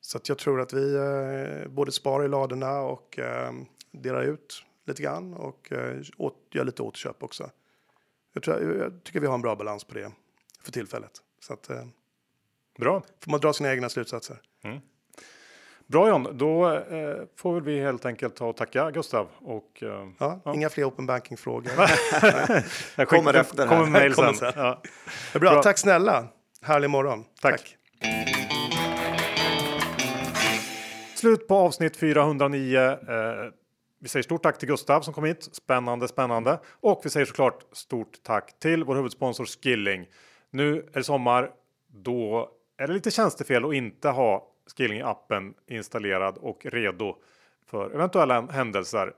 Så 0.00 0.16
att 0.18 0.28
jag 0.28 0.38
tror 0.38 0.60
att 0.60 0.72
vi 0.72 0.94
eh, 0.94 1.68
både 1.70 1.92
sparar 1.92 2.24
i 2.24 2.28
ladorna 2.28 2.80
och 2.80 3.18
eh, 3.18 3.52
delar 3.92 4.22
ut 4.22 4.64
lite 4.86 5.02
grann 5.02 5.34
och 5.34 5.72
eh, 5.72 5.96
åt, 6.18 6.34
gör 6.50 6.64
lite 6.64 6.82
återköp 6.82 7.22
också. 7.22 7.50
Jag, 8.32 8.42
tror, 8.42 8.76
jag 8.78 9.04
tycker 9.04 9.20
vi 9.20 9.26
har 9.26 9.34
en 9.34 9.42
bra 9.42 9.56
balans 9.56 9.84
på 9.84 9.94
det 9.94 10.12
för 10.62 10.72
tillfället. 10.72 11.10
Så 11.40 11.52
att, 11.52 11.70
eh, 11.70 11.84
Bra. 12.78 13.02
får 13.24 13.30
man 13.30 13.40
dra 13.40 13.52
sina 13.52 13.72
egna 13.72 13.88
slutsatser. 13.88 14.36
Bra 15.86 16.08
John, 16.08 16.28
då 16.38 16.70
eh, 16.72 17.16
får 17.36 17.60
vi 17.60 17.80
helt 17.80 18.06
enkelt 18.06 18.36
ta 18.36 18.46
och 18.46 18.56
tacka 18.56 18.90
Gustav 18.90 19.28
och 19.38 19.82
eh, 19.82 20.08
Ja, 20.18 20.40
Inga 20.54 20.68
fler 20.70 20.84
open 20.84 21.06
banking-frågor. 21.06 21.72
jag 22.96 23.08
Kommer 23.08 23.34
efter 23.34 23.66
kommer 23.66 23.86
mail 23.86 24.14
Kommer 24.14 24.32
sen. 24.32 24.52
sen. 24.52 24.62
Ja. 24.64 24.82
Bra. 25.32 25.40
Bra. 25.52 25.62
Tack 25.62 25.78
snälla. 25.78 26.28
Härlig 26.62 26.90
morgon. 26.90 27.24
Tack. 27.40 27.76
Slut 31.20 31.48
på 31.48 31.54
avsnitt 31.54 31.96
409. 31.96 32.78
Eh, 32.78 32.96
vi 33.98 34.08
säger 34.08 34.22
stort 34.22 34.42
tack 34.42 34.58
till 34.58 34.68
Gustav 34.68 35.00
som 35.00 35.14
kom 35.14 35.24
hit. 35.24 35.48
Spännande, 35.52 36.08
spännande. 36.08 36.60
Och 36.80 37.00
vi 37.04 37.10
säger 37.10 37.26
såklart 37.26 37.64
stort 37.72 38.22
tack 38.22 38.58
till 38.58 38.84
vår 38.84 38.94
huvudsponsor 38.94 39.44
Skilling. 39.44 40.06
Nu 40.50 40.78
är 40.78 40.98
det 40.98 41.04
sommar. 41.04 41.50
Då 41.88 42.50
är 42.76 42.86
det 42.86 42.92
lite 42.92 43.10
tjänstefel 43.10 43.64
att 43.64 43.74
inte 43.74 44.08
ha 44.08 44.46
Skilling-appen 44.76 45.54
installerad 45.66 46.38
och 46.38 46.66
redo 46.66 47.16
för 47.66 47.90
eventuella 47.94 48.40
händelser. 48.40 49.12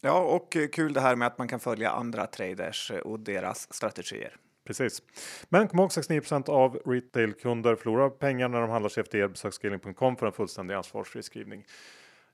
Ja, 0.00 0.20
och 0.20 0.56
kul 0.72 0.92
det 0.92 1.00
här 1.00 1.16
med 1.16 1.26
att 1.26 1.38
man 1.38 1.48
kan 1.48 1.60
följa 1.60 1.90
andra 1.90 2.26
traders 2.26 2.92
och 3.04 3.20
deras 3.20 3.74
strategier. 3.74 4.36
Precis. 4.66 5.02
Men 5.48 5.68
kom 5.68 5.78
ihåg 5.80 5.92
69 5.92 6.42
av 6.46 6.74
retailkunder 6.86 7.74
förlorar 7.76 8.10
pengar 8.10 8.48
när 8.48 8.60
de 8.60 8.70
handlar 8.70 8.88
CFD. 8.88 9.28
Besök 9.28 9.52
skilling.com 9.54 10.16
för 10.16 10.26
en 10.26 10.32
fullständig 10.32 10.74
ansvarsfri 10.74 11.22
skrivning. 11.22 11.64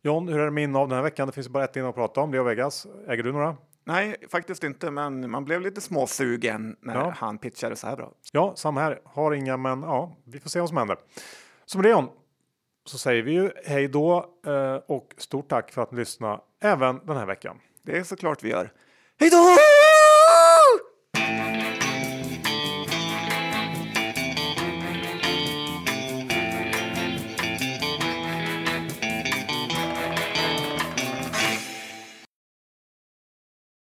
John, 0.03 0.29
hur 0.29 0.39
är 0.41 0.45
det 0.45 0.51
med 0.51 0.65
innehav 0.65 0.89
den 0.89 0.97
här 0.97 1.03
veckan? 1.03 1.27
Det 1.27 1.33
finns 1.33 1.49
bara 1.49 1.65
ett 1.65 1.77
innehav 1.77 1.89
att 1.91 1.95
prata 1.95 2.21
om. 2.21 2.33
Leo 2.33 2.43
Vegas. 2.43 2.87
Äger 3.09 3.23
du 3.23 3.33
några? 3.33 3.57
Nej, 3.85 4.17
faktiskt 4.31 4.65
inte, 4.65 4.91
men 4.91 5.31
man 5.31 5.45
blev 5.45 5.61
lite 5.61 5.81
småsugen 5.81 6.77
när 6.81 6.95
Ja. 6.95 7.15
han 7.17 7.39
pitchade 7.39 7.77
så 7.77 7.87
här 7.87 7.97
bra. 7.97 8.13
Ja, 8.33 8.53
samma 8.57 8.81
här. 8.81 9.01
Har 9.05 9.33
inga, 9.35 9.57
men 9.57 9.83
ja, 9.83 10.17
vi 10.25 10.41
får 10.41 10.51
se 10.51 10.61
vad 10.61 10.69
som 10.69 10.79
händer. 10.79 10.97
Med 11.75 11.85
det 11.85 11.91
John, 11.91 12.09
så 12.85 12.99
säger 12.99 13.23
vi 13.23 13.33
ju 13.33 13.51
hej 13.65 13.89
då 13.89 14.35
eh, 14.47 14.75
och 14.75 15.15
stort 15.17 15.49
tack 15.49 15.73
för 15.73 15.83
att 15.83 15.91
ni 15.93 15.99
lyssnade 15.99 16.41
även 16.63 17.01
den 17.07 17.17
här 17.17 17.27
veckan. 17.27 17.61
Det 17.83 17.99
är 17.99 18.03
såklart 18.03 18.43
vi 18.43 18.51
gör. 18.51 18.73
Hej 19.21 19.31
då! 19.31 19.37